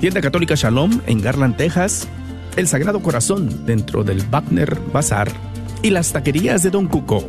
Tienda 0.00 0.20
Católica 0.20 0.54
Shalom 0.54 1.00
en 1.06 1.22
Garland, 1.22 1.56
Texas, 1.56 2.06
el 2.56 2.68
Sagrado 2.68 3.00
Corazón 3.00 3.64
dentro 3.64 4.04
del 4.04 4.20
Wagner 4.30 4.78
Bazar 4.92 5.32
y 5.82 5.88
las 5.90 6.12
taquerías 6.12 6.62
de 6.62 6.68
Don 6.70 6.86
Cuco, 6.86 7.26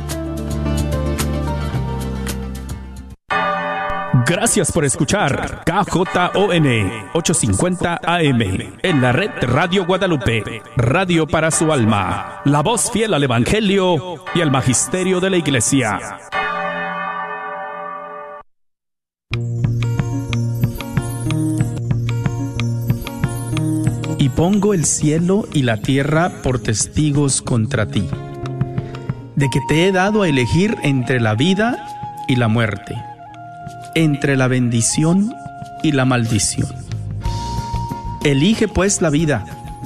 Gracias 4.30 4.72
por 4.72 4.86
escuchar 4.86 5.64
KJON 5.66 6.06
850 7.14 8.00
AM 8.04 8.42
en 8.84 9.02
la 9.02 9.12
red 9.12 9.32
Radio 9.42 9.88
Guadalupe, 9.88 10.62
radio 10.78 11.26
para 11.26 11.50
su 11.50 11.74
alma, 11.74 12.40
la 12.46 12.62
voz 12.62 12.92
fiel 12.92 13.16
al 13.16 13.24
Evangelio 13.24 14.24
y 14.36 14.42
al 14.42 14.52
Magisterio 14.52 15.20
de 15.20 15.32
la 15.32 15.38
Iglesia. 15.38 16.00
Y 24.20 24.30
pongo 24.30 24.76
el 24.76 24.86
cielo 24.86 25.48
y 25.54 25.64
la 25.64 25.78
tierra 25.78 26.44
por 26.44 26.60
testigos 26.60 27.42
contra 27.42 27.88
ti, 27.88 28.08
de 29.36 29.50
que 29.50 29.60
te 29.68 29.88
he 29.88 29.92
dado 29.92 30.22
a 30.22 30.30
elegir 30.30 30.78
entre 30.84 31.20
la 31.20 31.34
vida 31.34 31.84
y 32.28 32.36
la 32.36 32.48
muerte 32.48 33.09
entre 33.96 34.38
la 34.38 34.48
bendición 34.48 35.34
y 35.84 35.92
la 35.92 36.06
maldición. 36.06 36.70
Elige 38.24 38.68
pues 38.68 39.02
la 39.02 39.10
vida 39.10 39.46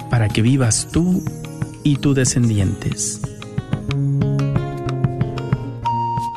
para 0.09 0.29
que 0.29 0.41
vivas 0.41 0.87
tú 0.91 1.23
y 1.83 1.97
tus 1.97 2.15
descendientes. 2.15 3.21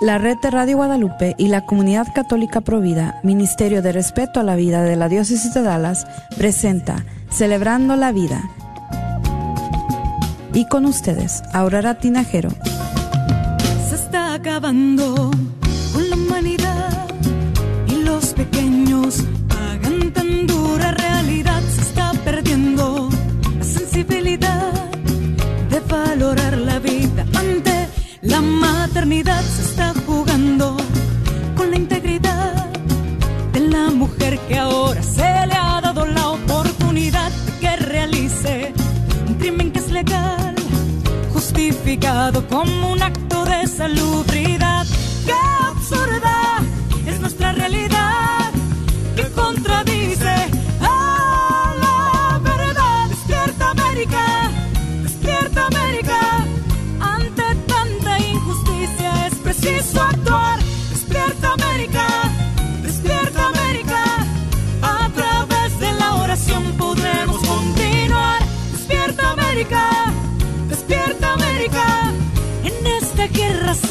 La 0.01 0.19
red 0.19 0.37
de 0.43 0.51
Radio 0.51 0.77
Guadalupe 0.77 1.35
y 1.39 1.49
la 1.49 1.65
Comunidad 1.65 2.07
Católica 2.15 2.61
Provida, 2.61 3.19
Ministerio 3.23 3.81
de 3.81 3.93
Respeto 3.93 4.41
a 4.41 4.43
la 4.43 4.55
Vida 4.55 4.83
de 4.83 4.95
la 4.95 5.09
Diócesis 5.09 5.55
de 5.55 5.63
Dallas, 5.63 6.07
presenta 6.37 7.05
Celebrando 7.31 7.97
la 7.97 8.13
Vida. 8.13 8.43
Y 10.53 10.67
con 10.69 10.85
ustedes, 10.85 11.43
Aurora 11.53 11.99
Tinajero. 11.99 12.51
Se 13.89 13.95
está 13.95 14.35
acabando 14.35 15.31
pagan 19.49 20.13
tan 20.13 20.47
dura 20.47 20.91
realidad. 20.91 21.63
Se 21.75 21.81
está 21.83 22.13
perdiendo 22.25 23.09
la 23.59 23.65
sensibilidad 23.65 24.73
de 25.71 25.81
valorar 25.81 26.59
la 26.59 26.79
vida 26.81 27.25
ante 27.35 27.89
la 28.23 28.41
maternidad. 28.41 29.43
Se 29.43 29.63
está 29.63 29.95
jugando 30.07 30.77
con 31.57 31.71
la 31.71 31.77
integridad 31.77 32.67
de 33.53 33.61
la 33.61 33.91
mujer 33.91 34.39
que 34.49 34.59
ahora 34.59 35.03
se 35.03 35.47
le 35.51 35.55
ha 35.55 35.81
dado 35.81 36.05
la 36.07 36.29
oportunidad 36.31 37.31
de 37.31 37.53
que 37.61 37.77
realice 37.77 38.73
un 39.29 39.35
crimen 39.35 39.71
que 39.71 39.79
es 39.79 39.91
legal, 39.93 40.55
justificado 41.33 42.45
como 42.49 42.93
un 42.93 43.03
acto 43.03 43.45
de 43.45 43.67
salubridad. 43.69 44.85
¡Qué 45.25 45.39
absurda 45.71 46.59
es 47.07 47.21
nuestra 47.21 47.53
realidad! 47.53 48.06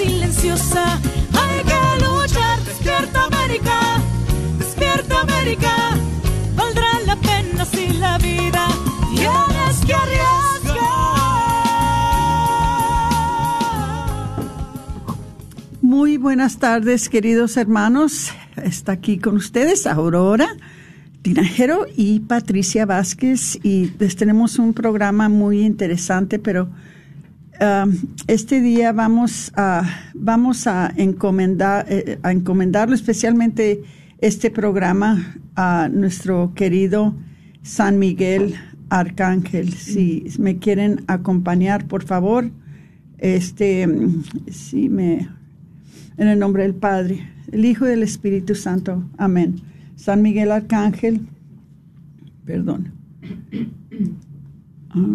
Silenciosa 0.06 1.00
hay 1.34 1.64
que 1.70 2.06
luchar. 2.06 2.60
¡Despierta 2.64 3.26
América! 3.26 3.80
¡Despierta 4.60 5.22
América! 5.22 5.74
Valdrá 6.56 6.88
la 7.06 7.16
pena 7.16 7.66
si 7.66 7.94
la 7.94 8.18
vida 8.18 8.68
tienes 9.16 9.86
que 9.86 9.94
arriesgar. 9.94 10.36
Muy 15.82 16.18
buenas 16.18 16.58
tardes, 16.58 17.10
queridos 17.10 17.58
hermanos. 17.58 18.32
Está 18.64 18.94
aquí 18.94 19.18
con 19.18 19.36
ustedes 19.36 19.86
Aurora 19.88 20.48
Tinajero 21.22 21.88
y 21.96 22.20
Patricia 22.22 22.86
Vázquez 22.86 23.60
y 23.64 23.92
les 23.98 24.16
tenemos 24.16 24.60
un 24.60 24.74
programa 24.74 25.28
muy 25.28 25.62
interesante, 25.66 26.38
pero 26.38 26.70
este 28.28 28.62
día 28.62 28.92
vamos 28.92 29.52
a 29.56 29.84
vamos 30.14 30.68
a 30.68 30.92
encomendar 30.96 31.86
eh, 31.90 32.20
a 32.24 32.32
encomendarlo 32.32 32.96
especialmente 32.96 33.84
este 34.20 34.50
programa 34.52 35.38
a 35.56 35.90
nuestro 35.92 36.54
querido 36.56 37.16
San 37.64 38.00
Miguel 38.00 38.56
Arcángel. 38.90 39.74
Si 39.74 40.26
me 40.40 40.58
quieren 40.58 41.04
acompañar, 41.08 41.88
por 41.88 42.04
favor, 42.04 42.52
este, 43.18 43.88
si 44.50 44.90
me 44.90 45.30
en 46.18 46.28
el 46.28 46.40
nombre 46.40 46.64
del 46.64 46.76
Padre, 46.76 47.28
el 47.52 47.66
Hijo 47.66 47.86
y 47.86 47.90
del 47.90 48.04
Espíritu 48.04 48.56
Santo. 48.56 49.04
Amén. 49.18 49.56
San 49.96 50.22
Miguel 50.22 50.52
Arcángel, 50.52 51.22
perdón. 52.46 52.92
Ah, 54.92 55.06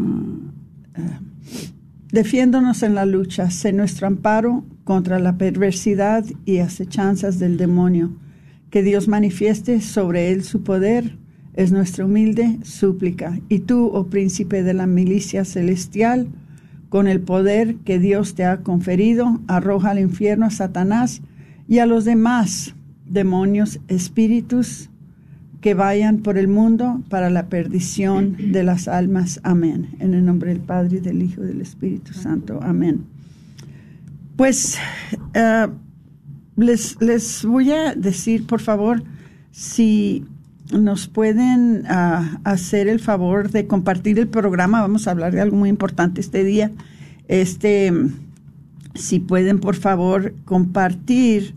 ah. 0.96 1.20
Defiéndonos 2.12 2.82
en 2.82 2.94
la 2.94 3.06
lucha, 3.06 3.50
sé 3.50 3.72
nuestro 3.72 4.06
amparo 4.06 4.64
contra 4.84 5.18
la 5.18 5.36
perversidad 5.38 6.24
y 6.44 6.58
acechanzas 6.58 7.38
del 7.38 7.56
demonio. 7.56 8.12
Que 8.70 8.82
Dios 8.82 9.08
manifieste 9.08 9.80
sobre 9.80 10.30
él 10.30 10.44
su 10.44 10.62
poder, 10.62 11.16
es 11.54 11.72
nuestra 11.72 12.04
humilde 12.04 12.58
súplica. 12.62 13.38
Y 13.48 13.60
tú, 13.60 13.90
oh 13.92 14.06
príncipe 14.06 14.62
de 14.62 14.74
la 14.74 14.86
milicia 14.86 15.44
celestial, 15.44 16.28
con 16.88 17.06
el 17.06 17.20
poder 17.20 17.76
que 17.76 17.98
Dios 17.98 18.34
te 18.34 18.44
ha 18.44 18.62
conferido, 18.62 19.40
arroja 19.46 19.90
al 19.90 19.98
infierno 19.98 20.46
a 20.46 20.50
Satanás 20.50 21.22
y 21.68 21.78
a 21.78 21.86
los 21.86 22.04
demás 22.04 22.74
demonios, 23.06 23.80
espíritus 23.88 24.89
que 25.60 25.74
vayan 25.74 26.18
por 26.18 26.38
el 26.38 26.48
mundo 26.48 27.02
para 27.08 27.30
la 27.30 27.46
perdición 27.46 28.36
de 28.52 28.62
las 28.62 28.88
almas. 28.88 29.40
Amén. 29.42 29.88
En 29.98 30.14
el 30.14 30.24
nombre 30.24 30.50
del 30.52 30.60
Padre, 30.60 31.00
del 31.00 31.22
Hijo 31.22 31.42
y 31.44 31.48
del 31.48 31.60
Espíritu 31.60 32.14
Santo. 32.14 32.60
Amén. 32.62 33.04
Pues 34.36 34.78
eh, 35.34 35.66
les, 36.56 37.00
les 37.00 37.44
voy 37.44 37.72
a 37.72 37.94
decir, 37.94 38.46
por 38.46 38.60
favor, 38.60 39.02
si 39.50 40.24
nos 40.72 41.08
pueden 41.08 41.84
ah, 41.88 42.40
hacer 42.44 42.88
el 42.88 43.00
favor 43.00 43.50
de 43.50 43.66
compartir 43.66 44.18
el 44.18 44.28
programa. 44.28 44.80
Vamos 44.80 45.06
a 45.06 45.10
hablar 45.10 45.32
de 45.32 45.40
algo 45.40 45.56
muy 45.56 45.68
importante 45.68 46.20
este 46.20 46.44
día. 46.44 46.70
Este, 47.28 47.92
si 48.94 49.20
pueden, 49.20 49.58
por 49.58 49.76
favor, 49.76 50.34
compartir 50.44 51.54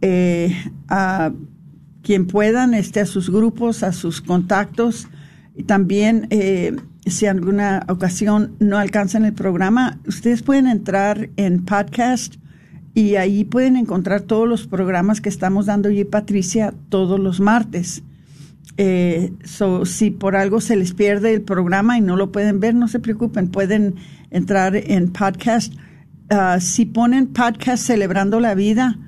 eh, 0.00 0.54
quien 2.02 2.26
puedan, 2.26 2.74
este, 2.74 3.00
a 3.00 3.06
sus 3.06 3.30
grupos, 3.30 3.82
a 3.82 3.92
sus 3.92 4.20
contactos. 4.20 5.08
Y 5.56 5.64
también, 5.64 6.26
eh, 6.30 6.76
si 7.06 7.26
en 7.26 7.38
alguna 7.38 7.84
ocasión 7.88 8.54
no 8.60 8.78
alcanzan 8.78 9.24
el 9.24 9.32
programa, 9.32 9.98
ustedes 10.06 10.42
pueden 10.42 10.66
entrar 10.68 11.30
en 11.36 11.64
podcast 11.64 12.36
y 12.94 13.16
ahí 13.16 13.44
pueden 13.44 13.76
encontrar 13.76 14.22
todos 14.22 14.48
los 14.48 14.66
programas 14.66 15.20
que 15.20 15.28
estamos 15.28 15.66
dando 15.66 15.90
yo 15.90 16.00
y 16.00 16.04
Patricia 16.04 16.74
todos 16.88 17.20
los 17.20 17.40
martes. 17.40 18.02
Eh, 18.76 19.32
so, 19.44 19.84
si 19.84 20.10
por 20.10 20.36
algo 20.36 20.60
se 20.60 20.76
les 20.76 20.94
pierde 20.94 21.34
el 21.34 21.42
programa 21.42 21.98
y 21.98 22.00
no 22.00 22.16
lo 22.16 22.30
pueden 22.30 22.60
ver, 22.60 22.74
no 22.74 22.86
se 22.86 23.00
preocupen, 23.00 23.48
pueden 23.48 23.96
entrar 24.30 24.76
en 24.76 25.12
podcast. 25.12 25.74
Ah, 26.30 26.58
si 26.60 26.86
ponen 26.86 27.28
podcast 27.28 27.84
celebrando 27.84 28.38
la 28.38 28.54
vida, 28.54 28.98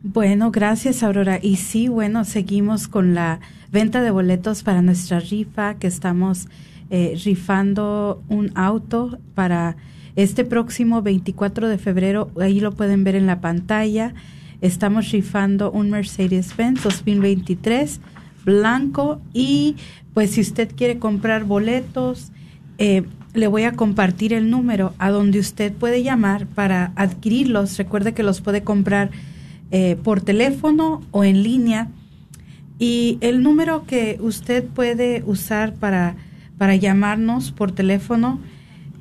Bueno, 0.03 0.51
gracias 0.51 1.01
Aurora. 1.01 1.39
Y 1.41 1.55
sí, 1.55 1.87
bueno, 1.87 2.25
seguimos 2.25 2.89
con 2.89 3.13
la 3.13 3.39
venta 3.71 4.01
de 4.01 4.11
boletos 4.11 4.63
para 4.63 4.81
nuestra 4.81 5.21
rifa 5.21 5.75
que 5.75 5.87
estamos 5.87 6.49
eh, 6.89 7.17
rifando 7.23 8.21
un 8.27 8.51
auto 8.55 9.17
para 9.33 9.77
este 10.17 10.43
próximo 10.43 11.01
24 11.01 11.69
de 11.69 11.77
febrero. 11.77 12.31
Ahí 12.37 12.59
lo 12.59 12.73
pueden 12.73 13.05
ver 13.05 13.15
en 13.15 13.27
la 13.27 13.39
pantalla. 13.39 14.13
Estamos 14.59 15.09
rifando 15.11 15.71
un 15.71 15.89
Mercedes-Benz 15.89 16.83
2023 16.83 18.01
blanco 18.45 19.21
y 19.33 19.75
pues 20.13 20.31
si 20.31 20.41
usted 20.41 20.69
quiere 20.75 20.99
comprar 20.99 21.45
boletos, 21.45 22.31
eh, 22.77 23.03
le 23.33 23.47
voy 23.47 23.63
a 23.63 23.71
compartir 23.73 24.33
el 24.33 24.49
número 24.49 24.93
a 24.97 25.09
donde 25.09 25.39
usted 25.39 25.71
puede 25.73 26.03
llamar 26.03 26.47
para 26.47 26.91
adquirirlos. 26.95 27.77
Recuerde 27.77 28.13
que 28.13 28.23
los 28.23 28.41
puede 28.41 28.63
comprar 28.63 29.11
eh, 29.71 29.97
por 30.03 30.21
teléfono 30.21 31.01
o 31.11 31.23
en 31.23 31.43
línea. 31.43 31.89
Y 32.77 33.17
el 33.21 33.41
número 33.43 33.85
que 33.85 34.17
usted 34.19 34.65
puede 34.65 35.23
usar 35.25 35.75
para, 35.75 36.17
para 36.57 36.75
llamarnos 36.75 37.51
por 37.51 37.71
teléfono 37.71 38.39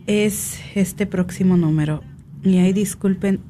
es 0.06 0.60
este 0.74 1.06
próximo 1.06 1.56
número. 1.56 2.02
Y 2.44 2.58
ahí 2.58 2.72
disculpen, 2.72 3.40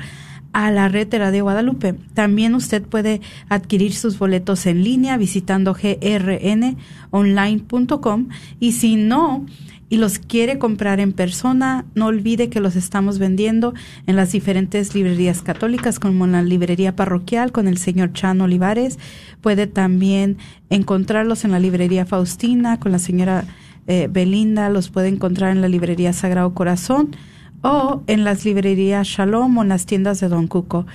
a 0.53 0.71
la 0.71 0.89
red 0.89 1.09
de 1.09 1.41
Guadalupe. 1.43 1.95
También 2.15 2.55
usted 2.55 2.83
puede 2.83 3.21
adquirir 3.51 3.93
sus 3.93 4.19
boletos 4.19 4.65
en 4.67 4.85
línea 4.85 5.19
visitando 5.19 5.75
grnonline.com 5.75 8.29
y 8.59 8.73
si 8.73 8.97
no, 8.97 9.45
y 9.89 9.99
los 9.99 10.19
quiere 10.19 10.59
comprar 10.59 10.99
en 10.99 11.13
persona, 11.13 11.85
no 11.95 12.07
olvide 12.07 12.49
que 12.49 12.61
los 12.61 12.75
estamos 12.75 13.19
vendiendo 13.19 13.73
en 14.07 14.17
las 14.17 14.33
diferentes 14.33 14.95
librerías 14.95 15.43
católicas, 15.43 16.01
como 16.01 16.25
en 16.25 16.33
la 16.33 16.43
librería 16.43 16.97
parroquial 16.97 17.53
con 17.53 17.69
el 17.69 17.79
señor 17.79 18.13
Chan 18.13 18.41
Olivares. 18.41 18.99
Puede 19.41 19.67
también 19.67 20.39
encontrarlos 20.71 21.45
en 21.45 21.53
la 21.53 21.61
librería 21.61 22.05
Faustina 22.05 22.81
con 22.81 22.91
la 22.91 22.99
señora 22.99 23.45
eh, 23.87 24.09
Belinda, 24.11 24.69
los 24.69 24.91
puede 24.91 25.09
encontrar 25.09 25.53
en 25.53 25.61
la 25.61 25.69
librería 25.69 26.13
Sagrado 26.13 26.53
Corazón 26.55 27.15
o 27.63 28.03
en 28.09 28.25
las 28.25 28.45
librerías 28.45 29.07
Shalom 29.07 29.59
o 29.59 29.63
en 29.63 29.69
las 29.69 29.87
tiendas 29.87 30.19
de 30.19 30.29
Don 30.29 30.49
Cuco. 30.49 30.87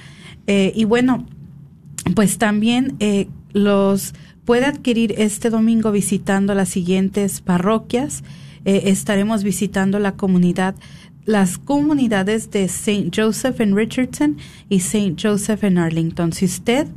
Eh, 0.48 0.74
y 0.76 0.84
bueno, 0.84 1.26
pues 2.16 2.38
también 2.38 2.96
eh, 3.00 3.30
los 3.54 4.14
puede 4.44 4.66
adquirir 4.66 5.14
este 5.18 5.50
domingo 5.50 5.92
visitando 5.92 6.54
las 6.54 6.68
siguientes 6.68 7.40
parroquias. 7.40 8.24
Eh, 8.66 8.84
estaremos 8.86 9.44
visitando 9.44 10.00
la 10.00 10.14
comunidad, 10.14 10.76
las 11.26 11.58
comunidades 11.58 12.52
de 12.52 12.66
St. 12.66 13.10
Joseph 13.16 13.60
en 13.60 13.76
Richardson 13.76 14.38
y 14.70 14.78
St. 14.78 15.16
Joseph 15.22 15.64
en 15.64 15.78
Arlington. 15.78 16.34
Si 16.34 16.46
usted 16.46 16.88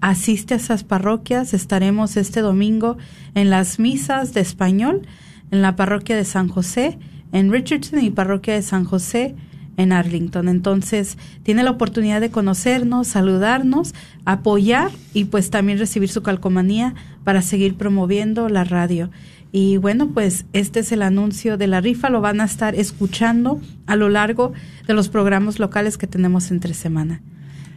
asiste 0.00 0.54
a 0.54 0.58
esas 0.58 0.84
parroquias, 0.84 1.54
estaremos 1.54 2.16
este 2.16 2.40
domingo 2.40 2.96
en 3.34 3.50
las 3.50 3.78
misas 3.78 4.34
de 4.34 4.40
español 4.40 5.02
en 5.50 5.62
la 5.62 5.76
parroquia 5.76 6.16
de 6.16 6.24
San 6.24 6.48
José, 6.48 6.98
en 7.32 7.50
Richardson 7.50 8.02
y 8.02 8.10
parroquia 8.10 8.54
de 8.54 8.62
San 8.62 8.84
José 8.84 9.34
en 9.76 9.92
Arlington. 9.92 10.48
Entonces, 10.48 11.18
tiene 11.42 11.62
la 11.62 11.70
oportunidad 11.70 12.20
de 12.20 12.30
conocernos, 12.30 13.08
saludarnos, 13.08 13.94
apoyar 14.24 14.90
y 15.12 15.24
pues 15.24 15.50
también 15.50 15.78
recibir 15.78 16.08
su 16.08 16.22
calcomanía 16.22 16.94
para 17.24 17.42
seguir 17.42 17.76
promoviendo 17.76 18.48
la 18.48 18.64
radio. 18.64 19.10
Y 19.56 19.76
bueno, 19.76 20.10
pues 20.12 20.46
este 20.52 20.80
es 20.80 20.90
el 20.90 21.00
anuncio 21.00 21.56
de 21.56 21.68
la 21.68 21.80
rifa, 21.80 22.10
lo 22.10 22.20
van 22.20 22.40
a 22.40 22.44
estar 22.44 22.74
escuchando 22.74 23.60
a 23.86 23.94
lo 23.94 24.08
largo 24.08 24.52
de 24.88 24.94
los 24.94 25.08
programas 25.08 25.60
locales 25.60 25.96
que 25.96 26.08
tenemos 26.08 26.50
entre 26.50 26.74
semana. 26.74 27.22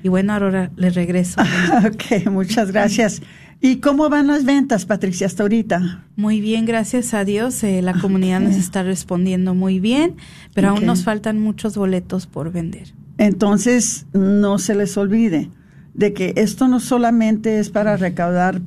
Y 0.02 0.10
bueno, 0.10 0.34
ahora 0.34 0.72
le 0.76 0.90
regreso. 0.90 1.40
ok, 1.86 2.32
muchas 2.32 2.72
gracias. 2.72 3.22
¿Y 3.62 3.76
cómo 3.76 4.10
van 4.10 4.26
las 4.26 4.44
ventas, 4.44 4.88
Patricia, 4.88 5.28
hasta 5.28 5.44
ahorita? 5.44 6.04
Muy 6.16 6.42
bien, 6.42 6.66
gracias 6.66 7.14
a 7.14 7.24
Dios. 7.24 7.64
Eh, 7.64 7.84
la 7.84 7.94
comunidad 7.94 8.40
nos 8.40 8.56
está 8.56 8.82
respondiendo 8.82 9.54
muy 9.54 9.80
bien, 9.80 10.16
pero 10.56 10.70
aún 10.70 10.84
nos 10.84 11.04
faltan 11.04 11.40
muchos 11.40 11.78
boletos 11.78 12.26
por 12.26 12.52
vender. 12.52 12.96
Entonces, 13.20 14.08
no 14.14 14.58
se 14.58 14.74
les 14.74 14.98
olvide 14.98 15.52
de 15.94 16.14
que 16.14 16.34
esto 16.38 16.68
no 16.68 16.80
solamente 16.80 17.60
es 17.60 17.70
para 17.70 17.98
recaudar 17.98 18.62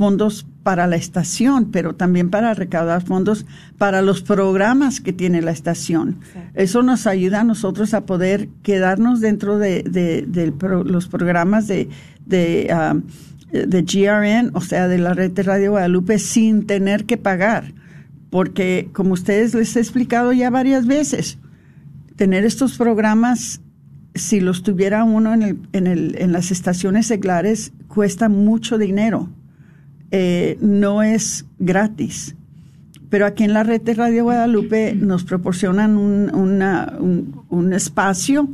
fondos 0.00 0.46
para 0.62 0.86
la 0.86 0.96
estación, 0.96 1.70
pero 1.70 1.94
también 1.94 2.30
para 2.30 2.54
recaudar 2.54 3.04
fondos 3.04 3.44
para 3.76 4.00
los 4.00 4.22
programas 4.22 5.02
que 5.02 5.12
tiene 5.12 5.42
la 5.42 5.50
estación. 5.50 6.20
Eso 6.54 6.82
nos 6.82 7.06
ayuda 7.06 7.42
a 7.42 7.44
nosotros 7.44 7.92
a 7.92 8.06
poder 8.06 8.48
quedarnos 8.62 9.20
dentro 9.20 9.58
de, 9.58 9.84
los 10.86 11.06
programas 11.06 11.66
de, 11.66 11.90
um, 12.24 13.02
de, 13.52 13.82
GRN, 13.82 14.52
o 14.54 14.62
sea, 14.62 14.88
de 14.88 14.96
la 14.96 15.12
red 15.12 15.32
de 15.32 15.42
Radio 15.42 15.72
Guadalupe, 15.72 16.18
sin 16.18 16.64
tener 16.64 17.04
que 17.04 17.18
pagar. 17.18 17.74
Porque, 18.30 18.88
como 18.94 19.12
ustedes 19.12 19.52
les 19.52 19.76
he 19.76 19.80
explicado 19.80 20.32
ya 20.32 20.48
varias 20.48 20.86
veces, 20.86 21.36
tener 22.16 22.46
estos 22.46 22.78
programas, 22.78 23.60
si 24.14 24.40
los 24.40 24.62
tuviera 24.62 25.04
uno 25.04 25.34
en, 25.34 25.42
el, 25.42 25.58
en, 25.74 25.86
el, 25.86 26.16
en 26.18 26.32
las 26.32 26.50
estaciones 26.50 27.06
seglares, 27.06 27.74
cuesta 27.86 28.30
mucho 28.30 28.78
dinero 28.78 29.28
eh, 30.10 30.58
no 30.60 31.02
es 31.02 31.46
gratis. 31.58 32.34
Pero 33.10 33.26
aquí 33.26 33.44
en 33.44 33.52
la 33.52 33.64
red 33.64 33.80
de 33.80 33.94
Radio 33.94 34.24
Guadalupe 34.24 34.94
nos 34.94 35.24
proporcionan 35.24 35.96
un, 35.96 37.72
espacio, 37.72 38.48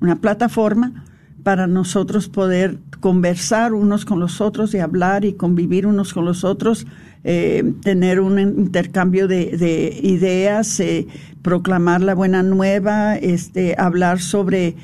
una 0.00 0.16
plataforma 0.16 1.04
para 1.42 1.66
nosotros 1.66 2.28
poder 2.28 2.78
conversar 3.00 3.72
unos 3.72 4.04
con 4.04 4.20
los 4.20 4.40
otros 4.40 4.74
y 4.74 4.78
hablar 4.78 5.24
y 5.24 5.32
convivir 5.32 5.86
unos 5.86 6.12
con 6.12 6.26
los 6.26 6.44
otros, 6.44 6.86
eh, 7.24 7.72
tener 7.82 8.20
un 8.20 8.38
intercambio 8.38 9.28
de, 9.28 9.98
ideas, 10.02 10.78
eh, 10.80 11.06
proclamar 11.40 12.02
la 12.02 12.14
buena 12.14 12.42
nueva, 12.42 13.16
este, 13.16 13.76
hablar 13.78 14.20
sobre 14.20 14.76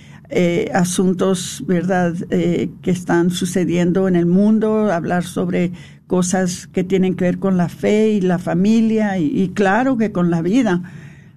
asuntos, 0.73 1.65
¿verdad?, 1.67 2.15
que 2.29 2.91
están 2.91 3.31
sucediendo 3.31 4.09
en 4.09 4.17
el 4.17 4.27
mundo, 4.27 4.93
hablar 4.93 5.25
sobre 5.25 5.73
cosas 6.07 6.67
que 6.67 6.85
tienen 6.85 7.15
que 7.15 7.25
ver 7.25 7.39
con 7.39 7.57
la 7.57 7.69
fe 7.69 8.11
y 8.13 8.21
la 8.21 8.39
familia 8.39 9.19
y, 9.19 9.49
claro 9.55 9.97
que 9.97 10.13
con 10.13 10.31
la 10.31 10.43
vida. 10.43 10.83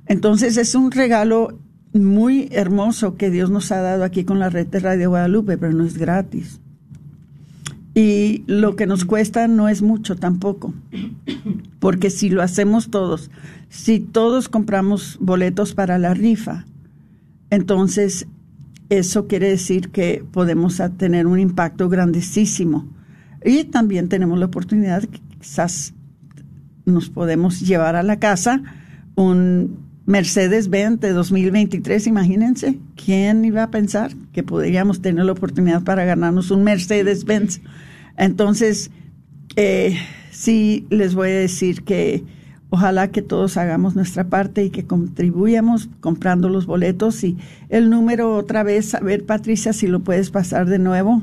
Entonces 0.08 0.58
es 0.58 0.76
un 0.76 0.92
regalo 0.92 1.58
muy 1.94 2.50
hermoso 2.52 3.16
que 3.16 3.32
Dios 3.32 3.50
nos 3.50 3.72
ha 3.72 3.82
dado 3.82 4.04
aquí 4.04 4.26
con 4.26 4.38
la 4.38 4.50
red 4.50 4.68
de 4.68 4.80
Radio 4.80 5.10
Guadalupe, 5.10 5.58
pero 5.58 5.72
no 5.72 5.86
es 5.86 5.98
gratis. 5.98 6.60
Y 7.94 8.44
lo 8.48 8.76
que 8.76 8.86
nos 8.86 9.06
cuesta 9.06 9.48
no 9.48 9.70
es 9.70 9.82
mucho 9.82 10.18
tampoco, 10.18 10.74
porque 11.80 12.10
si 12.10 12.30
lo 12.30 12.42
hacemos 12.42 12.90
todos, 12.90 13.32
si 13.70 14.02
todos 14.02 14.50
compramos 14.50 15.18
boletos 15.22 15.74
para 15.74 15.98
la 15.98 16.14
rifa, 16.14 16.66
entonces 17.50 18.28
eso 18.90 19.28
quiere 19.28 19.50
decir 19.50 19.90
que 19.90 20.24
podemos 20.32 20.82
tener 20.98 21.28
un 21.28 21.40
impacto 21.40 21.90
grandísimo 21.90 22.88
y 23.44 23.66
también 23.66 24.10
tenemos 24.10 24.40
la 24.40 24.46
oportunidad 24.46 25.04
que 25.04 25.20
quizás 25.40 25.94
nos 26.86 27.10
podemos 27.10 27.60
llevar 27.62 27.96
a 27.96 28.04
la 28.04 28.20
casa 28.20 28.62
un 29.16 29.86
Mercedes-Benz 30.06 31.00
de 31.00 31.14
2023, 31.14 32.06
imagínense, 32.08 32.78
¿quién 32.96 33.44
iba 33.44 33.64
a 33.64 33.72
pensar 33.72 34.12
que 34.34 34.44
podríamos 34.44 35.02
tener 35.02 35.26
la 35.26 35.32
oportunidad 35.32 35.84
para 35.84 36.06
ganarnos 36.06 36.52
un 36.52 36.64
Mercedes-Benz? 36.64 37.62
Entonces, 38.18 38.92
eh, 39.56 39.98
sí 40.32 40.86
les 40.92 41.16
voy 41.16 41.30
a 41.30 41.40
decir 41.40 41.84
que 41.84 42.24
ojalá 42.70 43.12
que 43.12 43.22
todos 43.22 43.58
hagamos 43.58 43.96
nuestra 43.96 44.24
parte 44.26 44.64
y 44.64 44.70
que 44.70 44.86
contribuyamos 44.86 45.90
comprando 46.00 46.48
los 46.50 46.66
boletos 46.66 47.22
y 47.24 47.38
el 47.70 47.90
número 47.90 48.36
otra 48.36 48.64
vez, 48.64 48.94
a 48.96 49.00
ver 49.00 49.26
Patricia, 49.26 49.72
si 49.74 49.88
lo 49.88 50.02
puedes 50.02 50.32
pasar 50.32 50.68
de 50.68 50.80
nuevo. 50.80 51.22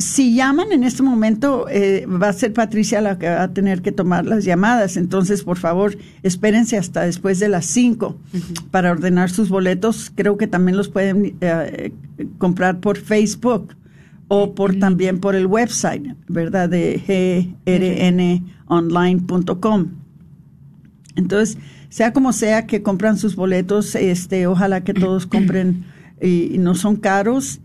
si 0.00 0.34
llaman 0.34 0.72
en 0.72 0.82
este 0.82 1.02
momento, 1.02 1.66
eh, 1.68 2.06
va 2.06 2.28
a 2.28 2.32
ser 2.32 2.54
Patricia 2.54 3.02
la 3.02 3.18
que 3.18 3.28
va 3.28 3.42
a 3.42 3.52
tener 3.52 3.82
que 3.82 3.92
tomar 3.92 4.24
las 4.24 4.44
llamadas. 4.44 4.96
Entonces, 4.96 5.44
por 5.44 5.58
favor, 5.58 5.98
espérense 6.22 6.78
hasta 6.78 7.02
después 7.02 7.38
de 7.38 7.48
las 7.48 7.66
5 7.66 8.16
para 8.70 8.92
ordenar 8.92 9.28
sus 9.30 9.50
boletos. 9.50 10.10
Creo 10.14 10.38
que 10.38 10.46
también 10.46 10.78
los 10.78 10.88
pueden 10.88 11.36
eh, 11.40 11.92
comprar 12.38 12.80
por 12.80 12.96
Facebook 12.96 13.76
o 14.28 14.54
por 14.54 14.78
también 14.78 15.20
por 15.20 15.34
el 15.34 15.46
website, 15.46 16.14
¿verdad? 16.28 16.70
De 16.70 17.52
grnonline.com. 17.66 19.88
Entonces, 21.16 21.58
sea 21.90 22.12
como 22.12 22.32
sea 22.32 22.66
que 22.66 22.82
compran 22.82 23.18
sus 23.18 23.36
boletos, 23.36 23.94
este, 23.96 24.46
ojalá 24.46 24.82
que 24.82 24.94
todos 24.94 25.26
compren 25.26 25.84
y, 26.22 26.56
no 26.58 26.74
son 26.74 26.96
caros 26.96 27.60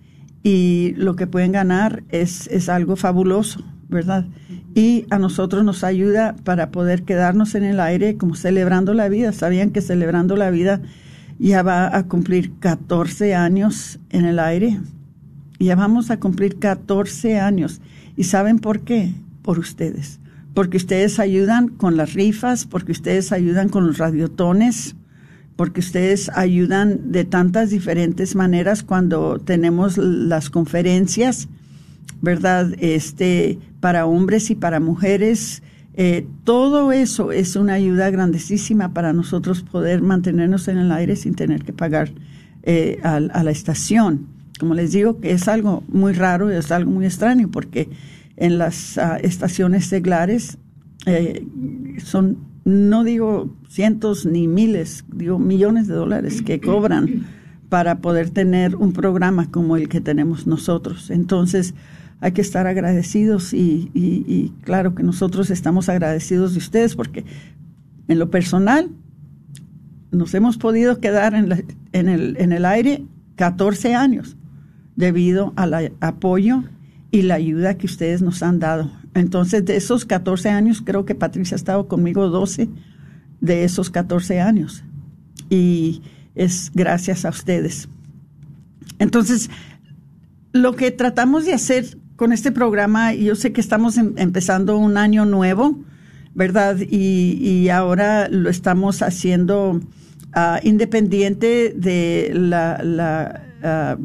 y 0.46 0.94
lo 0.96 1.16
que 1.16 1.26
pueden 1.26 1.52
ganar 1.52 2.04
es, 2.10 2.48
es 2.50 2.70
algo 2.70 2.96
fabuloso, 2.96 3.64
¿verdad? 3.90 4.28
Y 4.76 5.08
a 5.10 5.18
nosotros 5.18 5.64
nos 5.64 5.84
ayuda 5.84 6.36
para 6.44 6.70
poder 6.70 7.02
quedarnos 7.02 7.56
en 7.56 7.64
el 7.64 7.80
aire 7.80 8.16
como 8.16 8.36
celebrando 8.36 8.94
la 8.94 9.10
vida. 9.10 9.32
Sabían 9.32 9.72
que 9.72 9.82
celebrando 9.82 10.36
la 10.36 10.52
vida 10.52 10.84
ya 11.40 11.64
va 11.64 11.98
a 11.98 12.04
cumplir 12.04 12.52
14 12.60 13.34
años 13.34 14.00
en 14.12 14.26
el 14.26 14.38
aire. 14.38 14.80
Ya 15.58 15.76
vamos 15.76 16.12
a 16.12 16.20
cumplir 16.20 16.60
14 16.60 17.40
años. 17.40 17.82
¿Y 18.16 18.26
saben 18.26 18.60
por 18.60 18.82
qué? 18.82 19.16
Por 19.42 19.58
ustedes. 19.58 20.20
Porque 20.54 20.78
ustedes 20.78 21.18
ayudan 21.18 21.70
con 21.70 21.98
las 21.98 22.14
rifas, 22.14 22.66
porque 22.68 22.92
ustedes 22.92 23.32
ayudan 23.32 23.68
con 23.68 23.88
los 23.88 23.98
radiotones, 23.98 24.96
porque 25.56 25.80
ustedes 25.80 26.30
ayudan 26.30 27.12
de 27.12 27.24
tantas 27.24 27.70
diferentes 27.70 28.36
maneras 28.36 28.84
cuando 28.84 29.40
tenemos 29.40 29.98
las 29.98 30.50
conferencias, 30.50 31.48
¿verdad? 32.22 32.74
Este, 32.80 33.60
para 33.80 34.06
hombres 34.06 34.50
y 34.52 34.56
para 34.56 34.80
mujeres. 34.80 35.64
Eh, 35.94 36.28
todo 36.44 36.92
eso 36.92 37.32
es 37.32 37.56
una 37.56 37.74
ayuda 37.74 38.10
grandísima 38.10 38.94
para 38.94 39.14
nosotros 39.14 39.64
poder 39.64 40.02
mantenernos 40.02 40.68
en 40.68 40.78
el 40.78 40.92
aire 40.92 41.16
sin 41.16 41.36
tener 41.36 41.64
que 41.64 41.72
pagar 41.72 42.12
eh, 42.64 43.00
a, 43.04 43.20
la 43.20 43.52
estación 43.52 44.28
como 44.60 44.74
les 44.74 44.94
digo, 44.94 45.20
que 45.20 45.32
es 45.32 45.48
algo 45.48 45.84
muy 45.88 46.14
raro, 46.14 46.50
es 46.50 46.72
algo 46.72 46.90
muy 46.90 47.06
extraño, 47.06 47.50
porque 47.52 47.90
en 48.38 48.58
las 48.58 48.98
ah, 48.98 49.18
estaciones 49.18 49.86
seglares 49.86 50.58
eh, 51.06 51.46
son, 52.04 52.38
no 52.66 53.04
digo 53.04 53.56
cientos 53.70 54.26
ni 54.26 54.48
miles, 54.48 55.06
digo 55.14 55.40
millones 55.40 55.88
de 55.88 55.94
dólares 55.94 56.42
que 56.42 56.60
cobran 56.60 57.26
para 57.70 58.00
poder 58.00 58.30
tener 58.30 58.76
un 58.76 58.92
programa 58.92 59.50
como 59.50 59.78
el 59.78 59.88
que 59.88 60.02
tenemos 60.02 60.48
nosotros. 60.48 61.10
Entonces, 61.10 61.74
hay 62.20 62.32
que 62.32 62.42
estar 62.42 62.68
agradecidos 62.68 63.54
y, 63.54 63.92
y 63.94 64.52
claro 64.64 64.96
que 64.96 65.04
nosotros 65.04 65.50
estamos 65.50 65.90
agradecidos 65.90 66.54
de 66.54 66.60
ustedes 66.60 66.96
porque 66.96 67.26
en 68.08 68.20
lo 68.20 68.30
personal 68.30 68.90
nos 70.12 70.34
hemos 70.34 70.58
podido 70.58 71.00
quedar 71.00 71.34
en, 71.34 71.66
en, 71.92 72.10
el, 72.10 72.38
en 72.40 72.52
el 72.52 72.66
aire 72.66 73.06
14 73.36 73.96
años 73.96 74.38
debido 74.96 75.54
al 75.56 75.94
apoyo 76.00 76.64
y 77.12 77.24
la 77.24 77.36
ayuda 77.36 77.78
que 77.78 77.86
ustedes 77.86 78.22
nos 78.22 78.42
han 78.44 78.60
dado. 78.60 78.92
Entonces, 79.16 79.66
de 79.66 79.78
esos 79.78 80.06
14 80.06 80.50
años, 80.50 80.82
creo 80.86 81.06
que 81.06 81.16
Patricia 81.16 81.56
ha 81.56 81.58
estado 81.58 81.88
conmigo 81.88 82.30
12 82.30 82.70
de 83.40 83.64
esos 83.64 83.90
14 83.90 84.42
años. 84.42 84.84
Y 85.50 86.02
es 86.36 86.70
gracias 86.74 87.24
a 87.24 87.30
ustedes. 87.30 87.88
Entonces, 89.00 89.50
lo 90.52 90.76
que 90.76 90.92
tratamos 90.92 91.46
de 91.46 91.54
hacer 91.54 91.98
con 92.18 92.34
este 92.34 92.52
programa, 92.52 93.14
y 93.14 93.26
yo 93.26 93.36
sé 93.36 93.54
que 93.54 93.62
estamos 93.62 93.98
em, 93.98 94.14
empezando 94.18 94.78
un 94.78 94.98
año 94.98 95.26
nuevo, 95.26 95.80
¿verdad? 96.34 96.78
Y, 96.80 97.70
ahora 97.70 98.28
lo 98.30 98.50
estamos 98.50 99.02
haciendo 99.02 99.80
ah, 100.34 100.60
independiente 100.62 101.74
de 101.76 102.32
la, 102.34 103.42
ah, 103.64 103.98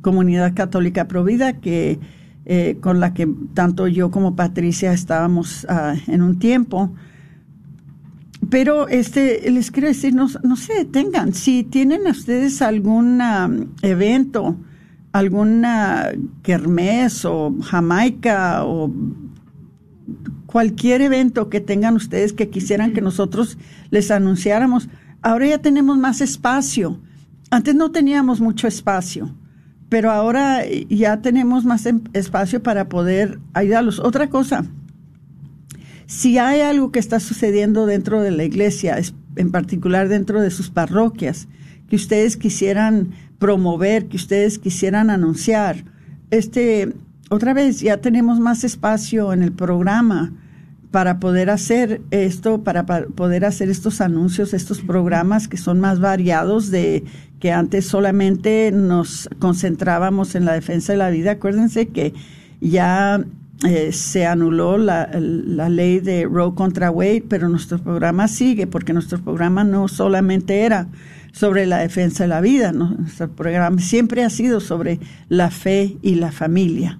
comunidad 0.00 0.54
católica 0.54 1.06
provida 1.06 1.60
que 1.60 1.98
eh, 2.44 2.78
con 2.80 2.98
la 2.98 3.14
que 3.14 3.28
tanto 3.54 3.86
yo 3.86 4.10
como 4.10 4.34
Patricia 4.34 4.92
estábamos 4.92 5.64
ah, 5.68 5.94
en 6.08 6.22
un 6.22 6.38
tiempo. 6.40 6.92
Pero 8.50 8.88
este 8.88 9.48
les 9.50 9.70
quiero 9.70 9.88
decir, 9.88 10.14
no, 10.14 10.28
no 10.42 10.56
se 10.56 10.74
detengan. 10.74 11.34
Si 11.34 11.62
tienen 11.62 12.06
ustedes 12.06 12.60
algún 12.60 13.20
evento, 13.82 14.56
alguna 15.12 16.08
kermés 16.42 17.24
o 17.24 17.54
jamaica 17.62 18.64
o 18.64 18.92
cualquier 20.46 21.00
evento 21.00 21.48
que 21.48 21.60
tengan 21.60 21.94
ustedes 21.94 22.32
que 22.32 22.50
quisieran 22.50 22.92
que 22.92 23.00
nosotros 23.00 23.56
les 23.90 24.10
anunciáramos, 24.10 24.88
ahora 25.22 25.46
ya 25.46 25.58
tenemos 25.58 25.96
más 25.96 26.20
espacio. 26.20 27.00
Antes 27.50 27.76
no 27.76 27.92
teníamos 27.92 28.40
mucho 28.40 28.66
espacio 28.66 29.32
pero 29.92 30.10
ahora 30.10 30.62
ya 30.88 31.20
tenemos 31.20 31.66
más 31.66 31.84
em, 31.84 32.00
espacio 32.14 32.62
para 32.62 32.88
poder 32.88 33.40
ayudarlos. 33.52 33.98
Otra 33.98 34.30
cosa, 34.30 34.64
si 36.06 36.38
hay 36.38 36.62
algo 36.62 36.90
que 36.90 36.98
está 36.98 37.20
sucediendo 37.20 37.84
dentro 37.84 38.22
de 38.22 38.30
la 38.30 38.44
iglesia, 38.44 38.96
en 39.36 39.50
particular 39.50 40.08
dentro 40.08 40.40
de 40.40 40.50
sus 40.50 40.70
parroquias, 40.70 41.46
que 41.90 41.96
ustedes 41.96 42.38
quisieran 42.38 43.10
promover, 43.38 44.06
que 44.06 44.16
ustedes 44.16 44.58
quisieran 44.58 45.10
anunciar, 45.10 45.84
este, 46.30 46.94
otra 47.28 47.52
vez 47.52 47.80
ya 47.80 47.98
tenemos 47.98 48.40
más 48.40 48.64
espacio 48.64 49.34
en 49.34 49.42
el 49.42 49.52
programa 49.52 50.32
para 50.92 51.18
poder 51.18 51.50
hacer 51.50 52.02
esto, 52.10 52.62
para, 52.62 52.84
poder 52.84 53.44
hacer 53.46 53.70
estos 53.70 54.00
anuncios, 54.00 54.54
estos 54.54 54.82
programas 54.82 55.48
que 55.48 55.56
son 55.56 55.80
más 55.80 55.98
variados 55.98 56.70
de 56.70 57.02
que 57.40 57.50
antes 57.50 57.86
solamente 57.86 58.70
nos 58.72 59.28
concentrábamos 59.40 60.36
en 60.36 60.44
la 60.44 60.52
defensa 60.52 60.92
de 60.92 60.98
la 60.98 61.10
vida. 61.10 61.32
Acuérdense 61.32 61.88
que 61.88 62.12
ya 62.60 63.24
eh, 63.66 63.92
se 63.92 64.26
anuló 64.26 64.76
la, 64.76 65.08
ley 65.08 66.00
de 66.00 66.24
Roe 66.24 66.54
contra 66.54 66.90
Wade, 66.90 67.24
pero 67.26 67.48
nuestro 67.48 67.78
programa 67.78 68.28
sigue 68.28 68.66
porque 68.66 68.92
nuestro 68.92 69.18
programa 69.18 69.64
no 69.64 69.88
solamente 69.88 70.60
era 70.60 70.88
sobre 71.32 71.64
la 71.64 71.78
defensa 71.78 72.24
de 72.24 72.28
la 72.28 72.42
vida, 72.42 72.72
nuestro 72.72 73.30
programa 73.30 73.80
siempre 73.80 74.22
ha 74.22 74.30
sido 74.30 74.60
sobre 74.60 75.00
la 75.30 75.50
fe 75.50 75.96
y 76.02 76.16
la 76.16 76.30
familia. 76.30 76.98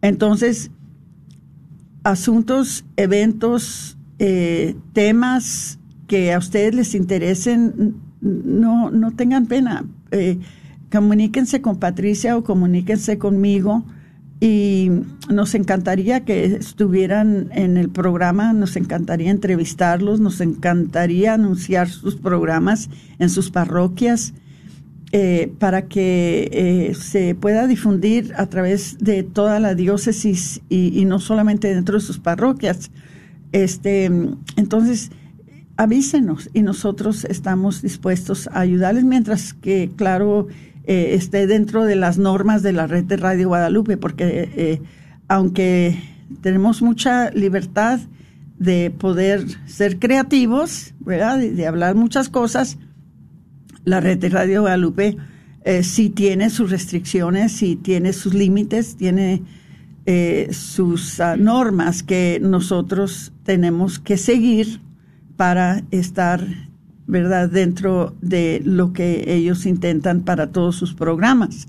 Entonces, 0.00 0.70
asuntos, 2.04 2.84
eventos, 2.96 3.96
eh, 4.18 4.76
temas 4.92 5.78
que 6.06 6.32
a 6.32 6.38
ustedes 6.38 6.74
les 6.74 6.94
interesen, 6.94 7.96
no, 8.20 8.90
no 8.90 9.12
tengan 9.12 9.46
pena. 9.46 9.84
Eh, 10.10 10.38
comuníquense 10.90 11.62
con 11.62 11.78
Patricia 11.78 12.36
o 12.36 12.44
comuníquense 12.44 13.18
conmigo 13.18 13.84
y 14.40 14.90
nos 15.30 15.54
encantaría 15.54 16.24
que 16.24 16.44
estuvieran 16.44 17.48
en 17.52 17.76
el 17.76 17.88
programa, 17.88 18.52
nos 18.52 18.76
encantaría 18.76 19.30
entrevistarlos, 19.30 20.20
nos 20.20 20.40
encantaría 20.40 21.34
anunciar 21.34 21.88
sus 21.88 22.16
programas 22.16 22.90
en 23.18 23.30
sus 23.30 23.50
parroquias 23.50 24.34
eh, 25.14 25.52
para 25.58 25.88
que 25.88 26.48
eh, 26.52 26.94
se 26.94 27.34
pueda 27.34 27.66
difundir 27.66 28.32
a 28.38 28.46
través 28.46 28.96
de 28.98 29.22
toda 29.22 29.60
la 29.60 29.74
diócesis 29.74 30.62
y, 30.70 31.04
no 31.04 31.20
solamente 31.20 31.74
dentro 31.74 31.96
de 31.96 32.00
sus 32.00 32.18
parroquias. 32.18 32.90
Este, 33.52 34.06
entonces, 34.56 35.10
avísenos 35.76 36.48
y 36.54 36.62
nosotros 36.62 37.26
estamos 37.26 37.82
dispuestos 37.82 38.48
a 38.54 38.60
ayudarles 38.60 39.04
mientras 39.04 39.52
que, 39.52 39.90
claro, 39.96 40.48
eh, 40.84 41.10
esté 41.12 41.46
dentro 41.46 41.84
de 41.84 41.96
las 41.96 42.16
normas 42.16 42.62
de 42.62 42.72
la 42.72 42.86
red 42.86 43.04
de 43.04 43.18
Radio 43.18 43.48
Guadalupe, 43.48 43.98
porque 43.98 44.80
aunque 45.28 45.98
tenemos 46.40 46.80
mucha 46.80 47.30
libertad 47.32 48.00
de 48.58 48.90
poder 48.90 49.44
ser 49.66 49.98
creativos, 49.98 50.94
¿verdad? 51.00 51.38
de 51.38 51.66
hablar 51.66 51.96
muchas 51.96 52.30
cosas, 52.30 52.78
la 53.84 54.00
red 54.00 54.18
de 54.18 54.28
Radio 54.28 54.62
Guadalupe 54.62 55.16
eh, 55.64 55.82
sí 55.82 56.10
tiene 56.10 56.50
sus 56.50 56.70
restricciones, 56.70 57.52
sí 57.52 57.76
tiene 57.76 58.12
sus 58.12 58.34
límites, 58.34 58.96
tiene 58.96 59.42
eh, 60.06 60.48
sus 60.52 61.20
ah, 61.20 61.36
normas 61.36 62.02
que 62.02 62.40
nosotros 62.42 63.32
tenemos 63.44 63.98
que 63.98 64.16
seguir 64.16 64.80
para 65.36 65.82
estar 65.90 66.44
verdad 67.06 67.48
dentro 67.48 68.14
de 68.20 68.62
lo 68.64 68.92
que 68.92 69.24
ellos 69.34 69.66
intentan 69.66 70.22
para 70.22 70.48
todos 70.48 70.76
sus 70.76 70.94
programas 70.94 71.68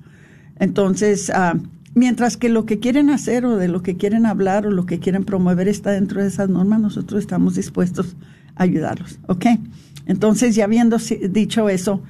entonces 0.60 1.29
ah, 1.32 1.55
mientras 1.96 2.38
que 2.38 2.50
lo 2.50 2.65
que 2.65 2.79
quieren 2.79 3.10
hacer 3.10 3.46
o 3.46 3.58
de 3.58 3.67
lo 3.67 3.84
que 3.84 3.98
quieren 3.98 4.25
hablar 4.25 4.67
o 4.67 4.72
lo 4.72 4.86
que 4.86 5.00
quieren 5.00 5.25
promover 5.25 5.67
está 5.67 5.91
dentro 5.91 6.22
de 6.22 6.27
esas 6.27 6.50
normas 6.50 6.79
nosotros 6.82 7.20
estamos 7.20 7.55
dispuestos 7.55 8.15
ayudarlos, 8.55 9.20
¿ok? 9.27 9.46
Entonces, 10.06 10.56
ya 10.56 10.66
habiendo 10.66 10.98
dicho 11.30 11.70
eso, 11.70 12.02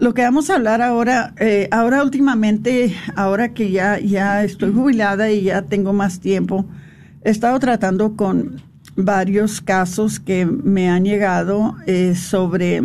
lo 0.00 0.14
que 0.14 0.22
vamos 0.22 0.48
a 0.48 0.54
hablar 0.54 0.80
ahora, 0.80 1.34
eh, 1.38 1.68
ahora 1.70 2.02
últimamente, 2.02 2.94
ahora 3.16 3.52
que 3.52 3.70
ya, 3.70 3.98
ya 3.98 4.42
estoy 4.44 4.72
jubilada 4.72 5.30
y 5.30 5.42
ya 5.42 5.62
tengo 5.62 5.92
más 5.92 6.20
tiempo, 6.20 6.64
he 7.22 7.30
estado 7.30 7.58
tratando 7.58 8.16
con 8.16 8.62
varios 8.96 9.60
casos 9.60 10.18
que 10.18 10.46
me 10.46 10.88
han 10.88 11.04
llegado 11.04 11.76
eh, 11.86 12.14
sobre 12.14 12.82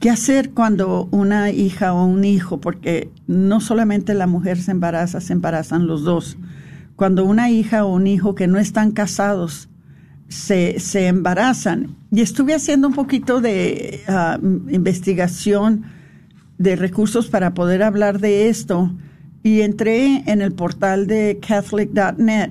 qué 0.00 0.10
hacer 0.10 0.50
cuando 0.50 1.08
una 1.12 1.50
hija 1.50 1.94
o 1.94 2.04
un 2.04 2.24
hijo, 2.24 2.60
porque 2.60 3.10
no 3.26 3.60
solamente 3.60 4.14
la 4.14 4.26
mujer 4.26 4.60
se 4.60 4.72
embaraza, 4.72 5.20
se 5.20 5.32
embarazan 5.32 5.86
los 5.86 6.02
dos. 6.02 6.36
Cuando 6.96 7.24
una 7.24 7.50
hija 7.50 7.84
o 7.84 7.94
un 7.94 8.06
hijo 8.06 8.34
que 8.34 8.48
no 8.48 8.58
están 8.58 8.90
casados 8.90 9.70
se, 10.32 10.80
se 10.80 11.06
embarazan. 11.06 11.94
Y 12.10 12.20
estuve 12.20 12.54
haciendo 12.54 12.88
un 12.88 12.94
poquito 12.94 13.40
de 13.40 14.00
ah, 14.08 14.38
investigación 14.70 15.84
de 16.58 16.76
recursos 16.76 17.28
para 17.28 17.54
poder 17.54 17.82
hablar 17.82 18.18
de 18.18 18.48
esto 18.48 18.94
y 19.42 19.60
entré 19.60 20.22
en 20.26 20.40
el 20.40 20.52
portal 20.52 21.06
de 21.06 21.38
catholic.net 21.46 22.50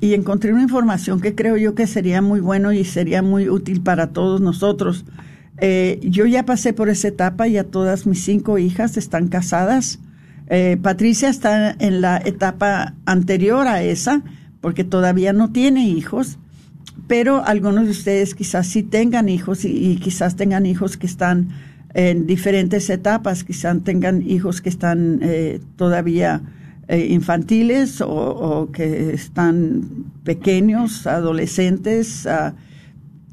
y 0.00 0.14
encontré 0.14 0.52
una 0.52 0.62
información 0.62 1.20
que 1.20 1.34
creo 1.34 1.56
yo 1.56 1.74
que 1.74 1.86
sería 1.86 2.20
muy 2.20 2.40
bueno 2.40 2.72
y 2.72 2.84
sería 2.84 3.22
muy 3.22 3.48
útil 3.48 3.80
para 3.80 4.08
todos 4.08 4.40
nosotros. 4.40 5.04
Eh, 5.58 6.00
yo 6.02 6.26
ya 6.26 6.44
pasé 6.44 6.72
por 6.72 6.88
esa 6.88 7.08
etapa, 7.08 7.46
ya 7.46 7.64
todas 7.64 8.06
mis 8.06 8.22
cinco 8.22 8.58
hijas 8.58 8.96
están 8.96 9.28
casadas. 9.28 10.00
Eh, 10.48 10.76
Patricia 10.82 11.28
está 11.30 11.70
en 11.78 12.00
la 12.00 12.18
etapa 12.18 12.94
anterior 13.06 13.66
a 13.66 13.82
esa, 13.82 14.22
porque 14.60 14.84
todavía 14.84 15.32
no 15.32 15.52
tiene 15.52 15.88
hijos 15.88 16.38
pero 17.06 17.44
algunos 17.44 17.84
de 17.84 17.90
ustedes 17.90 18.34
quizás 18.34 18.66
sí 18.66 18.82
tengan 18.82 19.28
hijos 19.28 19.64
y, 19.64 19.96
quizás 19.96 20.36
tengan 20.36 20.66
hijos 20.66 20.96
que 20.96 21.06
están 21.06 21.48
en 21.94 22.26
diferentes 22.26 22.90
etapas, 22.90 23.44
quizás 23.44 23.82
tengan 23.84 24.22
hijos 24.28 24.60
que 24.60 24.68
están 24.68 25.20
eh, 25.22 25.60
todavía 25.76 26.42
eh, 26.88 27.06
infantiles 27.10 28.00
o, 28.00 28.70
que 28.72 29.12
están 29.12 30.06
pequeños, 30.24 31.06
adolescentes, 31.06 32.26
ah, 32.26 32.54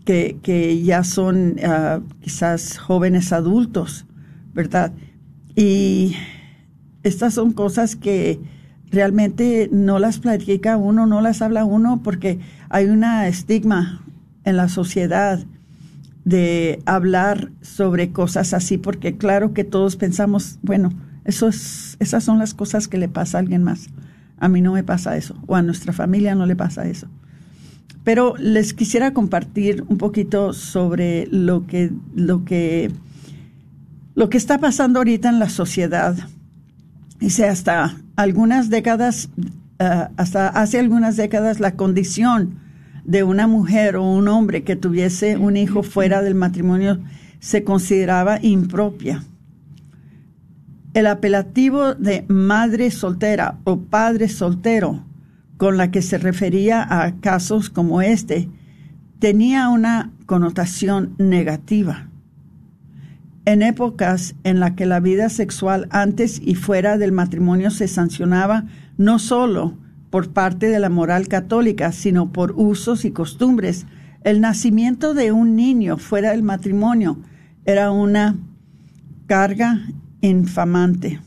que, 0.05 0.37
que, 0.43 0.81
ya 0.83 1.03
son 1.03 1.57
ah, 1.63 2.01
quizás 2.21 2.77
jóvenes 2.77 3.31
adultos, 3.33 4.05
¿verdad? 4.53 4.93
Y 5.55 6.15
estas 7.03 7.33
son 7.33 7.51
cosas 7.53 7.95
que 7.95 8.39
realmente 8.91 9.69
no 9.71 9.99
las 9.99 10.19
platica 10.19 10.77
uno, 10.77 11.07
no 11.07 11.21
las 11.21 11.41
habla 11.41 11.65
uno 11.65 12.01
porque 12.03 12.39
hay 12.71 12.85
una 12.85 13.27
estigma 13.27 14.01
en 14.45 14.55
la 14.55 14.69
sociedad 14.69 15.39
de 16.23 16.81
hablar 16.85 17.51
sobre 17.61 18.11
cosas 18.11 18.53
así, 18.53 18.77
porque 18.77 19.17
claro 19.17 19.53
que 19.53 19.63
todos 19.63 19.97
pensamos, 19.97 20.57
bueno, 20.61 20.91
eso 21.25 21.49
es, 21.49 21.97
esas 21.99 22.23
son 22.23 22.39
las 22.39 22.53
cosas 22.53 22.87
que 22.87 22.97
le 22.97 23.09
pasa 23.09 23.37
a 23.37 23.41
alguien 23.41 23.63
más. 23.63 23.89
A 24.37 24.47
mí 24.47 24.61
no 24.61 24.71
me 24.71 24.83
pasa 24.83 25.17
eso, 25.17 25.35
o 25.47 25.55
a 25.55 25.61
nuestra 25.61 25.91
familia 25.91 26.33
no 26.33 26.45
le 26.45 26.55
pasa 26.55 26.87
eso. 26.87 27.07
Pero 28.05 28.35
les 28.37 28.73
quisiera 28.73 29.13
compartir 29.13 29.83
un 29.87 29.97
poquito 29.97 30.53
sobre 30.53 31.27
lo 31.27 31.67
que, 31.67 31.91
lo 32.15 32.45
que, 32.45 32.89
lo 34.15 34.29
que 34.29 34.37
está 34.37 34.59
pasando 34.59 34.99
ahorita 34.99 35.29
en 35.29 35.39
la 35.39 35.49
sociedad. 35.49 36.15
Dice, 37.19 37.47
hasta 37.47 37.97
algunas 38.15 38.69
décadas, 38.69 39.29
eh, 39.81 40.07
hasta 40.15 40.47
hace 40.47 40.79
algunas 40.79 41.17
décadas, 41.17 41.59
la 41.59 41.75
condición 41.75 42.59
de 43.03 43.23
una 43.23 43.47
mujer 43.47 43.95
o 43.95 44.03
un 44.03 44.27
hombre 44.27 44.63
que 44.63 44.75
tuviese 44.75 45.37
un 45.37 45.57
hijo 45.57 45.81
fuera 45.81 46.21
del 46.21 46.35
matrimonio 46.35 46.99
se 47.39 47.63
consideraba 47.63 48.37
impropia. 48.43 49.23
El 50.93 51.07
apelativo 51.07 51.95
de 51.95 52.25
madre 52.27 52.91
soltera 52.91 53.57
o 53.63 53.79
padre 53.79 54.29
soltero, 54.29 55.03
con 55.57 55.77
la 55.77 55.89
que 55.89 56.03
se 56.03 56.19
refería 56.19 56.85
a 56.87 57.15
casos 57.15 57.71
como 57.71 58.03
este, 58.03 58.49
tenía 59.17 59.69
una 59.69 60.11
connotación 60.27 61.15
negativa. 61.17 62.07
En 63.45 63.63
épocas 63.63 64.35
en 64.43 64.59
las 64.59 64.73
que 64.73 64.85
la 64.85 64.99
vida 64.99 65.29
sexual 65.29 65.87
antes 65.89 66.39
y 66.39 66.53
fuera 66.53 66.99
del 66.99 67.11
matrimonio 67.13 67.71
se 67.71 67.87
sancionaba 67.87 68.65
no 68.97 69.19
solo 69.19 69.77
por 70.09 70.31
parte 70.31 70.67
de 70.67 70.79
la 70.79 70.89
moral 70.89 71.27
católica, 71.27 71.91
sino 71.91 72.31
por 72.31 72.53
usos 72.55 73.05
y 73.05 73.11
costumbres. 73.11 73.87
El 74.23 74.41
nacimiento 74.41 75.13
de 75.13 75.31
un 75.31 75.55
niño 75.55 75.97
fuera 75.97 76.31
del 76.31 76.43
matrimonio 76.43 77.17
era 77.65 77.91
una 77.91 78.35
carga 79.25 79.81
infamante. 80.19 81.21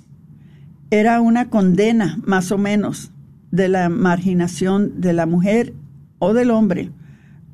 Era 0.91 1.21
una 1.21 1.49
condena, 1.49 2.19
más 2.25 2.53
o 2.53 2.59
menos, 2.59 3.11
de 3.51 3.69
la 3.69 3.89
marginación 3.89 5.01
de 5.01 5.13
la 5.13 5.27
mujer 5.27 5.73
o 6.19 6.35
del 6.35 6.51
hombre, 6.51 6.91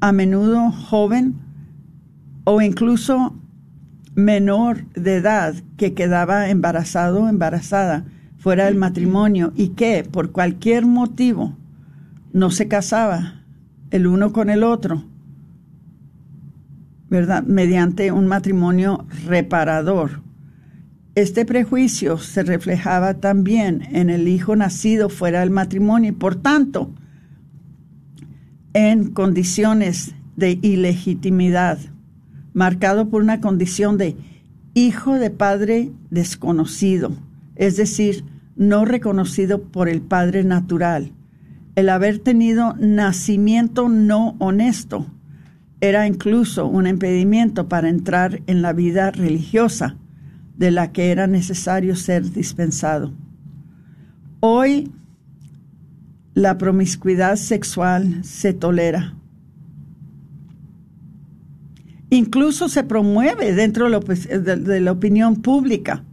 a 0.00 0.12
menudo 0.12 0.70
joven 0.72 1.36
o 2.44 2.60
incluso 2.60 3.36
menor 4.14 4.84
de 4.94 5.16
edad 5.16 5.54
que 5.76 5.94
quedaba 5.94 6.50
embarazado 6.50 7.22
o 7.22 7.28
embarazada 7.28 8.04
fuera 8.40 8.64
del 8.64 8.76
matrimonio 8.76 9.53
y 9.55 9.68
que 9.68 10.03
por 10.03 10.33
cualquier 10.33 10.87
motivo 10.87 11.57
no 12.33 12.50
se 12.50 12.68
casaba 12.68 13.44
el 13.90 14.07
uno 14.07 14.33
con 14.33 14.48
el 14.48 14.64
otro, 14.64 15.05
¿verdad? 17.11 17.42
Mediante 17.42 18.12
un 18.12 18.26
matrimonio 18.26 19.05
reparador. 19.26 20.22
Este 21.14 21.44
prejuicio 21.44 22.16
se 22.16 22.42
reflejaba 22.42 23.14
también 23.14 23.87
en 23.92 24.09
el 24.09 24.26
hijo 24.26 24.57
nacido 24.57 25.11
fuera 25.11 25.40
del 25.40 25.50
matrimonio 25.50 26.11
y 26.11 26.14
por 26.14 26.37
tanto 26.37 26.90
en 28.72 29.11
condiciones 29.11 30.14
de 30.37 30.59
ilegitimidad, 30.62 31.79
marcado 32.55 33.11
por 33.11 33.20
una 33.20 33.40
condición 33.42 33.98
de 33.98 34.16
hijo 34.72 35.18
de 35.18 35.31
padre 35.31 35.90
desconocido 36.09 37.12
es 37.61 37.76
decir, 37.76 38.24
no 38.56 38.84
reconocido 38.84 39.62
por 39.62 39.88
el 39.88 40.02
Padre 40.02 40.44
natural. 40.44 41.12
El 41.76 41.88
haber 41.88 42.18
tenido 42.18 42.74
nacimiento 42.78 43.88
no 43.88 44.36
honesto 44.38 45.06
era 45.80 46.06
incluso 46.06 46.66
un 46.66 46.86
impedimento 46.86 47.68
para 47.68 47.88
entrar 47.88 48.42
en 48.46 48.60
la 48.60 48.72
vida 48.72 49.10
religiosa 49.10 49.96
de 50.56 50.70
la 50.70 50.92
que 50.92 51.10
era 51.10 51.26
necesario 51.26 51.96
ser 51.96 52.30
dispensado. 52.30 53.14
Hoy 54.40 54.92
la 56.34 56.58
promiscuidad 56.58 57.36
sexual 57.36 58.22
se 58.24 58.52
tolera. 58.52 59.14
Incluso 62.10 62.68
se 62.68 62.82
promueve 62.82 63.54
dentro 63.54 63.88
de 63.88 64.80
la 64.80 64.92
opinión 64.92 65.36
pública 65.36 66.04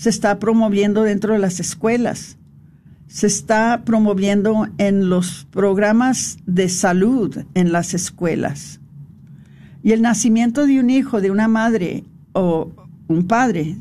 se 0.00 0.08
está 0.08 0.38
promoviendo 0.38 1.02
dentro 1.02 1.34
de 1.34 1.38
las 1.38 1.60
escuelas, 1.60 2.38
se 3.06 3.26
está 3.26 3.82
promoviendo 3.84 4.66
en 4.78 5.10
los 5.10 5.46
programas 5.50 6.38
de 6.46 6.70
salud 6.70 7.40
en 7.52 7.70
las 7.70 7.92
escuelas. 7.92 8.80
Y 9.82 9.92
el 9.92 10.00
nacimiento 10.00 10.66
de 10.66 10.80
un 10.80 10.88
hijo, 10.88 11.20
de 11.20 11.30
una 11.30 11.48
madre 11.48 12.04
o 12.32 12.72
un 13.08 13.26
padre, 13.26 13.76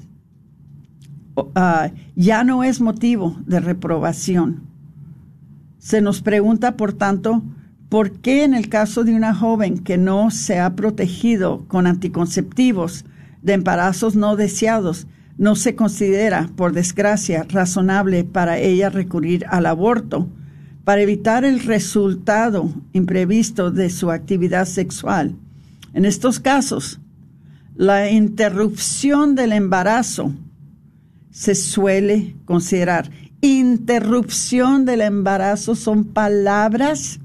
ah, 1.55 1.89
ya 2.17 2.43
no 2.43 2.65
es 2.65 2.81
motivo 2.81 3.37
de 3.45 3.61
reprobación. 3.61 4.63
Se 5.77 6.01
nos 6.01 6.21
pregunta, 6.21 6.75
por 6.75 6.91
tanto, 6.91 7.43
¿por 7.87 8.11
qué 8.11 8.43
en 8.43 8.55
el 8.55 8.67
caso 8.67 9.05
de 9.05 9.15
una 9.15 9.33
joven 9.33 9.77
que 9.77 9.97
no 9.97 10.31
se 10.31 10.59
ha 10.59 10.75
protegido 10.75 11.63
con 11.69 11.87
anticonceptivos 11.87 13.05
de 13.41 13.53
embarazos 13.53 14.17
no 14.17 14.35
deseados, 14.35 15.07
no 15.39 15.55
se 15.55 15.73
considera, 15.73 16.49
por 16.57 16.73
desgracia, 16.73 17.45
razonable 17.47 18.25
para 18.25 18.59
ella 18.59 18.89
recurrir 18.89 19.45
al 19.47 19.67
aborto 19.67 20.27
para 20.83 21.01
evitar 21.01 21.45
el 21.45 21.61
resultado 21.61 22.73
imprevisto 22.91 23.71
de 23.71 23.89
su 23.89 24.11
actividad 24.11 24.65
sexual. 24.65 25.35
En 25.93 26.03
estos 26.03 26.41
casos, 26.41 26.99
la 27.75 28.11
interrupción 28.11 29.33
del 29.33 29.53
embarazo 29.53 30.33
se 31.31 31.55
suele 31.55 32.35
considerar. 32.43 33.09
Interrupción 33.39 34.83
del 34.83 34.99
embarazo 34.99 35.73
son 35.73 36.03
palabras, 36.03 37.21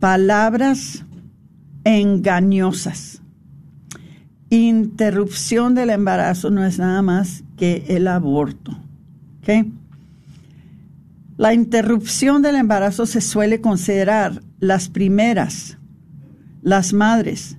palabras 0.00 1.04
engañosas 1.84 3.20
interrupción 4.50 5.74
del 5.74 5.90
embarazo 5.90 6.50
no 6.50 6.64
es 6.64 6.78
nada 6.78 7.02
más 7.02 7.42
que 7.56 7.84
el 7.88 8.08
aborto. 8.08 8.76
La 11.36 11.54
interrupción 11.54 12.42
del 12.42 12.56
embarazo 12.56 13.06
se 13.06 13.20
suele 13.20 13.60
considerar 13.60 14.42
las 14.58 14.88
primeras, 14.88 15.78
las 16.62 16.92
madres, 16.92 17.56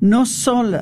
no 0.00 0.26
solo, 0.26 0.80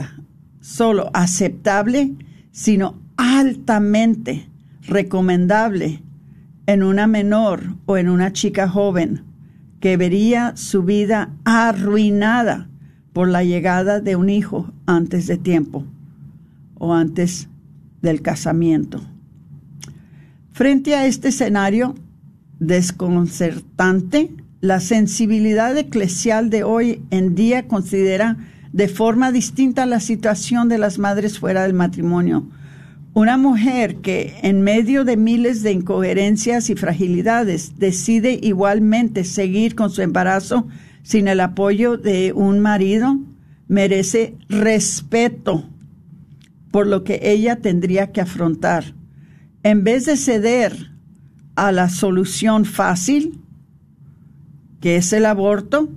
solo 0.61 1.11
aceptable, 1.13 2.15
sino 2.51 2.99
altamente 3.17 4.49
recomendable 4.83 6.03
en 6.67 6.83
una 6.83 7.07
menor 7.07 7.77
o 7.87 7.97
en 7.97 8.09
una 8.09 8.33
chica 8.33 8.69
joven 8.69 9.25
que 9.81 9.97
vería 9.97 10.57
su 10.57 10.83
vida 10.83 11.31
arruinada 11.45 12.69
por 13.13 13.29
la 13.29 13.45
llegada 13.45 14.01
de 14.01 14.17
un 14.17 14.29
hijo 14.31 14.73
antes 14.89 15.27
de 15.27 15.37
tiempo 15.37 15.85
o 16.79 16.95
antes 16.95 17.49
del 18.01 18.23
casamiento. 18.23 19.03
Frente 20.53 20.95
a 20.95 21.05
este 21.05 21.29
escenario 21.29 21.95
desconcertante, 22.59 24.31
la 24.61 24.81
sensibilidad 24.81 25.77
eclesial 25.77 26.49
de 26.49 26.65
hoy 26.65 27.03
en 27.11 27.35
día 27.35 27.69
considera 27.69 28.39
de 28.73 28.89
forma 28.89 29.31
distinta 29.31 29.85
la 29.85 30.01
situación 30.01 30.71
de 30.71 30.79
las 30.79 30.99
madres 30.99 31.39
fuera 31.39 31.65
del 31.65 31.75
matrimonio. 31.75 32.49
Una 33.13 33.37
mujer 33.37 33.97
que 33.97 34.37
en 34.43 34.63
medio 34.63 35.05
de 35.05 35.19
miles 35.19 35.63
de 35.63 35.73
incoherencias 35.73 36.71
y 36.71 36.77
fragilidades 36.77 37.79
decide 37.79 38.41
igualmente 38.43 39.25
seguir 39.25 39.75
con 39.75 39.91
su 39.91 40.01
embarazo 40.01 40.67
sin 41.03 41.29
el 41.29 41.41
apoyo 41.41 41.99
de 41.99 42.33
un 42.33 42.61
marido 42.61 43.19
merece 43.69 44.37
respeto 44.49 45.65
por 46.71 46.87
lo 46.87 47.05
que 47.05 47.21
ella 47.23 47.57
tendría 47.57 48.13
que 48.13 48.21
afrontar. 48.21 48.95
En 49.63 49.85
vez 49.85 50.07
de 50.07 50.17
ceder 50.17 50.93
a 51.55 51.73
la 51.73 51.89
solución 51.89 52.65
fácil, 52.65 53.41
que 54.81 54.97
es 54.97 55.13
el 55.13 55.27
aborto, 55.27 55.89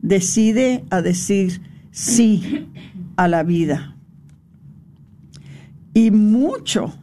decide 0.00 0.84
a 0.90 1.02
decir 1.02 1.60
sí 1.90 2.68
a 3.16 3.28
la 3.28 3.42
vida. 3.42 3.96
Y 5.92 6.10
mucho, 6.10 6.94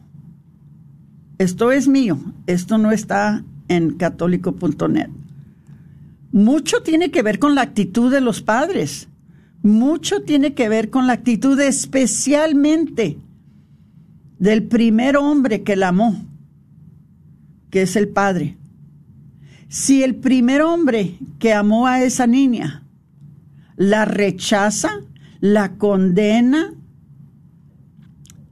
esto 1.38 1.72
es 1.72 1.88
mío, 1.88 2.20
esto 2.48 2.78
no 2.78 2.92
está 2.92 3.44
en 3.68 3.96
católico.net, 3.96 5.10
mucho 6.32 6.82
tiene 6.82 7.12
que 7.12 7.22
ver 7.22 7.38
con 7.38 7.54
la 7.54 7.62
actitud 7.62 8.12
de 8.12 8.22
los 8.22 8.42
padres, 8.42 9.10
mucho 9.62 10.22
tiene 10.22 10.54
que 10.54 10.70
ver 10.70 10.90
con 10.90 11.08
la 11.08 11.14
actitud 11.14 11.60
especialmente 11.60 13.18
del 14.40 14.64
primer 14.64 15.18
hombre 15.18 15.64
que 15.64 15.76
la 15.76 15.90
amó, 15.90 16.26
que 17.70 17.84
es 17.84 17.96
el 17.96 18.08
padre. 18.08 18.58
Si 19.70 20.04
el 20.04 20.16
primer 20.16 20.62
hombre 20.62 21.18
que 21.40 21.54
amó 21.54 21.88
a 21.88 22.02
esa 22.02 22.28
niña 22.28 22.84
la 23.76 24.06
rechaza, 24.06 24.90
la 25.40 25.74
condena, 25.74 26.74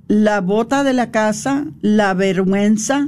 la 0.07 0.41
bota 0.41 0.83
de 0.83 0.93
la 0.93 1.11
casa, 1.11 1.65
la 1.81 2.13
vergüenza, 2.13 3.07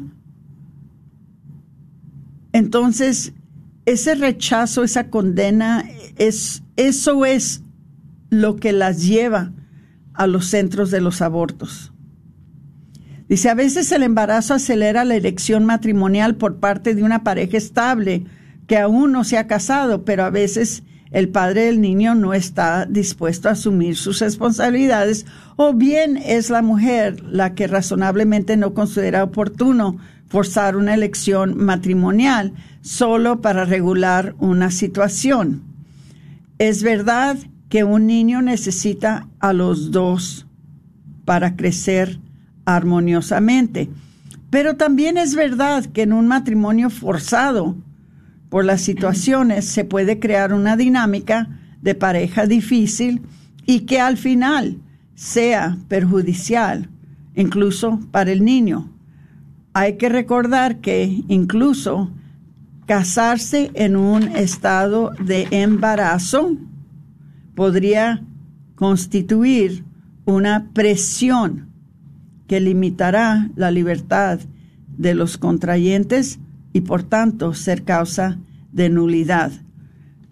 entonces 2.54 3.34
ese 3.86 4.16
rechazo, 4.16 4.84
esa 4.84 5.10
condena, 5.10 5.86
es, 6.18 6.64
eso 6.76 7.26
es 7.26 7.62
lo 8.30 8.56
que 8.56 8.72
las 8.72 9.06
lleva 9.06 9.52
a 10.13 10.28
los 10.28 10.48
centros 10.48 10.92
de 10.92 11.02
los 11.02 11.22
abortos. 11.22 11.94
Dice, 13.30 13.50
a 13.50 13.56
veces 13.56 13.92
el 13.92 14.04
embarazo 14.04 14.54
acelera 14.54 15.04
la 15.04 15.16
elección 15.16 15.66
matrimonial 15.66 16.36
por 16.36 16.60
parte 16.60 16.96
de 16.96 17.04
una 17.04 17.24
pareja 17.24 17.58
estable 17.58 18.26
que 18.68 18.78
aún 18.78 19.12
no 19.12 19.24
se 19.24 19.38
ha 19.38 19.48
casado, 19.48 20.06
pero 20.06 20.24
a 20.24 20.30
veces 20.30 20.84
el 21.12 21.30
padre 21.30 21.66
del 21.66 21.82
niño 21.82 22.16
no 22.16 22.34
está 22.34 22.86
dispuesto 22.86 23.48
a 23.48 23.54
asumir 23.54 23.96
sus 23.96 24.20
responsabilidades 24.20 25.26
o 25.56 25.74
bien 25.74 26.18
es 26.18 26.50
la 26.50 26.62
mujer 26.62 27.24
la 27.24 27.54
que 27.54 27.68
razonablemente 27.68 28.58
no 28.58 28.74
considera 28.74 29.24
oportuno 29.24 29.98
forzar 30.28 30.76
una 30.76 30.94
elección 30.94 31.58
matrimonial 31.58 32.54
solo 32.82 33.42
para 33.42 33.66
regular 33.66 34.36
una 34.40 34.72
situación. 34.72 35.63
Es 36.60 36.84
verdad 36.84 37.38
que 37.70 37.84
un 37.84 38.08
niño 38.08 38.42
necesita 38.42 39.28
a 39.40 39.54
los 39.54 39.92
dos 39.92 40.48
para 41.26 41.56
crecer 41.56 42.20
armoniosamente. 42.66 43.90
Pero 44.50 44.76
también 44.76 45.18
es 45.18 45.36
verdad 45.36 45.86
que 45.86 46.04
en 46.04 46.14
un 46.14 46.28
matrimonio 46.28 46.90
forzado 46.90 47.76
por 48.50 48.64
las 48.64 48.82
situaciones 48.82 49.66
se 49.66 49.84
puede 49.84 50.20
crear 50.20 50.54
una 50.54 50.78
dinámica 50.78 51.50
de 51.82 51.96
pareja 51.96 52.46
difícil 52.46 53.22
y 53.66 53.82
que 53.82 54.00
al 54.00 54.18
final 54.18 54.78
sea 55.16 55.78
perjudicial, 55.90 56.90
incluso 57.36 58.00
para 58.12 58.32
el 58.32 58.46
niño. 58.46 58.90
Hay 59.74 59.98
que 59.98 60.10
recordar 60.10 60.78
que 60.78 61.24
incluso 61.28 62.12
casarse 62.86 63.70
en 63.74 63.98
un 63.98 64.24
estado 64.36 65.12
de 65.20 65.48
embarazo 65.52 66.56
podría 67.58 68.22
constituir 68.76 69.84
una 70.26 70.70
presión 70.74 71.70
que 72.46 72.60
limitará 72.60 73.50
la 73.56 73.72
libertad 73.72 74.39
de 74.96 75.15
los 75.15 75.39
contrayentes 75.39 76.38
y 76.72 76.82
por 76.82 77.02
tanto 77.02 77.56
ser 77.56 77.82
causa 77.82 78.38
de 78.72 78.91
nulidad. 78.91 79.52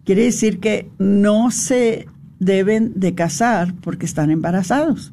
Quiere 0.03 0.25
decir 0.25 0.59
que 0.59 0.87
no 0.99 1.49
se 1.49 2.07
deben 2.39 2.93
de 2.95 3.15
casar 3.15 3.73
porque 3.81 4.05
están 4.05 4.29
embarazados. 4.29 5.11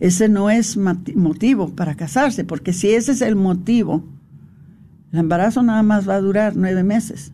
Ese 0.00 0.30
no 0.30 0.48
es 0.48 0.78
motivo 0.78 1.68
para 1.76 1.96
casarse, 1.96 2.44
porque 2.44 2.72
si 2.72 2.94
ese 2.94 3.12
es 3.12 3.20
el 3.20 3.36
motivo, 3.36 4.08
el 5.12 5.18
embarazo 5.18 5.62
nada 5.62 5.82
más 5.82 6.08
va 6.08 6.14
a 6.14 6.22
durar 6.22 6.56
nueve 6.56 6.82
meses. 6.82 7.30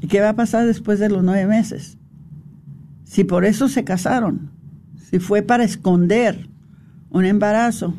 ¿Y 0.00 0.06
qué 0.06 0.22
va 0.22 0.30
a 0.30 0.36
pasar 0.36 0.64
después 0.64 0.98
de 0.98 1.10
los 1.10 1.22
nueve 1.22 1.46
meses? 1.46 1.98
Si 3.12 3.24
por 3.24 3.44
eso 3.44 3.68
se 3.68 3.84
casaron, 3.84 4.48
si 5.10 5.18
fue 5.18 5.42
para 5.42 5.64
esconder 5.64 6.48
un 7.10 7.26
embarazo, 7.26 7.94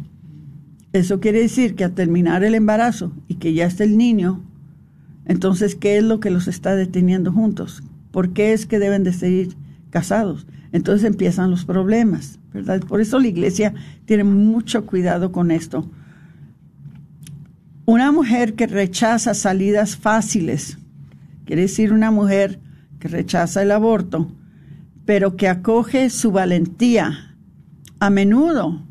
eso 0.92 1.20
quiere 1.20 1.40
decir 1.40 1.76
que 1.76 1.84
al 1.84 1.94
terminar 1.94 2.44
el 2.44 2.56
embarazo 2.56 3.14
y 3.28 3.36
que 3.36 3.54
ya 3.54 3.68
está 3.68 3.84
el 3.84 3.96
niño, 3.96 4.42
entonces, 5.26 5.76
¿qué 5.76 5.98
es 5.98 6.04
lo 6.04 6.20
que 6.20 6.32
los 6.32 6.48
está 6.48 6.76
deteniendo 6.76 7.32
juntos? 7.32 7.84
¿Por 8.10 8.34
qué 8.34 8.54
es 8.54 8.66
que 8.66 8.80
deben 8.80 9.04
de 9.04 9.14
seguir 9.14 9.56
casados? 9.92 10.48
Entonces 10.72 11.06
empiezan 11.06 11.52
los 11.52 11.64
problemas, 11.64 12.40
¿verdad? 12.52 12.80
Por 12.80 13.00
eso 13.00 13.20
la 13.20 13.28
iglesia 13.28 13.76
tiene 14.06 14.24
mucho 14.24 14.88
cuidado 14.88 15.32
con 15.32 15.52
esto. 15.52 15.88
Una 17.86 18.12
mujer 18.12 18.56
que 18.56 18.66
rechaza 18.66 19.36
salidas 19.36 19.96
fáciles, 19.96 20.80
quiere 21.46 21.62
decir 21.62 21.94
una 21.94 22.10
mujer 22.10 22.60
que 22.98 23.10
rechaza 23.10 23.62
el 23.62 23.70
aborto, 23.70 24.32
pero 25.06 25.36
que 25.36 25.48
acoge 25.48 26.10
su 26.10 26.32
valentía, 26.32 27.36
a 28.00 28.10
menudo 28.10 28.86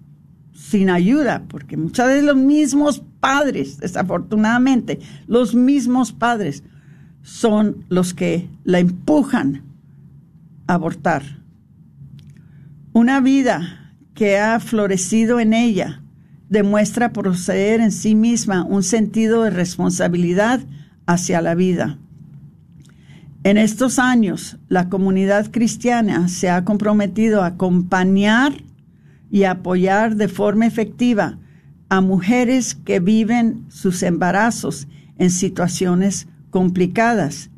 sin 0.52 0.90
ayuda, 0.90 1.44
porque 1.48 1.76
muchas 1.76 2.08
veces 2.08 2.24
los 2.24 2.36
mismos 2.36 3.02
padres, 3.20 3.78
desafortunadamente, 3.78 5.00
los 5.26 5.54
mismos 5.54 6.12
padres 6.12 6.64
son 7.22 7.84
los 7.88 8.14
que 8.14 8.48
la 8.64 8.78
empujan 8.78 9.62
a 10.66 10.74
abortar. 10.74 11.22
Una 12.92 13.20
vida 13.20 13.94
que 14.14 14.38
ha 14.38 14.60
florecido 14.60 15.40
en 15.40 15.52
ella 15.52 16.02
demuestra 16.48 17.12
poseer 17.12 17.80
en 17.80 17.92
sí 17.92 18.14
misma 18.14 18.64
un 18.64 18.82
sentido 18.82 19.42
de 19.42 19.50
responsabilidad 19.50 20.60
hacia 21.06 21.40
la 21.40 21.54
vida. 21.54 21.98
En 23.44 23.56
estos 23.56 23.98
años, 23.98 24.56
la 24.68 24.88
comunidad 24.88 25.50
cristiana 25.50 26.28
se 26.28 26.48
ha 26.48 26.64
comprometido 26.64 27.42
a 27.42 27.46
acompañar 27.46 28.52
y 29.32 29.44
apoyar 29.44 30.14
de 30.14 30.28
forma 30.28 30.66
efectiva 30.66 31.38
a 31.88 32.00
mujeres 32.00 32.76
que 32.76 33.00
viven 33.00 33.64
sus 33.68 34.04
embarazos 34.04 34.86
en 35.18 35.30
situaciones 35.30 36.28
complicadas. 36.50 37.50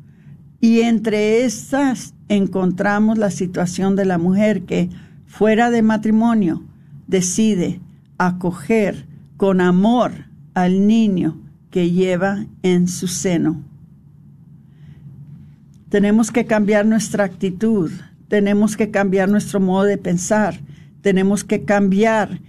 Y 0.59 0.81
entre 0.81 1.45
estas 1.45 2.15
encontramos 2.29 3.19
la 3.19 3.29
situación 3.29 3.95
de 3.95 4.05
la 4.05 4.17
mujer 4.17 4.63
que, 4.63 4.89
fuera 5.27 5.69
de 5.69 5.83
matrimonio, 5.83 6.63
decide 7.05 7.79
acoger 8.17 9.05
con 9.37 9.61
amor 9.61 10.11
al 10.55 10.87
niño 10.87 11.37
que 11.69 11.91
lleva 11.91 12.47
en 12.63 12.87
su 12.87 13.07
seno. 13.07 13.61
Tenemos 15.89 16.31
que 16.31 16.45
cambiar 16.45 16.85
nuestra 16.85 17.23
actitud, 17.23 17.91
tenemos 18.27 18.75
que 18.75 18.91
cambiar 18.91 19.29
nuestro 19.29 19.59
modo 19.59 19.83
de 19.83 19.97
pensar, 19.97 20.59
tenemos 21.01 21.43
que 21.43 21.63
cambiar 21.63 22.41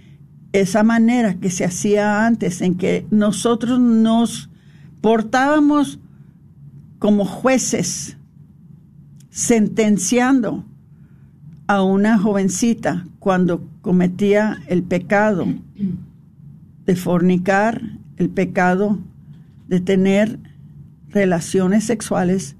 esa 0.53 0.83
manera 0.83 1.35
que 1.35 1.49
se 1.49 1.65
hacía 1.65 2.25
antes, 2.25 2.61
en 2.61 2.75
que 2.75 3.05
nosotros 3.11 3.79
nos 3.79 4.49
portábamos 5.01 5.99
como 6.99 7.25
jueces 7.25 8.17
sentenciando 9.29 10.65
a 11.67 11.83
una 11.83 12.17
jovencita 12.17 13.05
cuando 13.19 13.69
cometía 13.81 14.57
el 14.67 14.83
pecado 14.83 15.45
de 16.85 16.95
fornicar, 16.95 17.81
el 18.15 18.29
pecado 18.29 18.97
de 19.67 19.79
tener 19.79 20.39
relaciones 21.09 21.83
sexuales 21.83 22.55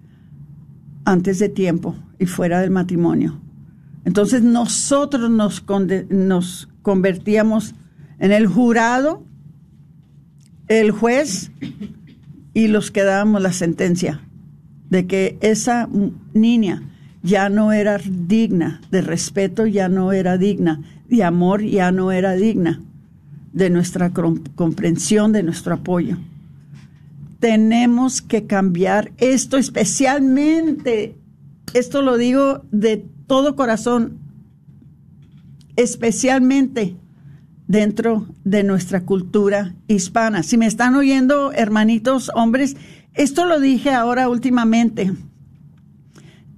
antes 1.08 1.40
de 1.40 1.48
tiempo 1.48 1.96
y 2.20 2.26
fuera 2.26 2.60
del 2.60 2.70
matrimonio. 2.70 3.40
Entonces 4.04 4.44
nosotros 4.44 5.30
nos, 5.32 5.64
nos 6.10 6.68
convertíamos 6.82 7.76
en 8.20 8.34
el 8.34 8.46
jurado, 8.46 9.24
el 10.68 10.92
juez 10.92 11.50
y 12.54 12.68
los 12.68 12.92
que 12.92 13.04
dábamos 13.04 13.42
la 13.42 13.54
sentencia 13.54 14.20
de 14.90 15.08
que 15.08 15.38
esa 15.40 15.88
niña 16.34 16.84
ya 17.24 17.48
no 17.48 17.72
era 17.72 18.00
digna 18.00 18.82
de 18.92 19.02
respeto, 19.02 19.66
ya 19.66 19.88
no 19.88 20.12
era 20.12 20.38
digna 20.38 20.82
de 21.08 21.24
amor, 21.24 21.64
ya 21.64 21.94
no 21.94 22.12
era 22.12 22.34
digna 22.34 22.82
de 23.54 23.70
nuestra 23.70 24.12
comprensión, 24.56 25.32
de 25.32 25.44
nuestro 25.44 25.74
apoyo. 25.74 26.18
Tenemos 27.40 28.22
que 28.22 28.48
cambiar 28.48 29.12
esto 29.18 29.58
especialmente, 29.58 31.16
esto 31.74 32.02
lo 32.02 32.18
digo 32.18 32.64
de 32.72 33.06
todo 33.28 33.56
corazón, 33.56 34.18
especialmente 35.76 36.96
dentro 37.68 38.28
de 38.44 38.64
nuestra 38.64 39.04
cultura 39.04 39.76
hispana. 39.88 40.42
Si 40.42 40.58
me 40.58 40.66
están 40.66 40.96
oyendo, 40.96 41.52
hermanitos, 41.52 42.32
hombres, 42.34 42.76
esto 43.14 43.46
lo 43.46 43.60
dije 43.60 43.92
ahora 43.92 44.30
últimamente 44.30 45.12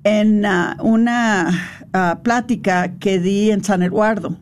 en 0.03 0.45
uh, 0.45 0.81
una 0.81 1.49
uh, 1.93 2.21
plática 2.21 2.97
que 2.99 3.19
di 3.19 3.51
en 3.51 3.63
San 3.63 3.83
Eduardo, 3.83 4.37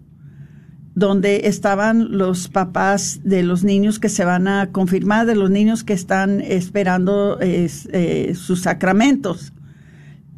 donde 0.98 1.42
estaban 1.44 2.18
los 2.18 2.48
papás 2.48 3.20
de 3.24 3.44
los 3.44 3.64
niños 3.64 4.00
que 4.00 4.10
se 4.10 4.26
van 4.26 4.48
a 4.48 4.72
confirmar, 4.72 5.28
de 5.28 5.36
los 5.36 5.52
niños 5.52 5.84
que 5.84 5.94
están 5.94 6.42
esperando 6.42 7.38
eh, 7.40 8.34
sus 8.34 8.62
sacramentos. 8.62 9.54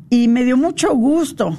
Y 0.09 0.27
me 0.27 0.43
dio 0.43 0.57
mucho 0.57 0.93
gusto 0.93 1.57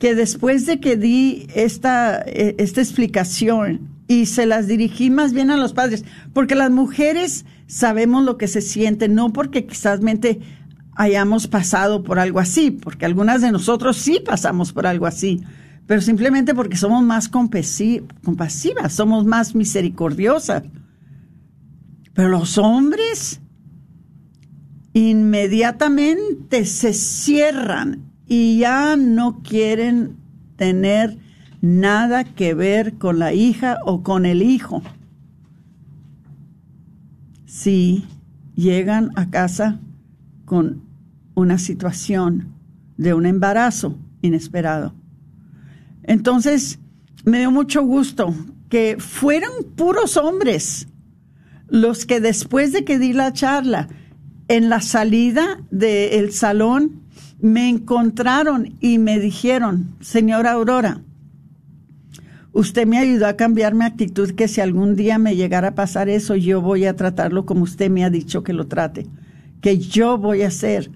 que 0.00 0.16
después 0.16 0.66
de 0.66 0.80
que 0.80 0.96
di 0.96 1.46
esta, 1.54 2.20
eh, 2.26 2.56
esta 2.58 2.80
explicación 2.80 3.90
y 4.08 4.26
se 4.26 4.44
las 4.44 4.66
dirigí 4.66 5.08
más 5.08 5.32
bien 5.32 5.52
a 5.52 5.56
los 5.56 5.72
padres, 5.72 6.04
porque 6.32 6.56
las 6.56 6.72
mujeres 6.72 7.46
sabemos 7.68 8.24
lo 8.24 8.38
que 8.38 8.48
se 8.48 8.60
siente, 8.60 9.08
no 9.08 9.32
porque 9.32 9.66
quizás 9.66 10.00
hayamos 10.96 11.46
pasado 11.46 12.02
por 12.02 12.18
algo 12.18 12.40
así, 12.40 12.72
porque 12.72 13.06
algunas 13.06 13.40
de 13.40 13.52
nosotros 13.52 13.96
sí 13.96 14.18
pasamos 14.18 14.72
por 14.72 14.88
algo 14.88 15.06
así, 15.06 15.44
pero 15.86 16.00
simplemente 16.00 16.54
porque 16.54 16.76
somos 16.76 17.02
más 17.04 17.28
compasivas, 17.28 18.92
somos 18.92 19.24
más 19.24 19.54
misericordiosas. 19.54 20.64
Pero 22.12 22.28
los 22.28 22.58
hombres 22.58 23.40
inmediatamente 24.92 26.64
se 26.64 26.92
cierran 26.92 28.10
y 28.26 28.58
ya 28.58 28.96
no 28.96 29.42
quieren 29.42 30.16
tener 30.56 31.18
nada 31.60 32.24
que 32.24 32.54
ver 32.54 32.94
con 32.94 33.18
la 33.18 33.32
hija 33.32 33.78
o 33.84 34.02
con 34.02 34.26
el 34.26 34.42
hijo. 34.42 34.82
Si 37.44 38.06
llegan 38.56 39.12
a 39.16 39.30
casa 39.30 39.78
con 40.44 40.82
una 41.34 41.58
situación 41.58 42.54
de 42.96 43.12
un 43.14 43.26
embarazo 43.26 43.98
inesperado. 44.22 44.94
Entonces, 46.06 46.78
me 47.24 47.40
dio 47.40 47.50
mucho 47.50 47.82
gusto 47.82 48.34
que 48.68 48.96
fueran 48.98 49.50
puros 49.76 50.16
hombres 50.16 50.88
los 51.68 52.06
que 52.06 52.20
después 52.20 52.72
de 52.72 52.84
que 52.84 52.98
di 52.98 53.12
la 53.12 53.32
charla, 53.32 53.88
en 54.48 54.68
la 54.68 54.80
salida 54.80 55.58
del 55.70 56.32
salón, 56.32 57.02
me 57.40 57.68
encontraron 57.68 58.74
y 58.80 58.98
me 58.98 59.18
dijeron, 59.18 59.96
señora 60.00 60.52
Aurora, 60.52 61.02
usted 62.52 62.86
me 62.86 62.98
ayudó 62.98 63.26
a 63.26 63.36
cambiar 63.36 63.74
mi 63.74 63.84
actitud 63.84 64.30
que 64.30 64.48
si 64.48 64.60
algún 64.60 64.94
día 64.94 65.18
me 65.18 65.34
llegara 65.34 65.68
a 65.68 65.74
pasar 65.74 66.08
eso, 66.08 66.36
yo 66.36 66.60
voy 66.62 66.86
a 66.86 66.94
tratarlo 66.94 67.44
como 67.44 67.64
usted 67.64 67.90
me 67.90 68.04
ha 68.04 68.10
dicho 68.10 68.44
que 68.44 68.52
lo 68.52 68.68
trate, 68.68 69.06
que 69.60 69.78
yo 69.78 70.16
voy 70.16 70.42
a 70.42 70.50
ser 70.50 70.90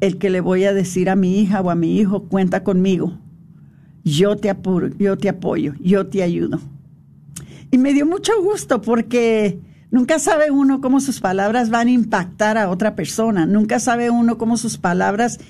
el 0.00 0.18
que 0.18 0.28
le 0.28 0.40
voy 0.40 0.64
a 0.64 0.74
decir 0.74 1.08
a 1.08 1.16
mi 1.16 1.40
hija 1.40 1.60
o 1.60 1.70
a 1.70 1.76
mi 1.76 1.98
hijo, 1.98 2.24
cuenta 2.24 2.64
conmigo, 2.64 3.18
yo 4.06 4.36
te, 4.36 4.54
yo 4.98 5.18
te 5.18 5.28
apoyo, 5.28 5.74
yo 5.80 6.06
te 6.06 6.22
ayudo. 6.22 6.60
Y 7.72 7.78
me 7.78 7.92
dio 7.92 8.06
mucho 8.06 8.40
gusto 8.40 8.80
porque 8.80 9.58
nunca 9.90 10.20
sabe 10.20 10.52
uno 10.52 10.80
cómo 10.80 11.00
sus 11.00 11.20
palabras 11.20 11.70
van 11.70 11.88
a 11.88 11.90
impactar 11.90 12.56
a 12.56 12.70
otra 12.70 12.94
persona, 12.94 13.46
nunca 13.46 13.80
sabe 13.80 14.10
uno 14.10 14.38
cómo 14.38 14.56
sus 14.56 14.78
palabras 14.78 15.40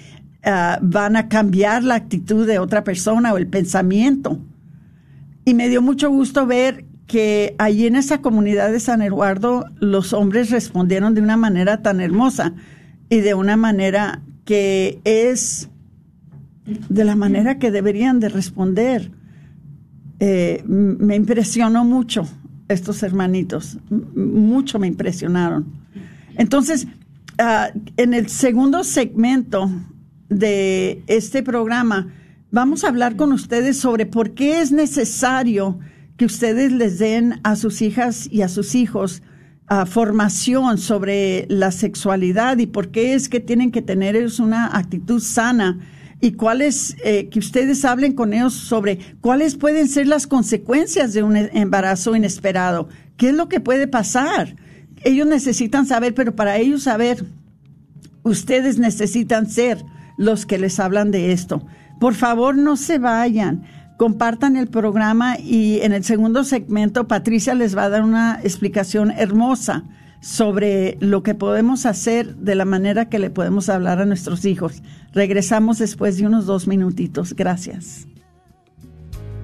ah, 0.43 0.79
van 0.81 1.17
a 1.17 1.29
cambiar 1.29 1.85
la 1.85 1.97
actitud 1.97 2.47
de 2.47 2.59
otra 2.59 2.83
persona 2.83 3.35
o 3.35 3.37
el 3.37 3.47
pensamiento. 3.47 4.41
Y 5.45 5.53
me 5.53 5.69
dio 5.69 5.83
mucho 5.83 6.09
gusto 6.09 6.47
ver 6.47 6.87
que 7.07 7.55
allí 7.59 7.87
en 7.87 7.95
esa 7.95 8.23
comunidad 8.23 8.73
de 8.73 8.81
San 8.81 9.03
Eduardo 9.03 9.67
los 9.79 10.15
hombres 10.15 10.51
respondieron 10.51 11.15
de 11.15 11.21
una 11.21 11.37
manera 11.37 11.83
tan 11.83 12.01
hermosa 12.01 12.55
y 13.11 13.21
de 13.21 13.35
una 13.35 13.57
manera 13.59 14.23
que 14.47 14.99
es 15.05 15.69
de 16.67 17.05
la 17.05 17.17
manera 17.17 17.59
que 17.59 17.71
deberían 17.71 18.21
de 18.21 18.29
responder. 18.29 19.11
Eh, 20.19 20.63
me 20.67 21.15
impresionó 21.15 21.85
mucho 21.85 22.27
estos 22.69 23.03
hermanitos, 23.03 23.79
mucho 23.91 24.79
me 24.79 24.87
impresionaron. 24.87 25.67
Entonces, 26.37 26.87
ah, 27.39 27.71
en 27.97 28.15
el 28.15 28.29
segundo 28.29 28.83
segmento 28.83 29.71
de 30.29 31.03
este 31.07 31.43
programa, 31.43 32.13
vamos 32.51 32.85
a 32.85 32.89
hablar 32.89 33.17
con 33.17 33.33
ustedes 33.33 33.79
sobre 33.79 34.07
por 34.07 34.33
qué 34.33 34.61
es 34.61 34.73
necesario 34.73 35.79
que 36.17 36.25
ustedes 36.25 36.73
les 36.73 36.99
den 36.99 37.41
a 37.45 37.57
sus 37.57 37.83
hijas 37.83 38.29
y 38.31 38.43
a 38.43 38.49
sus 38.49 38.75
hijos 38.75 39.23
formación 39.87 40.79
sobre 40.79 41.47
la 41.49 41.73
sexualidad 41.73 42.59
y 42.59 42.67
por 42.67 42.91
qué 42.91 43.15
es 43.15 43.29
que 43.29 43.41
tienen 43.41 43.73
que 43.73 43.83
tener 43.83 44.15
ellos 44.15 44.39
una 44.39 44.77
actitud 44.77 45.21
sana 45.21 45.81
y 46.21 46.33
cuáles, 46.33 46.97
eh, 47.05 47.29
que 47.29 47.39
ustedes 47.39 47.85
hablen 47.85 48.15
con 48.15 48.33
ellos 48.33 48.55
sobre 48.55 48.99
cuáles 49.21 49.57
pueden 49.57 49.89
ser 49.89 50.07
las 50.07 50.27
consecuencias 50.27 51.13
de 51.13 51.23
un 51.23 51.37
embarazo 51.37 52.17
inesperado, 52.17 52.89
qué 53.17 53.31
es 53.31 53.35
lo 53.35 53.49
que 53.49 53.61
puede 53.61 53.87
pasar. 53.87 54.57
Ellos 55.03 55.27
necesitan 55.27 55.87
saber, 55.87 56.15
pero 56.15 56.35
para 56.35 56.57
ellos 56.57 56.85
saber, 56.85 57.25
ustedes 58.23 58.79
necesitan 58.79 59.49
ser 59.49 59.85
los 60.17 60.47
que 60.47 60.59
les 60.59 60.81
hablan 60.81 61.11
de 61.11 61.33
esto. 61.33 61.67
Por 62.01 62.15
favor, 62.15 62.57
no 62.57 62.77
se 62.77 62.99
vayan 62.99 63.65
compartan 63.97 64.57
el 64.57 64.69
programa 64.69 65.39
y 65.39 65.81
en 65.81 65.93
el 65.93 66.05
segundo 66.05 66.45
segmento 66.45 67.09
Patricia 67.09 67.55
les 67.55 67.77
va 67.77 67.85
a 67.85 67.89
dar 67.89 68.03
una 68.03 68.41
explicación 68.43 69.11
hermosa 69.11 69.85
sobre 70.27 70.97
lo 70.99 71.23
que 71.23 71.37
podemos 71.37 71.87
hacer 71.87 72.35
de 72.35 72.57
la 72.57 72.65
manera 72.65 73.09
que 73.09 73.21
le 73.21 73.31
podemos 73.31 73.69
hablar 73.69 74.01
a 74.01 74.07
nuestros 74.07 74.45
hijos. 74.45 74.83
Regresamos 75.13 75.79
después 75.79 76.17
de 76.17 76.27
unos 76.27 76.47
dos 76.47 76.67
minutitos. 76.67 77.35
Gracias. 77.35 78.09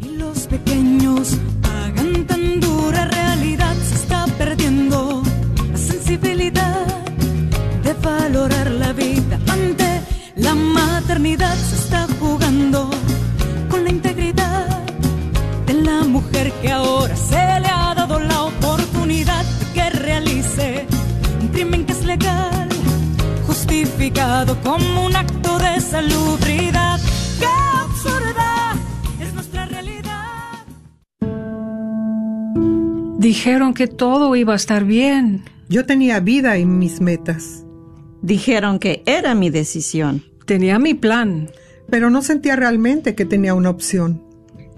Y 0.00 0.16
los 0.16 0.48
pequeños 0.48 1.38
hagan 1.62 2.26
tan 2.26 2.58
dura 2.58 3.04
realidad, 3.04 3.76
se 3.76 3.94
está 3.94 4.26
perdiendo 4.36 5.22
la 5.70 5.78
sensibilidad 5.78 6.86
de 7.84 7.92
valorar 8.02 8.68
la 8.72 8.92
vida 8.92 9.38
ante 9.48 10.00
la 10.34 10.54
maternidad, 10.56 11.54
se 11.54 11.76
está 11.76 12.08
jugando 12.18 12.90
mujer 16.12 16.52
que 16.60 16.70
ahora 16.70 17.16
se 17.16 17.51
justificado 24.02 24.58
como 24.62 25.06
un 25.06 25.14
acto 25.14 25.58
de 25.58 25.80
salubridad. 25.80 26.98
¡Qué 27.38 27.46
absurda 27.46 28.74
es 29.20 29.32
nuestra 29.32 29.66
realidad! 29.66 30.66
Dijeron 33.18 33.74
que 33.74 33.86
todo 33.86 34.34
iba 34.34 34.54
a 34.54 34.56
estar 34.56 34.84
bien. 34.84 35.44
Yo 35.68 35.86
tenía 35.86 36.18
vida 36.18 36.58
y 36.58 36.66
mis 36.66 37.00
metas. 37.00 37.64
Dijeron 38.22 38.80
que 38.80 39.04
era 39.06 39.36
mi 39.36 39.50
decisión. 39.50 40.24
Tenía 40.46 40.80
mi 40.80 40.94
plan. 40.94 41.50
Pero 41.88 42.10
no 42.10 42.22
sentía 42.22 42.56
realmente 42.56 43.14
que 43.14 43.24
tenía 43.24 43.54
una 43.54 43.70
opción. 43.70 44.24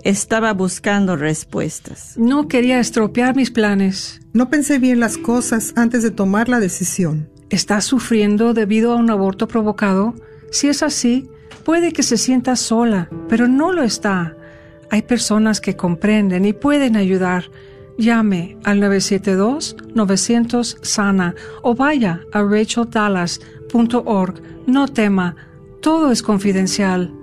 Estaba 0.02 0.52
buscando 0.52 1.16
respuestas. 1.16 2.14
No 2.18 2.46
quería 2.46 2.78
estropear 2.78 3.34
mis 3.34 3.50
planes. 3.50 4.20
No 4.34 4.50
pensé 4.50 4.78
bien 4.78 5.00
las 5.00 5.16
cosas 5.16 5.72
antes 5.76 6.02
de 6.02 6.10
tomar 6.10 6.50
la 6.50 6.60
decisión. 6.60 7.33
¿Estás 7.54 7.84
sufriendo 7.84 8.52
debido 8.52 8.92
a 8.92 8.96
un 8.96 9.10
aborto 9.10 9.48
provocado? 9.48 10.14
Si 10.50 10.68
es 10.68 10.82
así, 10.82 11.28
Puede 11.64 11.92
que 11.92 12.02
se 12.02 12.16
sienta 12.18 12.56
sola, 12.56 13.08
pero 13.28 13.46
no 13.48 13.72
lo 13.72 13.82
está. 13.82 14.36
Hay 14.90 15.00
personas 15.02 15.62
que 15.62 15.76
comprenden 15.76 16.44
y 16.44 16.52
pueden 16.52 16.96
ayudar. 16.96 17.44
Llame 17.96 18.58
al 18.64 18.82
972-900-SANA 18.82 21.36
o 21.62 21.74
vaya 21.74 22.20
a 22.32 22.42
racheldallas.org. 22.42 24.42
No 24.66 24.88
tema, 24.88 25.36
todo 25.80 26.12
es 26.12 26.22
confidencial. 26.22 27.14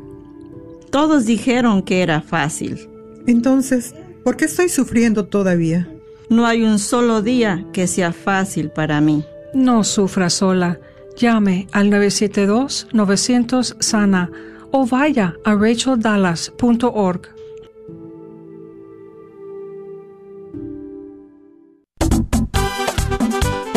Todos 0.90 1.26
dijeron 1.26 1.84
que 1.84 2.02
era 2.02 2.22
fácil. 2.22 2.90
Entonces, 3.28 3.94
¿por 4.24 4.38
qué 4.38 4.46
estoy 4.46 4.70
sufriendo 4.70 5.26
todavía? 5.26 5.88
No 6.30 6.48
hay 6.48 6.64
un 6.64 6.80
solo 6.80 7.22
día 7.22 7.64
que 7.74 7.86
sea 7.86 8.12
fácil 8.12 8.72
para 8.72 9.02
mí. 9.02 9.24
No 9.54 9.84
sufra 9.84 10.30
sola. 10.30 10.80
Llame 11.18 11.68
al 11.72 11.90
972-900-SANA 11.90 14.30
o 14.72 14.86
vaya 14.86 15.36
a 15.44 15.56
racheldallas.org. 15.56 17.41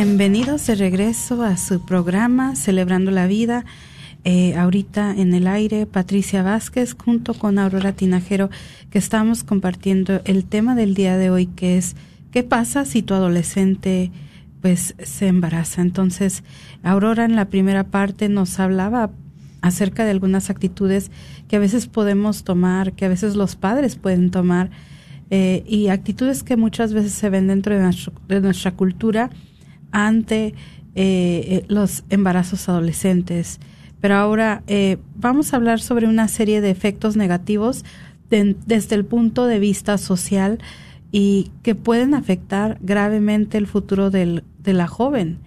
Bienvenidos 0.00 0.64
de 0.68 0.76
regreso 0.76 1.42
a 1.42 1.56
su 1.56 1.84
programa 1.84 2.54
Celebrando 2.54 3.10
la 3.10 3.26
Vida. 3.26 3.64
Eh, 4.22 4.54
ahorita 4.54 5.10
en 5.10 5.34
el 5.34 5.48
aire, 5.48 5.86
Patricia 5.86 6.44
Vázquez 6.44 6.94
junto 6.96 7.34
con 7.34 7.58
Aurora 7.58 7.92
Tinajero, 7.92 8.48
que 8.90 8.98
estamos 8.98 9.42
compartiendo 9.42 10.20
el 10.24 10.44
tema 10.44 10.76
del 10.76 10.94
día 10.94 11.16
de 11.16 11.30
hoy, 11.30 11.46
que 11.46 11.78
es 11.78 11.96
¿qué 12.30 12.44
pasa 12.44 12.84
si 12.84 13.02
tu 13.02 13.12
adolescente 13.12 14.12
pues 14.62 14.94
se 15.02 15.26
embaraza? 15.26 15.82
Entonces, 15.82 16.44
Aurora 16.84 17.24
en 17.24 17.34
la 17.34 17.46
primera 17.46 17.82
parte 17.82 18.28
nos 18.28 18.60
hablaba 18.60 19.10
acerca 19.62 20.04
de 20.04 20.12
algunas 20.12 20.48
actitudes 20.48 21.10
que 21.48 21.56
a 21.56 21.58
veces 21.58 21.88
podemos 21.88 22.44
tomar, 22.44 22.92
que 22.92 23.04
a 23.04 23.08
veces 23.08 23.34
los 23.34 23.56
padres 23.56 23.96
pueden 23.96 24.30
tomar, 24.30 24.70
eh, 25.30 25.64
y 25.66 25.88
actitudes 25.88 26.44
que 26.44 26.56
muchas 26.56 26.92
veces 26.92 27.14
se 27.14 27.30
ven 27.30 27.48
dentro 27.48 27.74
de, 27.74 27.82
nuestro, 27.82 28.12
de 28.28 28.40
nuestra 28.40 28.70
cultura 28.76 29.30
ante 29.92 30.54
eh, 30.94 31.64
los 31.68 32.04
embarazos 32.10 32.68
adolescentes. 32.68 33.60
Pero 34.00 34.16
ahora 34.16 34.62
eh, 34.66 34.98
vamos 35.14 35.52
a 35.52 35.56
hablar 35.56 35.80
sobre 35.80 36.06
una 36.06 36.28
serie 36.28 36.60
de 36.60 36.70
efectos 36.70 37.16
negativos 37.16 37.84
desde 38.30 38.94
el 38.94 39.04
punto 39.04 39.46
de 39.46 39.58
vista 39.58 39.96
social 39.96 40.58
y 41.10 41.50
que 41.62 41.74
pueden 41.74 42.14
afectar 42.14 42.78
gravemente 42.82 43.58
el 43.58 43.66
futuro 43.66 44.10
de 44.10 44.42
la 44.64 44.86
joven 44.86 45.38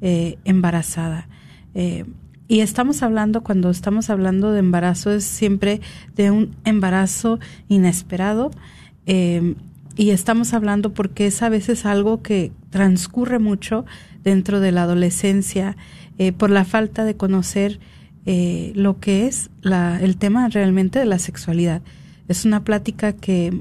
eh, 0.00 0.38
embarazada. 0.44 1.28
y 1.74 2.60
estamos 2.60 3.02
hablando, 3.02 3.42
cuando 3.42 3.70
estamos 3.70 4.10
hablando 4.10 4.52
de 4.52 4.60
embarazo, 4.60 5.12
es 5.12 5.24
siempre 5.24 5.80
de 6.14 6.30
un 6.30 6.56
embarazo 6.64 7.40
inesperado 7.68 8.52
y 10.00 10.12
estamos 10.12 10.54
hablando 10.54 10.94
porque 10.94 11.26
es 11.26 11.42
a 11.42 11.50
veces 11.50 11.84
algo 11.84 12.22
que 12.22 12.52
transcurre 12.70 13.38
mucho 13.38 13.84
dentro 14.24 14.58
de 14.58 14.72
la 14.72 14.84
adolescencia 14.84 15.76
eh, 16.16 16.32
por 16.32 16.48
la 16.48 16.64
falta 16.64 17.04
de 17.04 17.18
conocer 17.18 17.80
eh, 18.24 18.72
lo 18.74 18.98
que 18.98 19.26
es 19.26 19.50
la, 19.60 20.00
el 20.00 20.16
tema 20.16 20.48
realmente 20.48 20.98
de 21.00 21.04
la 21.04 21.18
sexualidad. 21.18 21.82
Es 22.28 22.46
una 22.46 22.64
plática 22.64 23.12
que 23.12 23.52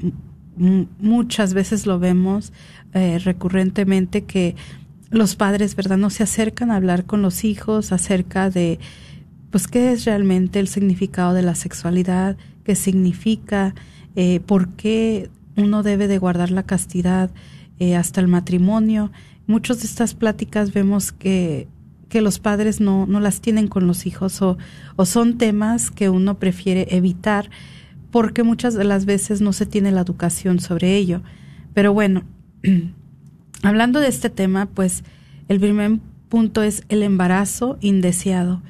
muchas 0.55 1.53
veces 1.53 1.85
lo 1.85 1.99
vemos 1.99 2.53
eh, 2.93 3.19
recurrentemente 3.19 4.23
que 4.23 4.55
los 5.09 5.35
padres, 5.35 5.75
¿verdad?, 5.75 5.97
no 5.97 6.09
se 6.09 6.23
acercan 6.23 6.71
a 6.71 6.77
hablar 6.77 7.03
con 7.03 7.21
los 7.21 7.43
hijos 7.43 7.91
acerca 7.91 8.49
de, 8.49 8.79
pues, 9.51 9.67
qué 9.67 9.91
es 9.91 10.05
realmente 10.05 10.61
el 10.61 10.69
significado 10.69 11.33
de 11.33 11.41
la 11.41 11.55
sexualidad, 11.55 12.37
qué 12.63 12.75
significa, 12.77 13.75
por 14.45 14.69
qué 14.69 15.29
uno 15.59 15.83
debe 15.83 16.07
de 16.07 16.17
guardar 16.17 16.51
la 16.51 16.63
castidad 16.63 17.29
eh, 17.79 17.95
hasta 17.95 18.21
el 18.21 18.27
matrimonio. 18.27 19.11
Muchas 19.47 19.79
de 19.79 19.85
estas 19.85 20.13
pláticas 20.13 20.73
vemos 20.73 21.11
que, 21.11 21.67
que 22.07 22.21
los 22.21 22.39
padres 22.39 22.81
no, 22.81 23.05
no 23.05 23.19
las 23.19 23.41
tienen 23.41 23.67
con 23.67 23.87
los 23.87 24.05
hijos 24.05 24.41
o, 24.41 24.57
o 24.95 25.05
son 25.05 25.37
temas 25.37 25.91
que 25.91 26.09
uno 26.09 26.39
prefiere 26.39 26.87
evitar 26.89 27.49
porque 28.11 28.43
muchas 28.43 28.73
de 28.73 28.83
las 28.83 29.05
veces 29.05 29.41
no 29.41 29.53
se 29.53 29.65
tiene 29.65 29.91
la 29.91 30.01
educación 30.01 30.59
sobre 30.59 30.95
ello. 30.95 31.21
Pero 31.73 31.93
bueno, 31.93 32.23
hablando 33.63 33.99
de 33.99 34.07
este 34.07 34.29
tema, 34.29 34.65
pues 34.67 35.03
el 35.47 35.59
primer 35.59 35.99
punto 36.29 36.63
es 36.63 36.83
el 36.89 37.03
embarazo 37.03 37.77
indeseado. 37.81 38.61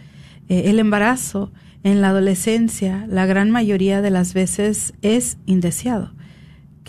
Eh, 0.49 0.63
el 0.65 0.79
embarazo 0.79 1.51
en 1.83 2.01
la 2.01 2.09
adolescencia, 2.09 3.05
la 3.09 3.25
gran 3.25 3.51
mayoría 3.51 4.01
de 4.01 4.11
las 4.11 4.33
veces 4.33 4.93
es 5.01 5.37
indeseado. 5.45 6.11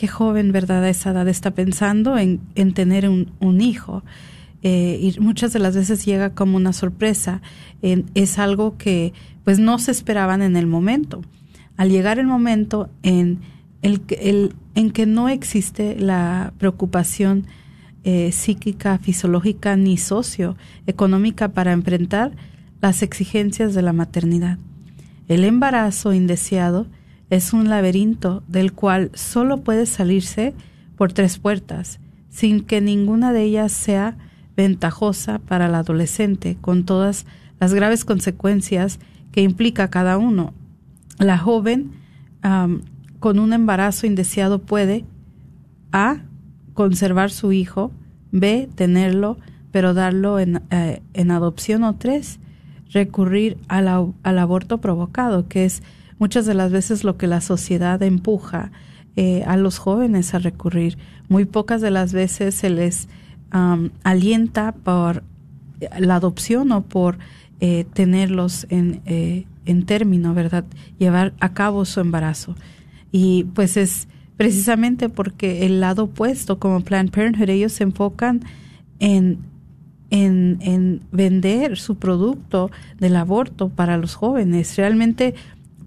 Qué 0.00 0.08
joven, 0.08 0.50
¿verdad? 0.50 0.82
A 0.82 0.88
esa 0.88 1.10
edad 1.10 1.28
está 1.28 1.50
pensando 1.50 2.16
en, 2.16 2.40
en 2.54 2.72
tener 2.72 3.06
un, 3.06 3.32
un 3.38 3.60
hijo. 3.60 4.02
Eh, 4.62 4.98
y 4.98 5.20
muchas 5.20 5.52
de 5.52 5.58
las 5.58 5.76
veces 5.76 6.06
llega 6.06 6.30
como 6.30 6.56
una 6.56 6.72
sorpresa. 6.72 7.42
es 7.82 8.38
algo 8.38 8.78
que 8.78 9.12
pues 9.44 9.58
no 9.58 9.78
se 9.78 9.90
esperaban 9.90 10.40
en 10.40 10.56
el 10.56 10.66
momento. 10.66 11.20
Al 11.76 11.90
llegar 11.90 12.18
el 12.18 12.26
momento 12.26 12.88
en, 13.02 13.40
el, 13.82 14.00
el, 14.08 14.54
en 14.74 14.90
que 14.90 15.04
no 15.04 15.28
existe 15.28 15.96
la 15.98 16.54
preocupación 16.56 17.46
eh, 18.02 18.32
psíquica, 18.32 18.96
fisiológica 18.96 19.76
ni 19.76 19.98
socioeconómica 19.98 21.50
para 21.50 21.72
enfrentar 21.72 22.32
las 22.80 23.02
exigencias 23.02 23.74
de 23.74 23.82
la 23.82 23.92
maternidad. 23.92 24.56
El 25.28 25.44
embarazo 25.44 26.14
indeseado 26.14 26.86
es 27.30 27.52
un 27.52 27.68
laberinto 27.68 28.42
del 28.48 28.72
cual 28.72 29.10
solo 29.14 29.62
puede 29.62 29.86
salirse 29.86 30.52
por 30.96 31.12
tres 31.12 31.38
puertas, 31.38 32.00
sin 32.28 32.60
que 32.62 32.80
ninguna 32.80 33.32
de 33.32 33.44
ellas 33.44 33.72
sea 33.72 34.16
ventajosa 34.56 35.38
para 35.38 35.66
el 35.66 35.74
adolescente, 35.74 36.58
con 36.60 36.84
todas 36.84 37.24
las 37.60 37.72
graves 37.72 38.04
consecuencias 38.04 38.98
que 39.32 39.42
implica 39.42 39.88
cada 39.88 40.18
uno. 40.18 40.52
La 41.18 41.38
joven 41.38 41.92
con 43.20 43.38
un 43.38 43.52
embarazo 43.52 44.06
indeseado 44.06 44.60
puede 44.60 45.04
A. 45.92 46.22
conservar 46.74 47.30
su 47.30 47.52
hijo, 47.52 47.92
B. 48.32 48.68
tenerlo, 48.74 49.38
pero 49.70 49.92
darlo 49.92 50.38
en, 50.38 50.62
eh, 50.70 51.02
adopción 51.28 51.84
o 51.84 51.96
tres, 51.96 52.40
recurrir 52.90 53.58
al, 53.68 53.88
al, 54.22 54.38
aborto 54.38 54.78
provocado, 54.78 55.46
que 55.46 55.64
es 55.64 55.82
muchas 56.20 56.46
de 56.46 56.54
las 56.54 56.70
veces 56.70 57.02
lo 57.02 57.16
que 57.16 57.26
la 57.26 57.40
sociedad 57.40 58.00
empuja 58.04 58.70
eh, 59.16 59.42
a 59.46 59.56
los 59.56 59.78
jóvenes 59.78 60.34
a 60.34 60.38
recurrir. 60.38 60.96
Muy 61.28 61.46
pocas 61.46 61.80
de 61.80 61.90
las 61.90 62.12
veces 62.12 62.54
se 62.54 62.70
les 62.70 63.08
alienta 64.04 64.70
por 64.70 65.24
la 65.98 66.14
adopción 66.14 66.70
o 66.70 66.82
por 66.82 67.18
eh, 67.58 67.84
tenerlos 67.92 68.66
en, 68.70 69.00
eh, 69.06 69.46
en 69.64 69.84
término, 69.84 70.34
¿verdad? 70.34 70.64
Llevar 70.98 71.32
a 71.40 71.52
cabo 71.52 71.84
su 71.84 71.98
embarazo. 71.98 72.54
Y 73.10 73.44
pues 73.54 73.76
es 73.76 74.06
precisamente 74.36 75.08
porque 75.08 75.66
el 75.66 75.80
lado 75.80 76.04
opuesto, 76.04 76.60
como 76.60 76.82
Planned 76.82 77.10
Parenthood, 77.10 77.48
ellos 77.48 77.72
se 77.72 77.82
enfocan 77.82 78.40
en, 79.00 79.38
en, 80.10 80.58
en 80.60 81.02
vender 81.10 81.76
su 81.76 81.96
producto 81.96 82.70
del 82.98 83.16
aborto 83.16 83.68
para 83.68 83.96
los 83.96 84.14
jóvenes. 84.14 84.76
Realmente 84.76 85.34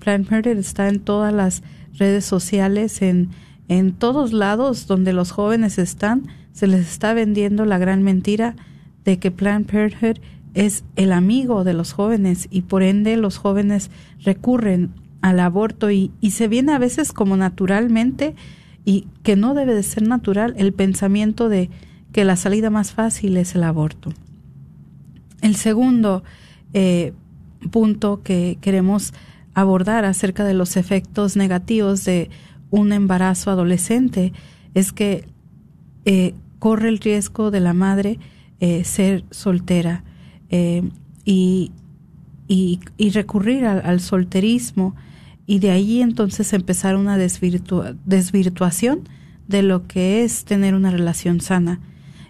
Planned 0.03 0.27
Parenthood 0.27 0.57
está 0.57 0.89
en 0.89 0.99
todas 0.99 1.33
las 1.33 1.63
redes 1.93 2.25
sociales, 2.25 3.01
en, 3.01 3.29
en 3.69 3.93
todos 3.93 4.33
lados 4.33 4.85
donde 4.85 5.13
los 5.13 5.31
jóvenes 5.31 5.77
están, 5.77 6.27
se 6.51 6.67
les 6.67 6.81
está 6.81 7.13
vendiendo 7.13 7.65
la 7.65 7.77
gran 7.77 8.03
mentira 8.03 8.55
de 9.05 9.17
que 9.17 9.31
Planned 9.31 9.65
Parenthood 9.65 10.17
es 10.53 10.83
el 10.97 11.13
amigo 11.13 11.63
de 11.63 11.73
los 11.73 11.93
jóvenes 11.93 12.47
y 12.51 12.63
por 12.63 12.83
ende 12.83 13.15
los 13.17 13.37
jóvenes 13.37 13.89
recurren 14.19 14.91
al 15.21 15.39
aborto 15.39 15.89
y, 15.89 16.11
y 16.19 16.31
se 16.31 16.47
viene 16.47 16.73
a 16.73 16.79
veces 16.79 17.13
como 17.13 17.37
naturalmente 17.37 18.35
y 18.85 19.07
que 19.23 19.37
no 19.37 19.53
debe 19.53 19.73
de 19.73 19.83
ser 19.83 20.03
natural 20.03 20.53
el 20.57 20.73
pensamiento 20.73 21.47
de 21.47 21.69
que 22.11 22.25
la 22.25 22.35
salida 22.35 22.69
más 22.69 22.91
fácil 22.91 23.37
es 23.37 23.55
el 23.55 23.63
aborto. 23.63 24.11
El 25.41 25.55
segundo 25.55 26.23
eh, 26.73 27.13
punto 27.71 28.21
que 28.21 28.57
queremos 28.61 29.13
abordar 29.53 30.05
acerca 30.05 30.43
de 30.43 30.53
los 30.53 30.77
efectos 30.77 31.35
negativos 31.35 32.03
de 32.05 32.29
un 32.69 32.91
embarazo 32.91 33.51
adolescente 33.51 34.33
es 34.73 34.91
que 34.91 35.27
eh, 36.05 36.33
corre 36.59 36.89
el 36.89 36.99
riesgo 36.99 37.51
de 37.51 37.59
la 37.59 37.73
madre 37.73 38.19
eh, 38.59 38.83
ser 38.83 39.23
soltera 39.29 40.03
eh, 40.49 40.81
y, 41.25 41.71
y, 42.47 42.79
recurrir 43.11 43.65
al, 43.65 43.99
solterismo 43.99 44.95
y 45.45 45.59
de 45.59 45.71
ahí 45.71 46.01
entonces 46.01 46.53
empezar 46.53 46.95
una 46.95 47.17
desvirtuación 47.17 49.07
de 49.47 49.63
lo 49.63 49.87
que 49.87 50.23
es 50.23 50.45
tener 50.45 50.75
una 50.75 50.91
relación 50.91 51.41
sana. 51.41 51.79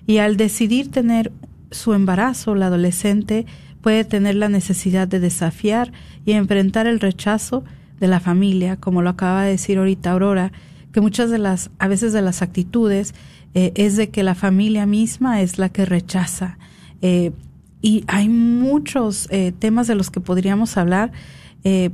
Y 0.07 0.17
al 0.17 0.37
decidir 0.37 0.89
tener 0.89 1.31
su 1.71 1.93
embarazo, 1.93 2.55
la 2.55 2.67
adolescente 2.67 3.45
puede 3.83 4.05
tener 4.05 4.35
la 4.35 4.49
necesidad 4.49 5.07
de 5.09 5.19
desafiar 5.19 5.91
y 6.25 6.31
enfrentar 6.31 6.87
el 6.87 7.01
rechazo 7.01 7.65
de 7.99 8.07
la 8.07 8.21
familia, 8.21 8.77
como 8.77 9.01
lo 9.01 9.09
acaba 9.09 9.43
de 9.43 9.51
decir 9.51 9.77
ahorita 9.77 10.11
Aurora, 10.11 10.53
que 10.93 11.01
muchas 11.01 11.29
de 11.29 11.37
las, 11.37 11.69
a 11.79 11.89
veces 11.89 12.13
de 12.13 12.21
las 12.21 12.41
actitudes 12.41 13.13
eh, 13.53 13.73
es 13.75 13.97
de 13.97 14.09
que 14.09 14.23
la 14.23 14.35
familia 14.35 14.85
misma 14.85 15.41
es 15.41 15.57
la 15.59 15.67
que 15.67 15.85
rechaza. 15.85 16.57
Eh, 17.01 17.33
y 17.81 18.05
hay 18.07 18.29
muchos 18.29 19.27
eh, 19.31 19.51
temas 19.59 19.87
de 19.87 19.95
los 19.95 20.09
que 20.09 20.21
podríamos 20.21 20.77
hablar, 20.77 21.11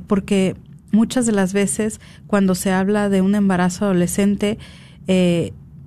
porque 0.08 0.56
muchas 0.90 1.26
de 1.26 1.32
las 1.32 1.52
veces 1.52 2.00
cuando 2.26 2.56
se 2.56 2.72
habla 2.72 3.08
de 3.08 3.20
un 3.20 3.36
embarazo 3.36 3.84
adolescente, 3.84 4.58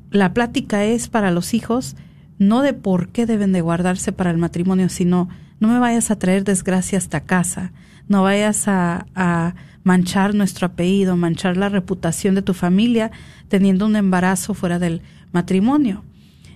la 0.09 0.33
plática 0.33 0.85
es 0.85 1.09
para 1.09 1.31
los 1.31 1.53
hijos, 1.53 1.97
no 2.39 2.61
de 2.61 2.73
por 2.73 3.09
qué 3.09 3.25
deben 3.25 3.51
de 3.51 3.61
guardarse 3.61 4.11
para 4.11 4.31
el 4.31 4.37
matrimonio, 4.37 4.89
sino 4.89 5.29
no 5.59 5.67
me 5.67 5.79
vayas 5.79 6.11
a 6.11 6.17
traer 6.17 6.43
desgracia 6.43 6.97
hasta 6.97 7.21
casa, 7.21 7.71
no 8.07 8.23
vayas 8.23 8.67
a, 8.67 9.05
a 9.15 9.55
manchar 9.83 10.33
nuestro 10.33 10.67
apellido, 10.67 11.17
manchar 11.17 11.57
la 11.57 11.69
reputación 11.69 12.35
de 12.35 12.41
tu 12.41 12.53
familia 12.53 13.11
teniendo 13.47 13.85
un 13.85 13.95
embarazo 13.95 14.53
fuera 14.53 14.79
del 14.79 15.01
matrimonio. 15.31 16.03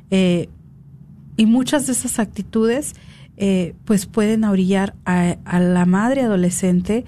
y 0.10 1.46
muchas 1.46 1.86
de 1.86 1.94
esas 1.94 2.20
actitudes 2.20 2.96
eh, 3.40 3.76
pues 3.86 4.08
pueden 4.08 4.44
orillar 4.46 4.96
a, 5.06 5.38
la 5.60 5.86
madre 5.86 6.22
adolescente, 6.24 7.06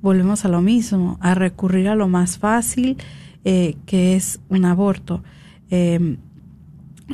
volvemos 0.00 0.46
a 0.46 0.48
lo 0.48 0.62
mismo, 0.62 1.18
a 1.20 1.34
recurrir 1.34 1.88
a 1.88 1.94
lo 1.94 2.08
más 2.08 2.38
fácil, 2.38 2.96
eh, 3.44 3.76
que 3.84 4.16
es 4.16 4.40
un 4.48 4.64
aborto. 4.64 5.22
Em, 5.68 6.16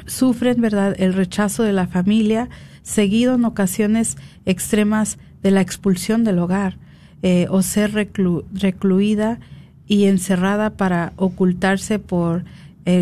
sufren, 0.07 0.61
¿verdad?, 0.61 0.95
el 0.99 1.14
rechazo 1.14 1.62
de 1.62 1.72
la 1.72 1.86
familia, 1.86 2.49
seguido 2.82 3.34
en 3.34 3.45
ocasiones 3.45 4.16
extremas 4.45 5.18
de 5.42 5.51
la 5.51 5.61
expulsión 5.61 6.24
del 6.24 6.38
hogar, 6.38 6.78
eh, 7.22 7.47
o 7.49 7.62
ser 7.62 7.92
recluida 7.92 9.40
y 9.86 10.05
encerrada 10.05 10.76
para 10.76 11.12
ocultarse 11.16 11.99
por 11.99 12.45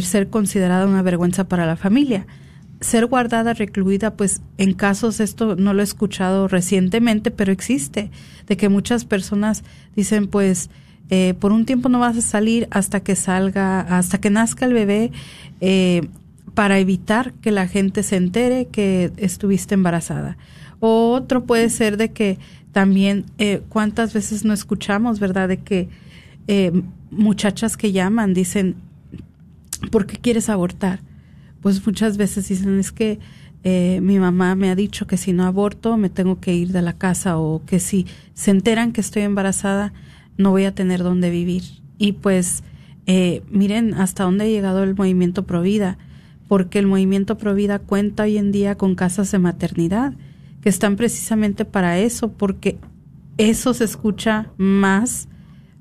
ser 0.01 0.29
considerada 0.31 0.87
una 0.87 1.03
vergüenza 1.03 1.49
para 1.49 1.67
la 1.67 1.75
familia 1.75 2.25
ser 2.83 3.07
guardada, 3.07 3.55
recluida, 3.55 4.15
pues 4.17 4.43
en 4.59 4.75
casos, 4.75 5.21
esto 5.21 5.57
no 5.57 5.73
lo 5.73 5.81
he 5.81 5.85
escuchado 5.85 6.49
recientemente, 6.49 7.31
pero 7.31 7.53
existe, 7.53 8.11
de 8.47 8.57
que 8.57 8.69
muchas 8.69 9.05
personas 9.05 9.63
dicen, 9.97 10.27
pues, 10.27 10.69
eh, 11.11 11.35
por 11.39 11.53
un 11.53 11.65
tiempo 11.65 11.89
no 11.89 12.01
vas 12.01 12.17
a 12.17 12.23
salir 12.23 12.69
hasta 12.71 13.01
que 13.01 13.17
salga, 13.17 13.81
hasta 13.81 14.21
que 14.21 14.31
nazca 14.31 14.67
el 14.67 14.73
bebé, 14.73 15.13
eh, 15.61 16.09
para 16.55 16.79
evitar 16.79 17.33
que 17.35 17.51
la 17.51 17.67
gente 17.67 18.03
se 18.03 18.17
entere 18.17 18.67
que 18.67 19.13
estuviste 19.17 19.75
embarazada. 19.75 20.37
O 20.81 21.13
otro 21.13 21.45
puede 21.45 21.71
ser 21.71 21.97
de 21.97 22.13
que 22.13 22.39
también, 22.73 23.27
eh, 23.39 23.63
¿cuántas 23.69 24.13
veces 24.13 24.45
no 24.45 24.53
escuchamos, 24.53 25.21
verdad? 25.21 25.49
De 25.49 25.59
que 25.59 25.89
muchachas 27.11 27.77
que 27.77 27.93
llaman 27.93 28.35
dicen, 28.35 28.75
¿por 29.91 30.07
qué 30.07 30.17
quieres 30.17 30.49
abortar? 30.49 31.01
pues 31.63 31.85
muchas 31.87 32.17
veces 32.17 32.49
dicen 32.49 32.79
es 32.79 32.93
que 32.93 33.21
eh, 33.65 34.01
mi 34.03 34.19
mamá 34.19 34.57
me 34.57 34.71
ha 34.71 34.75
dicho 34.75 35.07
que 35.07 35.17
si 35.17 35.33
no 35.33 35.45
aborto 35.45 35.97
me 35.97 36.11
tengo 36.11 36.41
que 36.41 36.53
ir 36.53 36.73
de 36.73 36.83
la 36.83 36.93
casa 36.95 37.39
o 37.39 37.63
que 37.65 37.79
si 37.79 38.07
se 38.35 38.51
enteran 38.51 38.93
que 38.93 39.01
estoy 39.01 39.23
embarazada 39.23 39.93
no 40.37 40.51
voy 40.51 40.65
a 40.65 40.75
tener 40.75 41.03
dónde 41.03 41.31
vivir. 41.31 41.63
Y 41.99 42.13
pues 42.13 42.65
eh, 43.07 43.43
miren 43.49 43.95
hasta 43.95 44.25
dónde 44.25 44.45
ha 44.45 44.49
llegado 44.49 44.83
el 44.83 44.97
movimiento 44.97 45.45
Provida, 45.45 45.99
porque 46.49 46.79
el 46.79 46.87
movimiento 46.87 47.39
Provida 47.39 47.79
cuenta 47.79 48.25
hoy 48.25 48.39
en 48.39 48.53
día 48.53 48.77
con 48.77 48.95
casas 48.95 49.31
de 49.31 49.39
maternidad 49.39 50.15
que 50.61 50.69
están 50.69 50.97
precisamente 50.97 51.65
para 51.65 51.99
eso, 51.99 52.33
porque 52.33 52.79
eso 53.39 53.75
se 53.75 53.85
escucha 53.85 54.51
más 54.59 55.29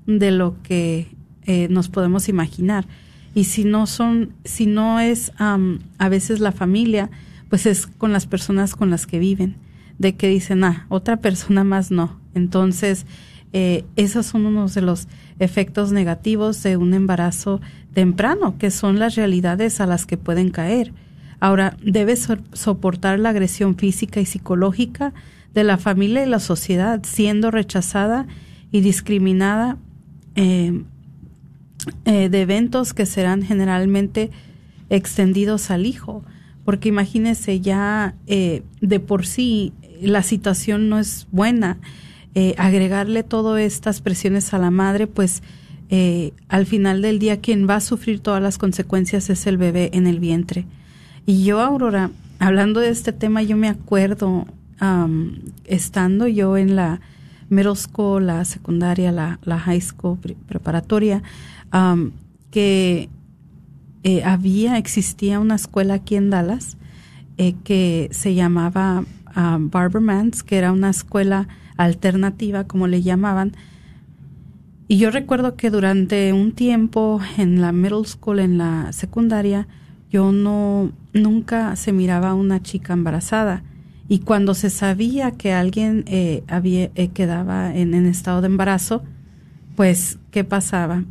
de 0.08 0.32
lo 0.32 0.62
que 0.64 1.08
eh, 1.44 1.68
nos 1.70 1.90
podemos 1.90 2.30
imaginar 2.30 2.88
y 3.34 3.46
si 3.46 3.64
no 3.64 3.88
son, 3.88 4.34
si 4.44 4.66
no 4.66 5.00
es 5.00 5.32
a 5.38 6.10
veces 6.10 6.40
la 6.40 6.52
familia, 6.52 7.10
pues 7.50 7.66
es 7.66 7.88
con 7.88 8.12
las 8.12 8.26
personas 8.26 8.76
con 8.76 8.90
las 8.90 9.08
que 9.08 9.20
viven, 9.20 9.56
de 10.00 10.16
que 10.16 10.28
dicen, 10.28 10.64
ah, 10.64 10.86
otra 10.90 11.18
persona 11.18 11.64
más 11.64 11.92
no. 11.92 12.20
Entonces, 12.34 13.06
eh, 13.54 13.84
esos 13.96 14.26
son 14.26 14.46
unos 14.46 14.74
de 14.74 14.82
los 14.82 15.08
efectos 15.40 15.92
negativos 15.92 16.62
de 16.64 16.78
un 16.78 16.94
embarazo 16.94 17.62
temprano, 17.94 18.58
que 18.58 18.72
son 18.72 19.00
las 19.00 19.16
realidades 19.16 19.82
a 19.82 19.86
las 19.86 20.06
que 20.06 20.18
pueden 20.18 20.52
caer. 20.52 20.94
Ahora, 21.40 21.76
debes 21.84 22.28
soportar 22.54 23.20
la 23.20 23.30
agresión 23.30 23.76
física 23.76 24.22
y 24.22 24.26
psicológica 24.26 25.14
de 25.54 25.64
la 25.64 25.78
familia 25.78 26.24
y 26.24 26.30
la 26.30 26.40
sociedad, 26.40 27.02
siendo 27.04 27.52
rechazada 27.52 28.28
y 28.72 28.82
discriminada 28.82 29.78
eh, 30.36 30.84
eh, 32.06 32.30
de 32.30 32.42
eventos 32.42 32.94
que 32.94 33.06
serán 33.06 33.42
generalmente 33.44 34.30
extendidos 34.90 35.72
al 35.72 35.86
hijo. 35.86 36.24
Porque 36.64 36.90
imagínese 36.90 37.60
ya 37.60 38.14
eh, 38.28 38.64
de 38.82 39.00
por 39.00 39.26
sí 39.26 39.74
la 40.00 40.22
situación 40.22 40.90
no 40.90 41.00
es 41.00 41.28
buena. 41.32 41.80
Agregarle 42.58 43.24
todas 43.24 43.62
estas 43.62 44.02
presiones 44.02 44.54
a 44.54 44.58
la 44.58 44.72
madre, 44.72 45.08
pues 45.08 45.44
al 46.48 46.66
final 46.66 47.02
del 47.02 47.20
día 47.20 47.42
quien 47.42 47.68
va 47.70 47.76
a 47.76 47.82
sufrir 47.82 48.22
todas 48.22 48.42
las 48.42 48.58
consecuencias 48.58 49.30
es 49.30 49.46
el 49.48 49.58
bebé 49.58 49.90
en 49.94 50.08
el 50.08 50.20
vientre. 50.20 50.66
Y 51.26 51.44
yo, 51.44 51.60
Aurora, 51.60 52.12
hablando 52.40 52.80
de 52.80 52.90
este 52.90 53.14
tema, 53.14 53.44
yo 53.44 53.58
me 53.58 53.70
acuerdo 53.70 54.48
estando 55.66 56.28
yo 56.28 56.58
en 56.58 56.76
la 56.76 57.02
middle 57.50 57.76
school, 57.76 58.28
la 58.28 58.44
secundaria, 58.46 59.12
la, 59.12 59.60
high 59.60 59.82
school 59.82 60.18
preparatoria, 60.48 61.22
que 62.50 63.10
eh, 64.04 64.24
había, 64.24 64.78
existía 64.78 65.40
una 65.40 65.56
escuela 65.56 65.96
aquí 65.96 66.16
en 66.16 66.32
Dallas 66.32 66.78
eh, 67.38 67.54
que 67.64 68.10
se 68.12 68.34
llamaba 68.34 69.04
Barbermans, 69.36 70.44
que 70.44 70.58
era 70.58 70.72
una 70.72 70.90
escuela 70.90 71.48
alternativa, 71.84 72.66
como 72.66 72.88
le 72.88 73.02
llamaban. 73.02 73.54
Y 74.88 74.98
yo 74.98 75.12
recuerdo 75.12 75.56
que 75.56 75.70
durante 75.70 76.34
un 76.34 76.52
tiempo 76.52 77.22
en 77.38 77.62
la 77.62 77.72
middle 77.72 78.06
school, 78.06 78.40
en 78.40 78.58
la 78.58 78.92
secundaria, 78.92 79.68
yo 80.10 80.32
no, 80.34 80.92
nunca 81.14 81.76
se 81.78 81.94
miraba 81.94 82.32
a 82.32 82.34
una 82.34 82.62
chica 82.62 82.94
embarazada. 82.94 83.64
Y 84.10 84.20
cuando 84.20 84.54
se 84.54 84.70
sabía 84.70 85.32
que 85.32 85.54
alguien 85.54 86.04
eh, 86.08 86.44
había, 86.50 86.92
eh, 86.96 87.08
quedaba 87.14 87.74
en, 87.74 87.94
estado 88.06 88.42
de 88.42 88.48
embarazo, 88.48 89.04
pues, 89.78 90.20
¿qué 90.32 90.44
pasaba? 90.44 91.06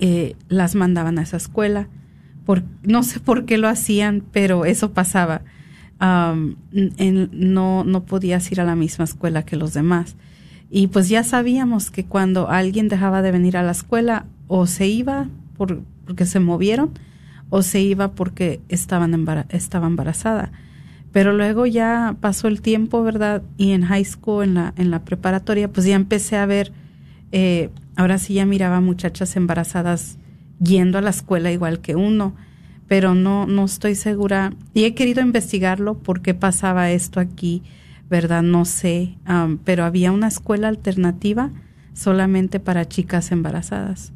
Eh, 0.00 0.34
las 0.48 0.74
mandaban 0.74 1.18
a 1.20 1.22
esa 1.22 1.36
escuela. 1.36 1.88
Por, 2.44 2.64
no 2.82 3.04
sé 3.04 3.20
por 3.20 3.44
qué 3.44 3.56
lo 3.56 3.68
hacían, 3.68 4.24
pero 4.32 4.64
eso 4.64 4.92
pasaba. 4.92 5.42
No, 6.72 7.84
no 7.84 8.04
podías 8.04 8.50
ir 8.52 8.60
a 8.60 8.64
la 8.64 8.74
misma 8.74 9.04
escuela 9.04 9.44
que 9.44 9.56
los 9.56 9.74
demás. 9.74 10.16
Y 10.70 10.88
pues 10.88 11.08
ya 11.08 11.22
sabíamos 11.24 11.90
que 11.90 12.04
cuando 12.04 12.48
alguien 12.48 12.88
dejaba 12.88 13.22
de 13.22 13.30
venir 13.30 13.56
a 13.56 13.62
la 13.62 13.72
escuela, 13.72 14.26
o 14.48 14.66
se 14.66 14.86
iba 14.86 15.28
por, 15.56 15.82
porque 16.04 16.26
se 16.26 16.40
movieron, 16.40 16.90
o 17.50 17.62
se 17.62 17.80
iba 17.80 18.12
porque 18.12 18.60
estaban 18.68 19.14
estaba 19.50 19.86
embarazada. 19.86 20.52
Pero 21.12 21.32
luego 21.32 21.66
ya 21.66 22.16
pasó 22.20 22.48
el 22.48 22.60
tiempo, 22.60 23.04
¿verdad? 23.04 23.42
Y 23.56 23.70
en 23.70 23.84
high 23.84 24.04
school, 24.04 24.44
en 24.44 24.54
la, 24.54 24.74
en 24.76 24.90
la 24.90 25.04
preparatoria, 25.04 25.72
pues 25.72 25.86
ya 25.86 25.94
empecé 25.94 26.36
a 26.36 26.46
ver, 26.46 26.72
eh, 27.30 27.70
ahora 27.96 28.18
sí 28.18 28.34
ya 28.34 28.46
miraba 28.46 28.80
muchachas 28.80 29.36
embarazadas 29.36 30.18
yendo 30.58 30.98
a 30.98 31.02
la 31.02 31.10
escuela 31.10 31.52
igual 31.52 31.78
que 31.78 31.94
uno, 31.94 32.34
pero 32.88 33.14
no, 33.14 33.46
no 33.46 33.64
estoy 33.64 33.94
segura. 33.94 34.52
Y 34.74 34.84
he 34.84 34.94
querido 34.94 35.20
investigarlo 35.20 35.98
por 35.98 36.20
qué 36.20 36.34
pasaba 36.34 36.90
esto 36.90 37.20
aquí, 37.20 37.62
¿verdad? 38.10 38.42
No 38.42 38.64
sé, 38.64 39.16
pero 39.64 39.84
había 39.84 40.12
una 40.12 40.28
escuela 40.28 40.68
alternativa 40.68 41.50
solamente 41.94 42.60
para 42.60 42.86
chicas 42.86 43.32
embarazadas. 43.32 44.12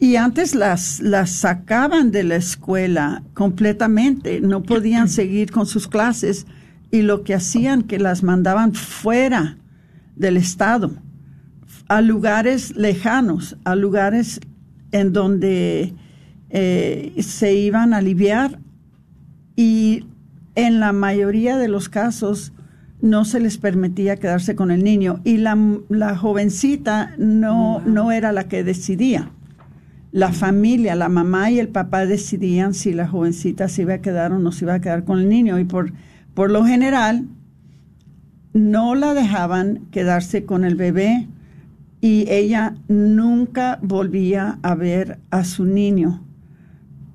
Y 0.00 0.14
antes 0.16 0.54
las, 0.54 1.00
las 1.00 1.30
sacaban 1.30 2.12
de 2.12 2.22
la 2.22 2.36
escuela 2.36 3.22
completamente, 3.34 4.40
no 4.40 4.62
podían 4.62 5.08
seguir 5.08 5.50
con 5.50 5.66
sus 5.66 5.88
clases 5.88 6.46
y 6.90 7.02
lo 7.02 7.24
que 7.24 7.34
hacían 7.34 7.82
que 7.82 7.98
las 7.98 8.22
mandaban 8.22 8.74
fuera 8.74 9.58
del 10.16 10.36
estado, 10.36 10.92
a 11.88 12.00
lugares 12.00 12.76
lejanos, 12.76 13.56
a 13.64 13.74
lugares 13.74 14.40
en 14.92 15.12
donde 15.12 15.94
eh, 16.50 17.14
se 17.20 17.54
iban 17.54 17.94
a 17.94 17.98
aliviar 17.98 18.60
y 19.56 20.04
en 20.54 20.80
la 20.80 20.92
mayoría 20.92 21.56
de 21.56 21.68
los 21.68 21.88
casos 21.88 22.52
no 23.00 23.24
se 23.24 23.40
les 23.40 23.58
permitía 23.58 24.16
quedarse 24.16 24.56
con 24.56 24.70
el 24.70 24.82
niño 24.82 25.20
y 25.24 25.36
la, 25.36 25.56
la 25.88 26.16
jovencita 26.16 27.14
no, 27.18 27.80
no 27.80 28.12
era 28.12 28.32
la 28.32 28.48
que 28.48 28.64
decidía 28.64 29.30
la 30.10 30.32
familia, 30.32 30.94
la 30.94 31.08
mamá 31.08 31.50
y 31.50 31.58
el 31.58 31.68
papá 31.68 32.06
decidían 32.06 32.74
si 32.74 32.92
la 32.92 33.06
jovencita 33.06 33.68
se 33.68 33.82
iba 33.82 33.94
a 33.94 33.98
quedar 33.98 34.32
o 34.32 34.38
no 34.38 34.52
se 34.52 34.64
iba 34.64 34.74
a 34.74 34.80
quedar 34.80 35.04
con 35.04 35.18
el 35.18 35.28
niño 35.28 35.58
y 35.58 35.64
por, 35.64 35.92
por 36.34 36.50
lo 36.50 36.64
general 36.64 37.26
no 38.54 38.94
la 38.94 39.14
dejaban 39.14 39.86
quedarse 39.90 40.44
con 40.44 40.64
el 40.64 40.76
bebé 40.76 41.28
y 42.00 42.30
ella 42.30 42.74
nunca 42.88 43.78
volvía 43.82 44.58
a 44.62 44.74
ver 44.74 45.18
a 45.30 45.44
su 45.44 45.64
niño. 45.64 46.24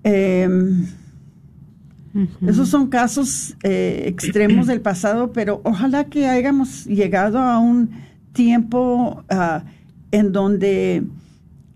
Em, 0.03 0.85
esos 2.45 2.69
son 2.69 2.87
casos 2.87 3.55
eh, 3.63 4.03
extremos 4.05 4.67
del 4.67 4.81
pasado, 4.81 5.31
pero 5.31 5.61
ojalá 5.63 6.05
que 6.05 6.27
hayamos 6.27 6.85
llegado 6.85 7.39
a 7.39 7.57
un 7.59 7.89
tiempo 8.33 9.23
ah, 9.29 9.63
en 10.11 10.31
donde 10.31 11.03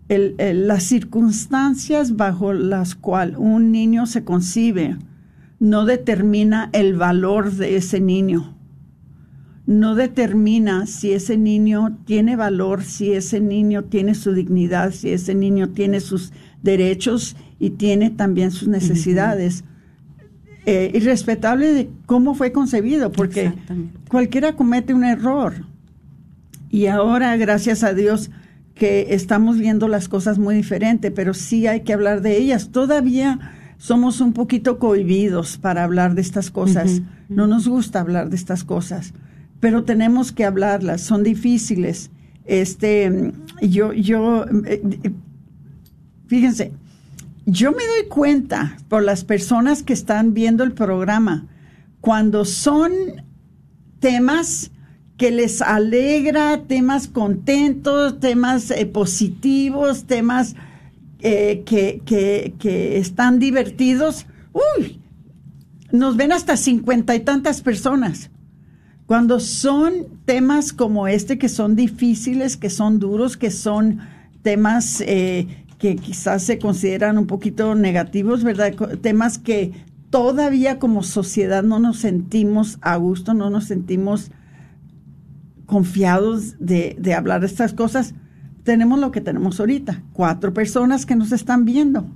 las 0.10 0.84
circunstancias 0.84 2.16
bajo 2.16 2.54
las 2.54 2.96
cuales 2.96 3.36
un 3.38 3.72
niño 3.72 4.06
se 4.06 4.24
concibe 4.24 4.96
no 5.60 5.86
determina 5.86 6.70
el 6.72 6.96
valor 6.96 7.52
de 7.52 7.78
ese 7.78 8.00
niño. 8.00 8.57
No 9.68 9.94
determina 9.96 10.88
si 10.88 11.12
ese 11.12 11.38
niño 11.38 12.00
tiene 12.06 12.36
valor, 12.36 12.84
si 12.84 13.12
ese 13.12 13.40
niño 13.40 13.84
tiene 13.84 14.16
su 14.16 14.34
dignidad, 14.34 14.92
si 14.92 15.12
ese 15.12 15.36
niño 15.36 15.70
tiene 15.70 16.00
sus 16.00 16.34
derechos 16.64 17.36
y 17.60 17.72
tiene 17.72 18.10
también 18.10 18.52
sus 18.52 18.70
necesidades. 18.70 19.66
Eh, 20.66 20.92
irrespetable 20.96 21.74
de 21.74 21.90
cómo 22.06 22.34
fue 22.34 22.52
concebido, 22.52 23.12
porque 23.12 23.54
cualquiera 24.10 24.56
comete 24.56 24.94
un 24.94 25.04
error. 25.04 25.66
Y 26.70 26.88
ahora, 26.88 27.36
gracias 27.38 27.84
a 27.84 27.94
Dios, 27.94 28.32
que 28.74 29.08
estamos 29.10 29.58
viendo 29.58 29.88
las 29.88 30.08
cosas 30.08 30.40
muy 30.40 30.56
diferente, 30.56 31.12
pero 31.12 31.34
sí 31.34 31.68
hay 31.68 31.82
que 31.82 31.94
hablar 31.94 32.22
de 32.22 32.38
ellas. 32.38 32.70
Todavía 32.72 33.40
somos 33.78 34.22
un 34.22 34.34
poquito 34.34 34.80
cohibidos 34.80 35.58
para 35.58 35.84
hablar 35.84 36.16
de 36.16 36.22
estas 36.22 36.52
cosas. 36.52 37.02
No 37.30 37.48
nos 37.48 37.68
gusta 37.68 38.00
hablar 38.00 38.30
de 38.30 38.36
estas 38.36 38.64
cosas, 38.64 39.14
pero 39.60 39.84
tenemos 39.84 40.32
que 40.32 40.46
hablarlas. 40.46 41.02
Son 41.02 41.24
difíciles. 41.24 42.12
Este, 42.46 43.34
yo, 43.62 43.94
yo, 43.94 44.46
eh, 44.66 44.82
fíjense, 46.28 46.72
yo 47.46 47.72
me 47.72 47.86
doy 47.86 48.08
cuenta 48.10 48.78
por 48.90 49.04
las 49.04 49.24
personas 49.24 49.84
que 49.84 49.94
están 49.94 50.34
viendo 50.34 50.64
el 50.64 50.74
programa 50.74 51.48
cuando 52.02 52.46
son 52.46 52.92
temas 54.00 54.72
que 55.18 55.32
les 55.32 55.62
alegra, 55.62 56.64
temas 56.68 57.08
contentos, 57.08 58.20
temas 58.20 58.70
eh, 58.72 58.86
positivos, 58.86 60.06
temas 60.06 60.56
eh, 61.20 61.64
que, 61.66 62.02
que, 62.06 62.54
que, 62.60 62.98
están 63.00 63.40
divertidos. 63.40 64.28
Uy, 64.54 65.02
nos 65.92 66.16
ven 66.18 66.32
hasta 66.32 66.56
cincuenta 66.56 67.16
y 67.16 67.22
tantas 67.22 67.62
personas. 67.62 68.30
Cuando 69.08 69.40
son 69.40 69.94
temas 70.26 70.74
como 70.74 71.08
este, 71.08 71.38
que 71.38 71.48
son 71.48 71.78
difíciles, 71.78 72.58
que 72.58 72.70
son 72.70 73.00
duros, 73.00 73.38
que 73.38 73.52
son 73.52 74.00
temas 74.42 75.02
eh, 75.02 75.48
que 75.80 75.96
quizás 75.96 76.44
se 76.44 76.60
consideran 76.60 77.18
un 77.18 77.26
poquito 77.26 77.74
negativos, 77.74 78.44
¿verdad? 78.44 78.76
Temas 79.02 79.38
que 79.38 79.72
todavía 80.10 80.78
como 80.78 81.04
sociedad 81.04 81.64
no 81.64 81.80
nos 81.80 82.00
sentimos 82.00 82.80
a 82.82 82.98
gusto, 82.98 83.34
no 83.34 83.50
nos 83.50 83.64
sentimos 83.64 84.30
confiados 85.66 86.56
de, 86.60 86.98
de 87.00 87.14
hablar 87.14 87.40
de 87.40 87.48
estas 87.48 87.74
cosas, 87.74 88.14
tenemos 88.64 89.00
lo 89.00 89.12
que 89.12 89.22
tenemos 89.22 89.62
ahorita, 89.62 90.04
cuatro 90.12 90.54
personas 90.54 91.06
que 91.06 91.16
nos 91.16 91.32
están 91.32 91.64
viendo. 91.64 92.10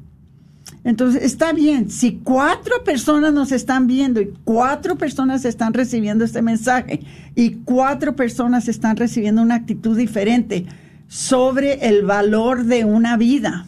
Entonces, 0.84 1.24
está 1.24 1.54
bien, 1.54 1.92
si 1.92 2.16
cuatro 2.24 2.84
personas 2.84 3.34
nos 3.34 3.52
están 3.52 3.86
viendo 3.86 4.20
y 4.20 4.34
cuatro 4.44 4.98
personas 4.98 5.46
están 5.46 5.74
recibiendo 5.74 6.26
este 6.26 6.42
mensaje 6.42 7.02
y 7.36 7.52
cuatro 7.66 8.16
personas 8.16 8.68
están 8.68 8.98
recibiendo 8.98 9.44
una 9.44 9.56
actitud 9.56 9.96
diferente 9.96 10.66
sobre 11.08 11.88
el 11.88 12.04
valor 12.04 12.66
de 12.66 12.86
una 12.86 13.16
vida, 13.18 13.68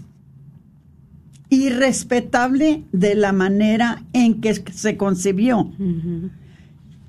irrespetable 1.50 2.84
de 2.92 3.14
la 3.14 3.32
manera 3.32 4.04
en 4.14 4.42
que 4.42 4.56
se 4.56 4.98
concebió 4.98 5.72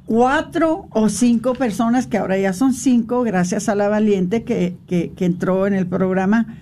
cuatro 0.06 0.86
o 0.90 1.08
cinco 1.08 1.54
personas, 1.54 2.06
que 2.06 2.18
ahora 2.18 2.38
ya 2.38 2.52
son 2.52 2.74
cinco, 2.74 3.22
gracias 3.22 3.68
a 3.68 3.74
la 3.74 3.88
valiente 3.88 4.44
que, 4.44 4.76
que, 4.86 5.12
que 5.12 5.24
entró 5.24 5.66
en 5.66 5.74
el 5.74 5.86
programa, 5.86 6.58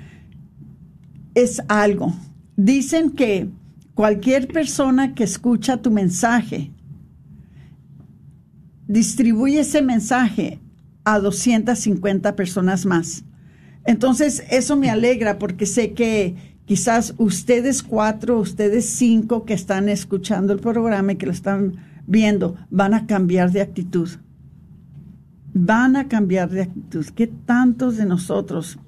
es 1.34 1.60
algo. 1.68 2.14
Dicen 2.56 3.10
que 3.10 3.48
cualquier 3.94 4.48
persona 4.48 5.14
que 5.14 5.24
escucha 5.24 5.78
tu 5.78 5.90
mensaje, 5.90 6.70
distribuye 8.86 9.60
ese 9.60 9.82
mensaje 9.82 10.60
a 11.04 11.18
250 11.18 12.36
personas 12.36 12.86
más. 12.86 13.24
Entonces, 13.84 14.44
eso 14.50 14.76
me 14.76 14.90
alegra 14.90 15.38
porque 15.38 15.66
sé 15.66 15.92
que 15.92 16.36
quizás 16.66 17.14
ustedes 17.18 17.82
cuatro, 17.82 18.38
ustedes 18.38 18.86
cinco 18.86 19.44
que 19.44 19.54
están 19.54 19.88
escuchando 19.88 20.52
el 20.52 20.60
programa 20.60 21.12
y 21.12 21.16
que 21.16 21.26
lo 21.26 21.32
están 21.32 21.76
viendo, 22.06 22.56
van 22.70 22.94
a 22.94 23.06
cambiar 23.06 23.50
de 23.50 23.62
actitud. 23.62 24.08
Van 25.54 25.96
a 25.96 26.08
cambiar 26.08 26.50
de 26.50 26.62
actitud. 26.62 27.06
¿Qué 27.14 27.26
tantos 27.26 27.96
de 27.96 28.06
nosotros 28.06 28.78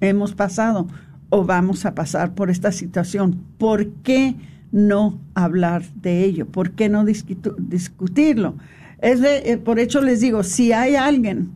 hemos 0.00 0.34
pasado 0.34 0.88
o 1.34 1.44
vamos 1.44 1.86
a 1.86 1.94
pasar 1.94 2.34
por 2.34 2.50
esta 2.50 2.72
situación? 2.72 3.42
¿Por 3.56 3.88
qué 4.02 4.34
no 4.70 5.18
hablar 5.34 5.82
de 5.94 6.24
ello? 6.24 6.46
¿Por 6.46 6.72
qué 6.72 6.90
no 6.90 7.06
discutirlo? 7.06 8.56
Es 9.00 9.22
de, 9.22 9.50
eh, 9.50 9.56
por 9.56 9.78
hecho 9.78 10.02
les 10.02 10.20
digo, 10.20 10.42
si 10.42 10.72
hay 10.72 10.94
alguien 10.94 11.52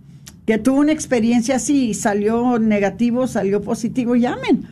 que 0.46 0.56
tuvo 0.56 0.80
una 0.80 0.92
experiencia 0.92 1.56
así 1.56 1.90
y 1.90 1.94
salió 1.94 2.58
negativo, 2.58 3.26
salió 3.26 3.60
positivo, 3.60 4.16
llamen. 4.16 4.66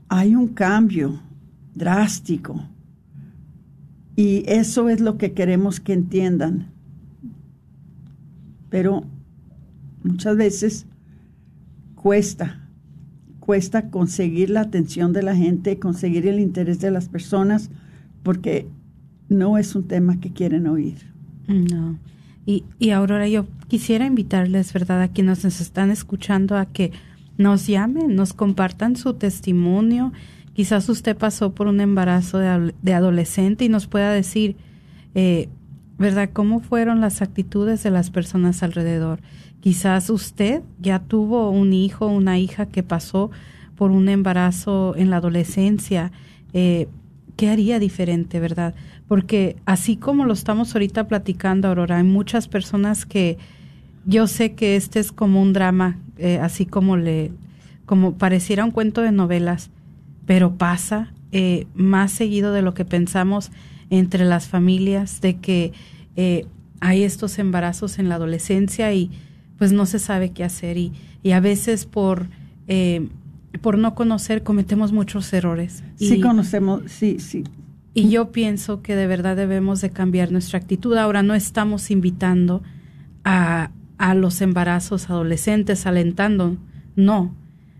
hay 0.09 0.35
un 0.35 0.49
cambio 0.49 1.21
drástico. 1.75 2.63
Y 4.15 4.45
eso 4.47 4.89
es 4.89 5.01
lo 5.01 5.19
que 5.19 5.33
queremos 5.33 5.79
que 5.79 5.93
entiendan. 5.93 6.69
Pero 8.71 9.05
muchas 10.03 10.37
veces 10.37 10.87
cuesta, 12.07 12.61
cuesta 13.41 13.91
conseguir 13.91 14.49
la 14.51 14.61
atención 14.61 15.13
de 15.13 15.25
la 15.25 15.35
gente, 15.35 15.81
conseguir 15.81 16.29
el 16.29 16.39
interés 16.39 16.79
de 16.79 16.93
las 16.93 17.09
personas, 17.09 17.69
porque 18.23 18.69
no 19.29 19.59
es 19.59 19.75
un 19.75 19.89
tema 19.89 20.21
que 20.21 20.33
quieren 20.33 20.69
oír. 20.69 20.99
No. 21.49 21.99
Y, 22.47 22.63
y 22.79 22.91
Aurora, 22.91 23.27
yo 23.27 23.47
quisiera 23.67 24.07
invitarles, 24.07 24.73
¿verdad?, 24.73 25.03
a 25.03 25.09
quienes 25.09 25.43
nos 25.43 25.61
están 25.61 25.91
escuchando 25.91 26.57
a 26.57 26.67
que 26.67 26.93
nos 27.39 27.67
llamen, 27.67 28.15
nos 28.15 28.35
compartan 28.35 28.95
su 28.95 29.15
testimonio. 29.15 30.13
Quizás 30.55 30.89
usted 30.89 31.17
pasó 31.17 31.57
por 31.57 31.67
un 31.67 31.81
embarazo 31.81 32.39
de, 32.39 32.95
adolescente 32.95 33.65
y 33.65 33.69
nos 33.69 33.89
pueda 33.89 34.13
decir, 34.13 34.55
eh, 35.17 35.49
¿verdad?, 35.99 36.31
cómo 36.33 36.61
fueron 36.61 37.01
las 37.01 37.21
actitudes 37.21 37.83
de 37.83 37.91
las 37.91 38.11
personas 38.11 38.63
alrededor. 38.63 39.19
Quizás 39.61 40.11
usted 40.11 40.63
ya 40.79 41.01
tuvo 41.01 41.51
un 41.51 41.73
hijo, 41.73 42.07
una 42.07 42.39
hija 42.39 42.67
que 42.67 42.83
pasó 42.83 43.31
por 43.77 43.91
un 43.91 44.09
embarazo 44.09 44.95
en 44.97 45.11
la 45.11 45.17
adolescencia. 45.17 46.13
Eh, 46.53 46.89
¿Qué 47.37 47.51
haría 47.51 47.79
diferente, 47.79 48.41
verdad? 48.41 48.75
porque 49.09 49.57
así 49.67 49.97
como 49.97 50.25
lo 50.25 50.33
estamos 50.33 50.75
ahorita 50.75 51.07
platicando, 51.07 51.69
Aurora, 51.69 51.99
hay 51.99 52.03
muchas 52.03 52.49
personas 52.49 53.07
que 53.07 53.39
yo 54.05 54.27
sé 54.27 54.55
que 54.55 54.77
este 54.77 54.99
es 55.01 55.13
como 55.13 55.41
un 55.41 55.53
drama, 55.53 55.99
eh, 56.19 56.39
así 56.41 56.67
como 56.67 56.97
le, 56.97 57.33
como 57.85 58.15
pareciera 58.15 58.65
un 58.65 58.73
cuento 58.73 59.03
de 59.03 59.13
novelas, 59.13 59.71
pero 60.27 60.57
pasa 60.57 61.13
eh, 61.33 61.67
más 61.75 62.11
seguido 62.13 62.53
de 62.53 62.63
lo 62.63 62.75
que 62.75 62.85
pensamos 62.85 63.53
entre 63.91 64.25
las 64.25 64.49
familias, 64.49 65.21
de 65.21 65.37
que 65.37 65.73
hay 66.81 67.03
estos 67.03 67.39
embarazos 67.39 67.99
en 67.99 68.09
la 68.09 68.15
adolescencia 68.15 68.93
y 68.93 69.11
pues 69.59 69.73
no 69.73 69.87
se 69.87 69.99
sabe 69.99 70.31
qué 70.31 70.45
hacer 70.45 70.77
y, 70.77 70.93
y 71.23 71.33
a 71.33 71.41
veces 71.41 71.87
por 71.87 72.29
por 73.61 73.79
no 73.79 73.95
conocer 73.95 74.43
cometemos 74.43 74.93
muchos 74.93 75.33
errores. 75.33 75.85
Sí 75.95 76.21
conocemos, 76.21 76.83
sí, 76.91 77.19
sí, 77.21 77.45
y 77.99 78.11
yo 78.11 78.31
pienso 78.31 78.83
que 78.83 78.95
de 78.95 79.07
verdad 79.07 79.37
debemos 79.37 79.81
de 79.81 79.89
cambiar 79.89 80.31
nuestra 80.31 80.59
actitud. 80.59 80.95
Ahora 80.99 81.23
no 81.23 81.35
estamos 81.35 81.91
invitando 81.91 82.63
a, 83.25 83.71
a 83.97 84.15
los 84.15 84.43
embarazos 84.43 85.09
adolescentes, 85.09 85.87
alentando, 85.87 86.59
no, 86.95 87.35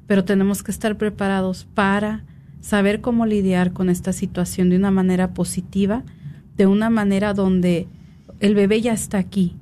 pero 0.07 0.25
tenemos 0.25 0.63
que 0.63 0.71
estar 0.71 0.97
preparados 0.97 1.67
para 1.75 2.25
saber 2.63 3.03
cómo 3.03 3.27
lidiar 3.27 3.75
con 3.75 3.91
esta 3.91 4.15
situación 4.15 4.71
de 4.71 4.77
una 4.77 4.91
manera 4.91 5.35
positiva, 5.35 6.03
de 6.57 6.67
una 6.67 6.89
manera 6.89 7.35
donde 7.35 7.87
el 8.41 8.55
bebé 8.55 8.81
ya 8.81 8.95
está 8.95 9.19
aquí. 9.19 9.55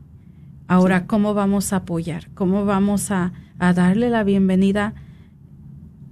Ahora, 0.67 1.07
¿cómo 1.07 1.35
vamos 1.35 1.73
a 1.73 1.77
apoyar? 1.77 2.29
¿Cómo 2.35 2.65
vamos 2.65 3.11
a, 3.11 3.33
a 3.59 3.73
darle 3.73 4.11
la 4.11 4.25
bienvenida 4.25 4.95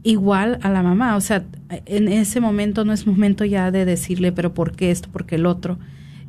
igual 0.03 0.59
a 0.63 0.71
la 0.71 0.83
mamá. 0.83 1.17
O 1.17 1.21
sea, 1.21 1.45
en 1.87 2.09
ese 2.09 2.41
momento 2.41 2.85
no 2.85 2.93
es 2.93 3.07
momento 3.07 3.45
ya 3.45 3.71
de 3.71 3.85
decirle, 3.85 4.33
pero 4.33 4.55
¿por 4.55 4.73
qué 4.73 4.91
esto? 4.91 5.09
¿Por 5.11 5.27
qué 5.27 5.37
el 5.37 5.47
otro? 5.47 5.79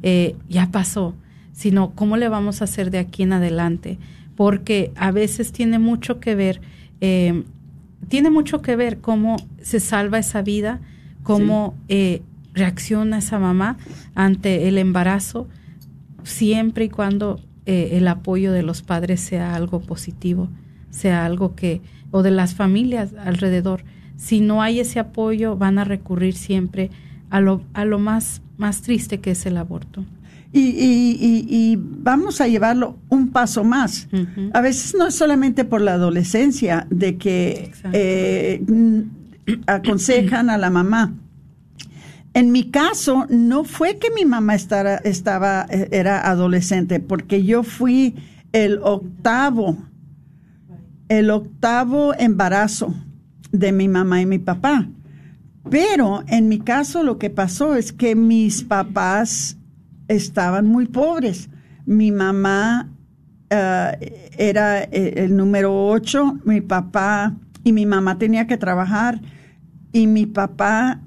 Eh, 0.02 0.36
ya 0.50 0.72
pasó, 0.72 1.16
sino 1.54 1.92
cómo 1.92 2.18
le 2.18 2.30
vamos 2.30 2.62
a 2.62 2.66
hacer 2.66 2.92
de 2.92 3.00
aquí 3.00 3.24
en 3.24 3.34
adelante. 3.34 3.98
Porque 4.36 4.92
a 4.96 5.12
veces 5.12 5.52
tiene 5.52 5.80
mucho 5.80 6.20
que 6.20 6.36
ver, 6.36 6.62
eh, 7.02 7.44
tiene 8.08 8.30
mucho 8.30 8.62
que 8.62 8.76
ver 8.76 9.00
cómo 9.00 9.38
se 9.62 9.80
salva 9.80 10.20
esa 10.20 10.42
vida, 10.42 10.82
cómo 11.24 11.76
eh, 11.88 12.22
reacciona 12.54 13.20
esa 13.20 13.40
mamá 13.40 13.78
ante 14.16 14.68
el 14.68 14.78
embarazo, 14.78 15.48
siempre 16.24 16.86
y 16.86 16.90
cuando 16.90 17.40
el 17.66 18.08
apoyo 18.08 18.52
de 18.52 18.64
los 18.64 18.82
padres 18.82 19.22
sea 19.22 19.56
algo 19.56 19.80
positivo, 19.80 20.50
sea 20.90 21.26
algo 21.26 21.56
que 21.56 21.82
o 22.12 22.24
de 22.24 22.32
las 22.32 22.54
familias 22.54 23.14
alrededor. 23.18 23.84
Si 24.18 24.40
no 24.40 24.62
hay 24.62 24.80
ese 24.80 25.00
apoyo, 25.00 25.58
van 25.58 25.80
a 25.80 25.84
recurrir 25.84 26.36
siempre 26.36 26.92
a 27.30 27.42
lo, 27.42 27.64
a 27.74 27.86
lo 27.86 27.98
más, 27.98 28.42
más 28.58 28.82
triste 28.84 29.20
que 29.20 29.32
es 29.32 29.46
el 29.46 29.58
aborto. 29.58 30.06
Y, 30.56 31.18
y, 31.50 31.80
vamos 31.80 32.40
a 32.40 32.48
llevarlo 32.48 33.00
un 33.10 33.30
paso 33.30 33.64
más. 33.64 34.08
A 34.54 34.62
veces 34.62 34.94
no 34.96 35.08
es 35.08 35.16
solamente 35.16 35.66
por 35.66 35.82
la 35.82 35.94
adolescencia 35.94 36.86
de 36.92 37.18
que 37.18 37.72
eh, 37.92 38.64
aconsejan 39.66 40.52
a 40.52 40.60
la 40.60 40.70
mamá. 40.70 41.16
En 42.34 42.52
mi 42.52 42.72
caso, 42.72 43.28
no 43.30 43.64
fue 43.64 43.98
que 43.98 44.10
mi 44.16 44.26
mamá 44.26 44.56
estaba, 44.56 45.66
era 45.70 46.28
adolescente, 46.28 47.00
porque 47.00 47.44
yo 47.44 47.64
fui 47.64 48.16
el 48.52 48.80
octavo 48.82 49.78
el 51.18 51.30
octavo 51.30 52.14
embarazo 52.18 52.94
de 53.52 53.72
mi 53.72 53.88
mamá 53.88 54.22
y 54.22 54.26
mi 54.26 54.40
papá. 54.40 54.88
Pero 55.70 56.24
en 56.28 56.50
mi 56.50 56.60
caso 56.60 57.04
lo 57.04 57.18
que 57.18 57.30
pasó 57.30 57.76
es 57.76 57.94
que 57.94 58.16
mis 58.16 58.64
papás 58.64 59.58
estaban 60.08 60.68
muy 60.68 60.88
pobres. 60.88 61.50
Mi 61.86 62.12
mamá 62.12 62.90
eh, 63.50 64.32
era 64.38 64.84
eh, 64.84 65.14
el 65.18 65.36
número 65.36 65.88
ocho, 65.88 66.40
mi 66.46 66.62
papá 66.62 67.36
y 67.64 67.72
mi 67.72 67.86
mamá 67.86 68.18
tenía 68.18 68.48
que 68.48 68.58
trabajar 68.58 69.22
y 69.92 70.08
mi 70.08 70.26
papá, 70.26 71.02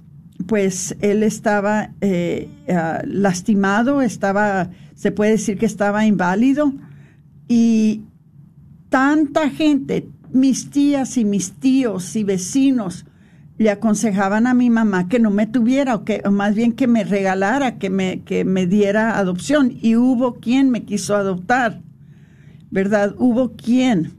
pues 0.46 0.96
él 1.00 1.22
estaba 1.22 1.90
eh, 2.00 2.48
lastimado, 3.04 4.02
estaba, 4.02 4.70
se 4.94 5.12
puede 5.12 5.32
decir 5.32 5.58
que 5.58 5.66
estaba 5.66 6.06
inválido 6.06 6.72
Y 7.48 8.02
tanta 8.88 9.50
gente, 9.50 10.08
mis 10.32 10.70
tías 10.70 11.16
y 11.16 11.24
mis 11.24 11.52
tíos 11.52 12.16
y 12.16 12.24
vecinos, 12.24 13.06
le 13.58 13.70
aconsejaban 13.70 14.46
a 14.46 14.54
mi 14.54 14.68
mamá 14.68 15.08
que 15.08 15.18
no 15.18 15.30
me 15.30 15.46
tuviera 15.46 15.94
o 15.94 16.04
que 16.04 16.22
o 16.24 16.30
más 16.30 16.54
bien 16.54 16.72
que 16.72 16.86
me 16.86 17.04
regalara, 17.04 17.78
que 17.78 17.88
me, 17.88 18.22
que 18.22 18.44
me 18.44 18.66
diera 18.66 19.18
adopción. 19.18 19.72
Y 19.80 19.96
hubo 19.96 20.34
quien 20.34 20.70
me 20.70 20.84
quiso 20.84 21.16
adoptar, 21.16 21.80
¿verdad? 22.70 23.14
Hubo 23.18 23.52
quien 23.56 24.12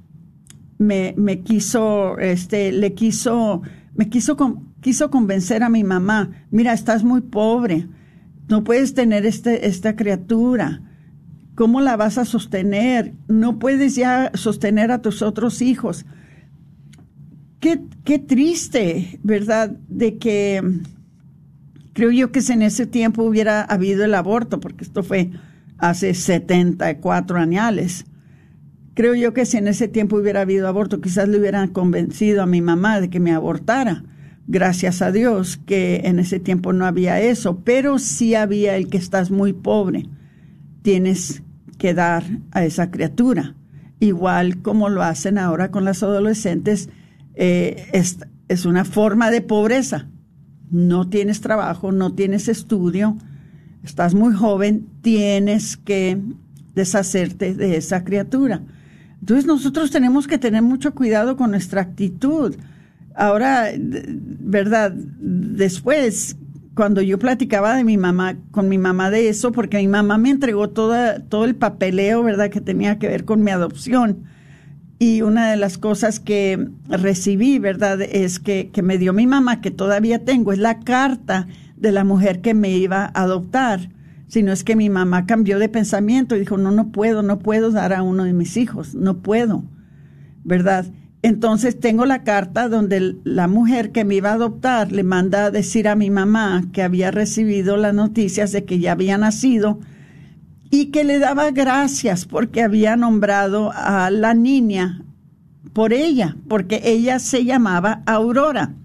me, 0.80 1.14
me 1.18 1.42
quiso, 1.42 2.18
este, 2.18 2.72
le 2.72 2.94
quiso, 2.94 3.62
me 3.96 4.10
quiso, 4.10 4.36
quiso 4.88 5.12
convencer 5.12 5.64
a 5.64 5.70
mi 5.70 5.84
mamá, 5.84 6.46
mira, 6.50 6.72
estás 6.72 7.04
muy 7.04 7.20
pobre, 7.20 7.90
no 8.48 8.64
puedes 8.64 8.94
tener 8.94 9.26
este, 9.26 9.68
esta 9.68 9.98
criatura. 9.98 10.82
¿Cómo 11.56 11.82
la 11.82 11.98
vas 11.98 12.18
a 12.18 12.24
sostener? 12.24 13.14
No 13.28 13.60
puedes 13.60 13.98
ya 13.98 14.32
sostener 14.34 14.92
a 14.92 15.02
tus 15.02 15.22
otros 15.22 15.62
hijos. 15.62 16.06
Qué, 17.60 17.82
qué 18.06 18.18
triste, 18.18 19.20
¿verdad? 19.24 19.72
De 19.90 20.18
que 20.20 20.62
mm, 20.64 20.84
creo 21.92 22.12
yo 22.12 22.32
que 22.32 22.42
si 22.42 22.54
en 22.54 22.62
ese 22.62 22.86
tiempo 22.86 23.24
hubiera 23.24 23.64
habido 23.64 24.06
el 24.06 24.16
aborto, 24.16 24.62
porque 24.62 24.86
esto 24.86 25.04
fue 25.04 25.32
hace 25.80 26.14
74 26.14 27.38
años. 27.38 28.06
Creo 28.94 29.16
yo 29.16 29.34
que 29.34 29.46
si 29.46 29.58
en 29.58 29.68
ese 29.68 29.90
tiempo 29.90 30.16
hubiera 30.16 30.40
habido 30.40 30.66
aborto, 30.66 31.02
quizás 31.02 31.28
le 31.28 31.40
hubieran 31.40 31.74
convencido 31.74 32.42
a 32.42 32.46
mi 32.46 32.62
mamá 32.62 33.02
de 33.02 33.10
que 33.10 33.20
me 33.20 33.34
abortara. 33.34 34.06
Gracias 34.48 35.02
a 35.02 35.12
Dios 35.12 35.58
que 35.58 36.02
en 36.06 36.20
ese 36.20 36.40
tiempo 36.40 36.72
no 36.72 36.86
había 36.86 37.20
eso, 37.20 37.60
pero 37.66 38.00
sí 38.00 38.34
había 38.34 38.78
el 38.78 38.88
que 38.88 38.98
estás 38.98 39.30
muy 39.30 39.52
pobre. 39.52 40.06
Tienes 40.82 41.44
que 41.78 41.94
dar 41.94 42.24
a 42.52 42.64
esa 42.64 42.90
criatura. 42.90 43.56
Igual 44.00 44.62
como 44.62 44.88
lo 44.88 45.04
hacen 45.04 45.38
ahora 45.38 45.70
con 45.70 45.84
las 45.84 46.02
adolescentes, 46.02 46.90
eh, 47.36 47.88
es, 47.92 48.20
es 48.48 48.66
una 48.66 48.86
forma 48.86 49.32
de 49.32 49.42
pobreza. 49.42 50.08
No 50.72 51.10
tienes 51.10 51.42
trabajo, 51.42 51.92
no 51.92 52.14
tienes 52.14 52.48
estudio, 52.48 53.18
estás 53.84 54.14
muy 54.14 54.34
joven, 54.34 54.88
tienes 55.02 55.76
que 55.76 56.22
deshacerte 56.74 57.54
de 57.54 57.76
esa 57.76 58.06
criatura. 58.06 58.62
Entonces 59.20 59.46
nosotros 59.46 59.92
tenemos 59.92 60.28
que 60.28 60.38
tener 60.38 60.62
mucho 60.62 60.94
cuidado 60.94 61.36
con 61.36 61.52
nuestra 61.52 61.82
actitud. 61.82 62.56
Ahora, 63.18 63.72
¿verdad? 63.76 64.94
Después, 64.94 66.38
cuando 66.76 67.02
yo 67.02 67.18
platicaba 67.18 67.76
de 67.76 67.84
mi 67.84 67.98
mamá, 67.98 68.38
con 68.52 68.70
mi 68.70 68.78
mamá 68.78 69.10
de 69.10 69.28
eso, 69.28 69.52
porque 69.52 69.80
mi 69.80 69.88
mamá 69.88 70.20
me 70.20 70.30
entregó 70.30 70.70
toda, 70.70 71.20
todo 71.22 71.44
el 71.46 71.56
papeleo, 71.56 72.22
¿verdad? 72.22 72.52
Que 72.52 72.62
tenía 72.62 73.00
que 73.00 73.08
ver 73.08 73.26
con 73.26 73.44
mi 73.44 73.50
adopción. 73.50 74.20
Y 75.00 75.24
una 75.24 75.50
de 75.50 75.58
las 75.58 75.80
cosas 75.80 76.20
que 76.20 76.70
recibí, 76.88 77.58
¿verdad? 77.58 78.04
Es 78.04 78.40
que, 78.40 78.70
que 78.72 78.84
me 78.84 79.00
dio 79.00 79.14
mi 79.14 79.26
mamá, 79.26 79.62
que 79.62 79.72
todavía 79.72 80.24
tengo, 80.24 80.54
es 80.54 80.60
la 80.60 80.82
carta 80.82 81.48
de 81.76 81.92
la 81.92 82.04
mujer 82.04 82.42
que 82.42 82.54
me 82.54 82.70
iba 82.70 83.06
a 83.06 83.24
adoptar. 83.24 83.90
Sino 84.28 84.52
es 84.52 84.64
que 84.64 84.76
mi 84.76 84.92
mamá 84.92 85.26
cambió 85.26 85.58
de 85.58 85.70
pensamiento 85.70 86.36
y 86.36 86.40
dijo, 86.42 86.58
no, 86.58 86.70
no 86.70 86.92
puedo, 86.92 87.24
no 87.24 87.40
puedo 87.40 87.72
dar 87.72 87.94
a 87.94 88.04
uno 88.04 88.26
de 88.26 88.34
mis 88.34 88.58
hijos, 88.58 88.94
no 88.94 89.24
puedo, 89.24 89.64
¿verdad? 90.44 90.86
Entonces 91.28 91.78
tengo 91.78 92.06
la 92.06 92.24
carta 92.24 92.70
donde 92.70 93.18
la 93.26 93.50
mujer 93.50 93.92
que 93.92 94.06
me 94.06 94.16
iba 94.16 94.30
a 94.30 94.36
adoptar 94.36 94.94
le 94.94 95.04
manda 95.04 95.44
a 95.44 95.52
decir 95.52 95.90
a 95.90 95.96
mi 95.98 96.10
mamá 96.10 96.64
que 96.72 96.82
había 96.82 97.12
recibido 97.12 97.76
las 97.76 97.94
noticias 97.94 98.54
de 98.54 98.64
que 98.64 98.80
ya 98.80 98.94
había 98.94 99.18
nacido 99.18 99.82
y 100.72 100.86
que 100.86 101.04
le 101.04 101.20
daba 101.20 101.52
gracias 101.52 102.26
porque 102.26 102.64
había 102.64 102.96
nombrado 102.96 103.74
a 103.76 104.10
la 104.10 104.34
niña 104.36 105.04
por 105.74 105.92
ella, 105.92 106.38
porque 106.48 106.80
ella 106.86 107.20
se 107.20 107.44
llamaba 107.44 108.04
Aurora. 108.06 108.76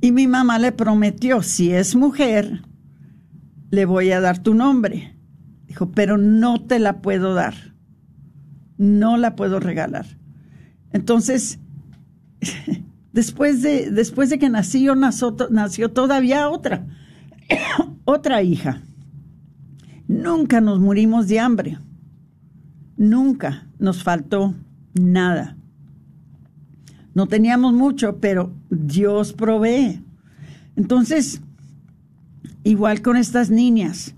Y 0.00 0.10
mi 0.10 0.26
mamá 0.26 0.58
le 0.58 0.72
prometió, 0.72 1.42
si 1.42 1.70
es 1.70 1.94
mujer, 1.94 2.62
le 3.70 3.84
voy 3.84 4.10
a 4.10 4.22
dar 4.22 4.38
tu 4.38 4.54
nombre. 4.54 5.14
Dijo, 5.66 5.90
pero 5.90 6.16
no 6.16 6.62
te 6.62 6.78
la 6.78 7.02
puedo 7.02 7.34
dar. 7.34 7.74
No 8.78 9.18
la 9.18 9.36
puedo 9.36 9.60
regalar. 9.60 10.06
Entonces, 10.94 11.58
después 13.12 13.62
de, 13.62 13.90
después 13.90 14.30
de 14.30 14.38
que 14.38 14.48
nací 14.48 14.84
yo, 14.84 14.94
nació, 14.94 15.36
nació 15.50 15.90
todavía 15.90 16.48
otra, 16.48 16.86
otra 18.04 18.42
hija. 18.42 18.80
Nunca 20.06 20.60
nos 20.60 20.78
murimos 20.78 21.26
de 21.26 21.40
hambre. 21.40 21.78
Nunca 22.96 23.66
nos 23.78 24.04
faltó 24.04 24.54
nada. 24.94 25.56
No 27.12 27.26
teníamos 27.26 27.72
mucho, 27.72 28.20
pero 28.20 28.52
Dios 28.70 29.32
provee. 29.32 30.00
Entonces, 30.76 31.40
igual 32.62 33.02
con 33.02 33.16
estas 33.16 33.50
niñas, 33.50 34.14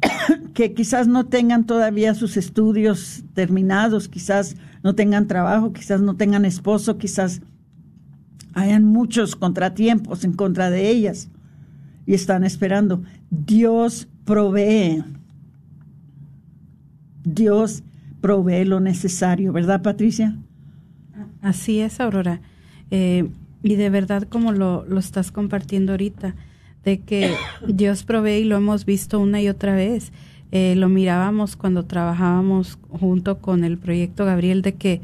que 0.54 0.74
quizás 0.74 1.08
no 1.08 1.26
tengan 1.26 1.66
todavía 1.66 2.14
sus 2.14 2.36
estudios 2.36 3.24
terminados, 3.34 4.08
quizás 4.08 4.56
no 4.82 4.94
tengan 4.94 5.26
trabajo, 5.26 5.72
quizás 5.72 6.00
no 6.00 6.16
tengan 6.16 6.44
esposo, 6.44 6.98
quizás 6.98 7.40
hayan 8.54 8.84
muchos 8.84 9.36
contratiempos 9.36 10.24
en 10.24 10.32
contra 10.32 10.70
de 10.70 10.90
ellas 10.90 11.28
y 12.06 12.14
están 12.14 12.44
esperando. 12.44 13.02
Dios 13.30 14.08
provee. 14.24 15.04
Dios 17.24 17.82
provee 18.20 18.64
lo 18.64 18.80
necesario, 18.80 19.52
¿verdad, 19.52 19.82
Patricia? 19.82 20.36
Así 21.42 21.80
es, 21.80 22.00
Aurora. 22.00 22.40
Eh, 22.90 23.28
y 23.62 23.74
de 23.74 23.90
verdad, 23.90 24.22
como 24.24 24.52
lo, 24.52 24.84
lo 24.86 24.98
estás 24.98 25.30
compartiendo 25.30 25.92
ahorita, 25.92 26.34
de 26.84 27.00
que 27.00 27.34
Dios 27.66 28.04
provee 28.04 28.40
y 28.40 28.44
lo 28.44 28.56
hemos 28.56 28.84
visto 28.84 29.20
una 29.20 29.40
y 29.40 29.48
otra 29.48 29.74
vez. 29.74 30.12
Eh, 30.50 30.74
lo 30.76 30.88
mirábamos 30.88 31.56
cuando 31.56 31.84
trabajábamos 31.84 32.78
junto 32.88 33.38
con 33.38 33.64
el 33.64 33.76
proyecto 33.76 34.24
Gabriel, 34.24 34.62
de 34.62 34.74
que, 34.74 35.02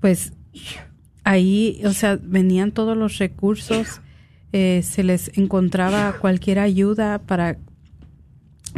pues, 0.00 0.32
ahí, 1.22 1.80
o 1.84 1.92
sea, 1.92 2.18
venían 2.20 2.72
todos 2.72 2.96
los 2.96 3.18
recursos, 3.18 4.00
eh, 4.52 4.82
se 4.82 5.04
les 5.04 5.36
encontraba 5.38 6.14
cualquier 6.20 6.58
ayuda 6.58 7.18
para 7.18 7.56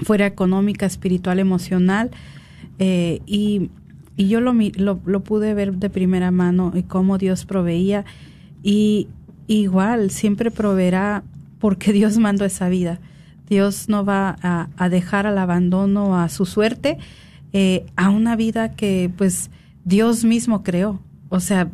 fuera 0.04 0.26
económica, 0.26 0.84
espiritual, 0.84 1.38
emocional, 1.38 2.10
eh, 2.78 3.20
y, 3.24 3.70
y 4.16 4.28
yo 4.28 4.42
lo, 4.42 4.52
lo, 4.52 5.00
lo 5.04 5.20
pude 5.20 5.54
ver 5.54 5.74
de 5.74 5.88
primera 5.88 6.30
mano 6.30 6.72
y 6.74 6.82
cómo 6.82 7.16
Dios 7.16 7.46
proveía, 7.46 8.04
y 8.62 9.08
igual 9.46 10.10
siempre 10.10 10.50
proveerá 10.50 11.22
porque 11.66 11.92
Dios 11.92 12.16
mandó 12.16 12.44
esa 12.44 12.68
vida. 12.68 13.00
Dios 13.48 13.88
no 13.88 14.04
va 14.04 14.36
a, 14.40 14.68
a 14.76 14.88
dejar 14.88 15.26
al 15.26 15.36
abandono 15.36 16.16
a 16.16 16.28
su 16.28 16.46
suerte 16.46 16.96
eh, 17.52 17.86
a 17.96 18.10
una 18.10 18.36
vida 18.36 18.74
que 18.76 19.10
pues 19.16 19.50
Dios 19.84 20.22
mismo 20.22 20.62
creó. 20.62 21.00
O 21.28 21.40
sea, 21.40 21.68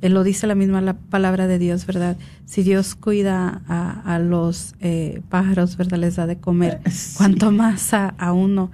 él 0.00 0.14
lo 0.14 0.24
dice 0.24 0.46
la 0.46 0.54
misma 0.54 0.80
la 0.80 0.94
palabra 0.94 1.48
de 1.48 1.58
Dios, 1.58 1.84
¿verdad? 1.84 2.16
Si 2.46 2.62
Dios 2.62 2.94
cuida 2.94 3.60
a, 3.68 4.14
a 4.14 4.18
los 4.20 4.74
eh, 4.80 5.20
pájaros, 5.28 5.76
¿verdad? 5.76 5.98
Les 5.98 6.16
da 6.16 6.26
de 6.26 6.38
comer. 6.38 6.80
Cuanto 7.18 7.50
más 7.52 7.92
a, 7.92 8.14
a 8.16 8.32
uno, 8.32 8.70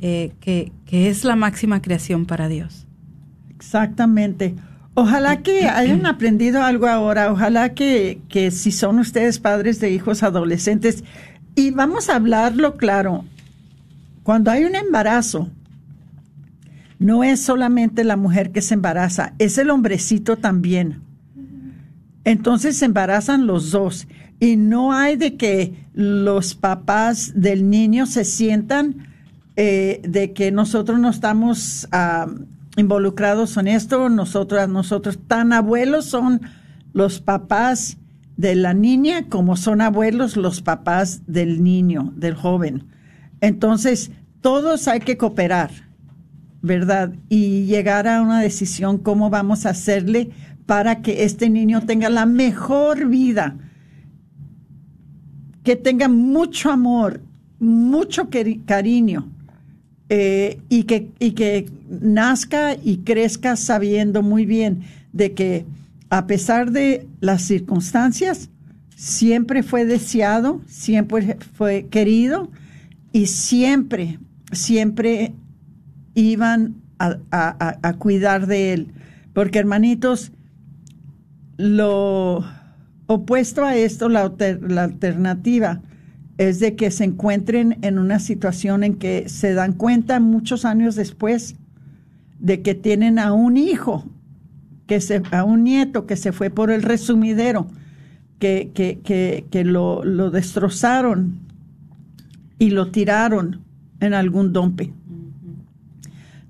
eh, 0.00 0.32
que, 0.40 0.72
que 0.86 1.10
es 1.10 1.24
la 1.24 1.36
máxima 1.36 1.82
creación 1.82 2.24
para 2.24 2.48
Dios. 2.48 2.86
Exactamente. 3.50 4.54
Ojalá 4.94 5.42
que 5.42 5.68
hayan 5.68 6.04
aprendido 6.06 6.62
algo 6.62 6.86
ahora, 6.86 7.32
ojalá 7.32 7.74
que, 7.74 8.20
que 8.28 8.50
si 8.50 8.72
son 8.72 8.98
ustedes 8.98 9.38
padres 9.38 9.80
de 9.80 9.90
hijos 9.90 10.22
adolescentes, 10.22 11.04
y 11.54 11.70
vamos 11.70 12.08
a 12.08 12.16
hablarlo 12.16 12.76
claro, 12.76 13.24
cuando 14.22 14.50
hay 14.50 14.64
un 14.64 14.74
embarazo, 14.74 15.48
no 16.98 17.24
es 17.24 17.40
solamente 17.40 18.04
la 18.04 18.16
mujer 18.16 18.52
que 18.52 18.60
se 18.60 18.74
embaraza, 18.74 19.32
es 19.38 19.58
el 19.58 19.70
hombrecito 19.70 20.36
también. 20.36 21.00
Entonces 22.24 22.76
se 22.76 22.84
embarazan 22.84 23.46
los 23.46 23.70
dos 23.70 24.06
y 24.38 24.56
no 24.56 24.92
hay 24.92 25.16
de 25.16 25.36
que 25.36 25.86
los 25.94 26.54
papás 26.54 27.32
del 27.34 27.70
niño 27.70 28.06
se 28.06 28.24
sientan 28.24 29.08
eh, 29.56 30.00
de 30.06 30.32
que 30.32 30.52
nosotros 30.52 30.98
no 30.98 31.10
estamos 31.10 31.88
ah, 31.90 32.26
involucrados 32.80 33.56
en 33.56 33.68
esto, 33.68 34.08
nosotros, 34.08 34.68
nosotros 34.68 35.18
tan 35.26 35.52
abuelos 35.52 36.06
son 36.06 36.40
los 36.92 37.20
papás 37.20 37.98
de 38.36 38.54
la 38.54 38.74
niña 38.74 39.28
como 39.28 39.56
son 39.56 39.80
abuelos 39.80 40.36
los 40.36 40.62
papás 40.62 41.22
del 41.26 41.62
niño, 41.62 42.12
del 42.16 42.34
joven. 42.34 42.86
Entonces, 43.40 44.10
todos 44.40 44.88
hay 44.88 45.00
que 45.00 45.16
cooperar, 45.16 45.70
¿verdad? 46.62 47.12
Y 47.28 47.66
llegar 47.66 48.08
a 48.08 48.22
una 48.22 48.40
decisión 48.40 48.98
cómo 48.98 49.30
vamos 49.30 49.66
a 49.66 49.70
hacerle 49.70 50.30
para 50.66 51.02
que 51.02 51.24
este 51.24 51.50
niño 51.50 51.82
tenga 51.82 52.08
la 52.10 52.26
mejor 52.26 53.08
vida, 53.08 53.56
que 55.62 55.76
tenga 55.76 56.08
mucho 56.08 56.70
amor, 56.70 57.22
mucho 57.58 58.28
cariño 58.66 59.29
eh, 60.10 60.60
y, 60.68 60.82
que, 60.84 61.12
y 61.18 61.30
que 61.32 61.70
nazca 61.88 62.74
y 62.74 62.98
crezca 62.98 63.56
sabiendo 63.56 64.22
muy 64.22 64.44
bien 64.44 64.82
de 65.12 65.32
que 65.32 65.64
a 66.10 66.26
pesar 66.26 66.72
de 66.72 67.06
las 67.20 67.42
circunstancias, 67.42 68.50
siempre 68.96 69.62
fue 69.62 69.84
deseado, 69.86 70.60
siempre 70.66 71.38
fue 71.54 71.86
querido 71.88 72.50
y 73.12 73.26
siempre, 73.26 74.18
siempre 74.52 75.32
iban 76.14 76.74
a, 76.98 77.16
a- 77.30 77.78
a 77.80 77.92
cuidar 77.94 78.46
de 78.48 78.72
él. 78.72 78.88
Porque 79.32 79.60
hermanitos, 79.60 80.32
lo 81.56 82.44
opuesto 83.06 83.64
a 83.64 83.76
esto, 83.76 84.08
la, 84.08 84.32
la 84.68 84.84
alternativa, 84.84 85.82
es 86.40 86.58
de 86.58 86.74
que 86.74 86.90
se 86.90 87.04
encuentren 87.04 87.76
en 87.82 87.98
una 87.98 88.18
situación 88.18 88.82
en 88.82 88.94
que 88.94 89.28
se 89.28 89.52
dan 89.52 89.74
cuenta 89.74 90.20
muchos 90.20 90.64
años 90.64 90.94
después 90.94 91.54
de 92.38 92.62
que 92.62 92.74
tienen 92.74 93.18
a 93.18 93.34
un 93.34 93.58
hijo, 93.58 94.06
que 94.86 95.02
se, 95.02 95.20
a 95.32 95.44
un 95.44 95.64
nieto 95.64 96.06
que 96.06 96.16
se 96.16 96.32
fue 96.32 96.48
por 96.48 96.70
el 96.70 96.82
resumidero, 96.82 97.66
que, 98.38 98.70
que, 98.72 99.00
que, 99.04 99.44
que 99.50 99.64
lo, 99.64 100.02
lo 100.02 100.30
destrozaron 100.30 101.40
y 102.58 102.70
lo 102.70 102.90
tiraron 102.90 103.60
en 104.00 104.14
algún 104.14 104.54
dompe. 104.54 104.94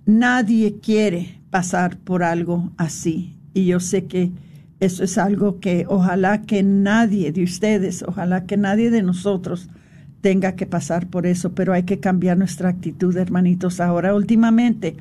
Nadie 0.07 0.79
quiere 0.81 1.41
pasar 1.51 1.99
por 1.99 2.23
algo 2.23 2.71
así. 2.77 3.35
Y 3.55 3.67
yo 3.67 3.81
sé 3.81 4.05
que 4.05 4.31
eso 4.79 5.03
es 5.03 5.19
algo 5.19 5.59
que 5.59 5.85
ojalá 5.89 6.43
que 6.43 6.63
nadie 6.63 7.33
de 7.33 7.43
ustedes, 7.43 8.05
ojalá 8.07 8.47
que 8.47 8.57
nadie 8.57 8.93
de 8.93 9.03
nosotros 9.03 9.69
tenga 10.21 10.53
que 10.53 10.67
pasar 10.67 11.07
por 11.07 11.27
eso, 11.27 11.53
pero 11.53 11.73
hay 11.73 11.85
que 11.85 12.01
cambiar 12.01 12.37
nuestra 12.37 12.69
actitud, 12.69 13.17
hermanitos. 13.17 13.81
Ahora, 13.81 14.15
últimamente, 14.15 14.97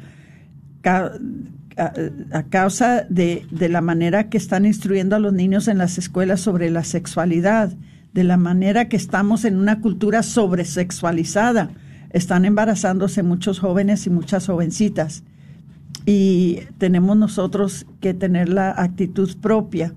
a 0.84 2.44
causa 2.50 3.06
de, 3.10 3.46
de 3.52 3.70
la 3.70 3.82
manera 3.82 4.30
que 4.30 4.38
están 4.38 4.66
instruyendo 4.66 5.16
a 5.16 5.20
los 5.20 5.34
niños 5.34 5.68
en 5.68 5.78
las 5.78 5.98
escuelas 5.98 6.42
sobre 6.42 6.70
la 6.70 6.84
sexualidad, 6.84 7.74
de 8.14 8.24
la 8.24 8.38
manera 8.38 8.90
que 8.90 8.98
estamos 8.98 9.46
en 9.46 9.58
una 9.58 9.82
cultura 9.82 10.24
sobresexualizada, 10.24 11.72
están 12.12 12.46
embarazándose 12.46 13.22
muchos 13.24 13.60
jóvenes 13.60 14.08
y 14.08 14.10
muchas 14.10 14.48
jovencitas. 14.48 15.24
Y 16.06 16.62
tenemos 16.78 17.18
nosotros 17.18 17.86
que 18.02 18.14
tener 18.14 18.50
la 18.50 18.72
actitud 18.72 19.38
propia 19.38 19.94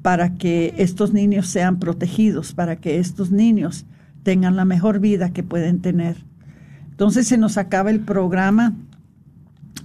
para 0.00 0.34
que 0.34 0.74
estos 0.78 1.12
niños 1.12 1.46
sean 1.46 1.78
protegidos, 1.78 2.54
para 2.54 2.76
que 2.76 2.98
estos 2.98 3.30
niños 3.30 3.84
tengan 4.22 4.56
la 4.56 4.64
mejor 4.64 5.00
vida 5.00 5.32
que 5.32 5.42
pueden 5.42 5.80
tener. 5.80 6.16
Entonces 6.90 7.26
se 7.26 7.38
nos 7.38 7.58
acaba 7.58 7.90
el 7.90 8.00
programa, 8.00 8.74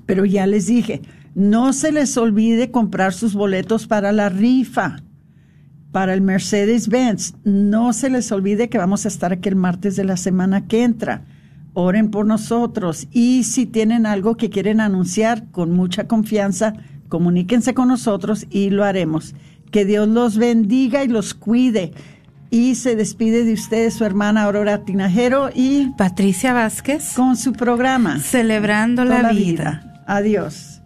pero 0.05 0.25
ya 0.25 0.45
les 0.45 0.67
dije, 0.67 1.01
no 1.35 1.73
se 1.73 1.91
les 1.91 2.17
olvide 2.17 2.71
comprar 2.71 3.13
sus 3.13 3.33
boletos 3.33 3.88
para 3.88 4.11
la 4.11 4.29
rifa, 4.29 5.03
para 5.91 6.13
el 6.13 6.21
Mercedes-Benz. 6.21 7.35
No 7.43 7.93
se 7.93 8.09
les 8.09 8.31
olvide 8.31 8.69
que 8.69 8.77
vamos 8.77 9.05
a 9.05 9.07
estar 9.07 9.31
aquí 9.31 9.49
el 9.49 9.55
martes 9.55 9.95
de 9.95 10.03
la 10.03 10.17
semana 10.17 10.67
que 10.67 10.83
entra. 10.83 11.25
Oren 11.73 12.09
por 12.09 12.25
nosotros 12.25 13.07
y 13.11 13.43
si 13.43 13.67
tienen 13.67 14.07
algo 14.07 14.35
que 14.35 14.49
quieren 14.49 14.81
anunciar 14.81 15.45
con 15.51 15.73
mucha 15.73 16.07
confianza, 16.07 16.73
comuníquense 17.07 17.75
con 17.75 17.88
nosotros 17.88 18.47
y 18.49 18.71
lo 18.71 18.83
haremos. 18.83 19.35
Que 19.71 19.85
Dios 19.85 20.07
los 20.07 20.38
bendiga 20.38 21.03
y 21.03 21.07
los 21.07 21.33
cuide. 21.33 21.91
Y 22.49 22.75
se 22.75 22.95
despide 22.95 23.43
de 23.43 23.53
ustedes 23.53 23.95
su 23.95 24.05
hermana 24.05 24.43
Aurora 24.43 24.85
Tinajero 24.85 25.49
y 25.53 25.89
Patricia 25.97 26.53
Vázquez 26.53 27.13
con 27.15 27.35
su 27.35 27.53
programa 27.53 28.19
Celebrando 28.19 29.03
Toda 29.03 29.21
la, 29.21 29.31
vida. 29.31 30.03
Adiós. 30.07 30.81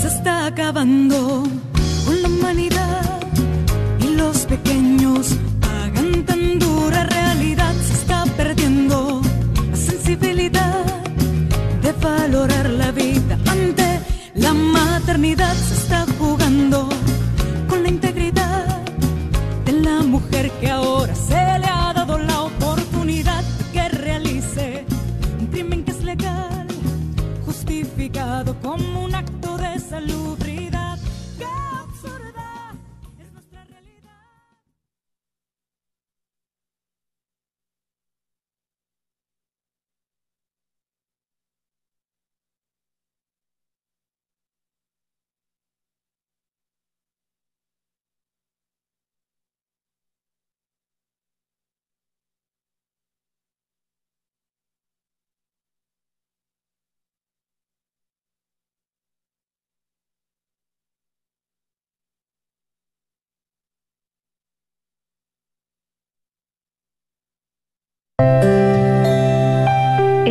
se 0.00 0.08
está 0.08 0.46
acabando 0.46 1.42
con 2.06 2.22
la 2.22 2.28
humanidad 2.28 3.20
y 4.00 4.14
los 4.14 4.46
pequeños 4.46 5.36
la 14.34 14.52
maternidad. 14.52 15.54
Se 15.54 15.74
está 15.74 16.06
jugando 16.18 16.88
con 17.68 17.82
la 17.82 17.88
integridad 17.88 18.82
de 19.64 19.72
la 19.72 20.02
mujer 20.02 20.50
que 20.60 20.70
ahora 20.70 21.14
se 21.14 21.43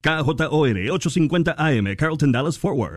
KJOR 0.00 0.90
850 0.92 1.56
AM, 1.58 1.96
Carlton 1.96 2.32
Dallas 2.32 2.56
Forward. 2.56 2.86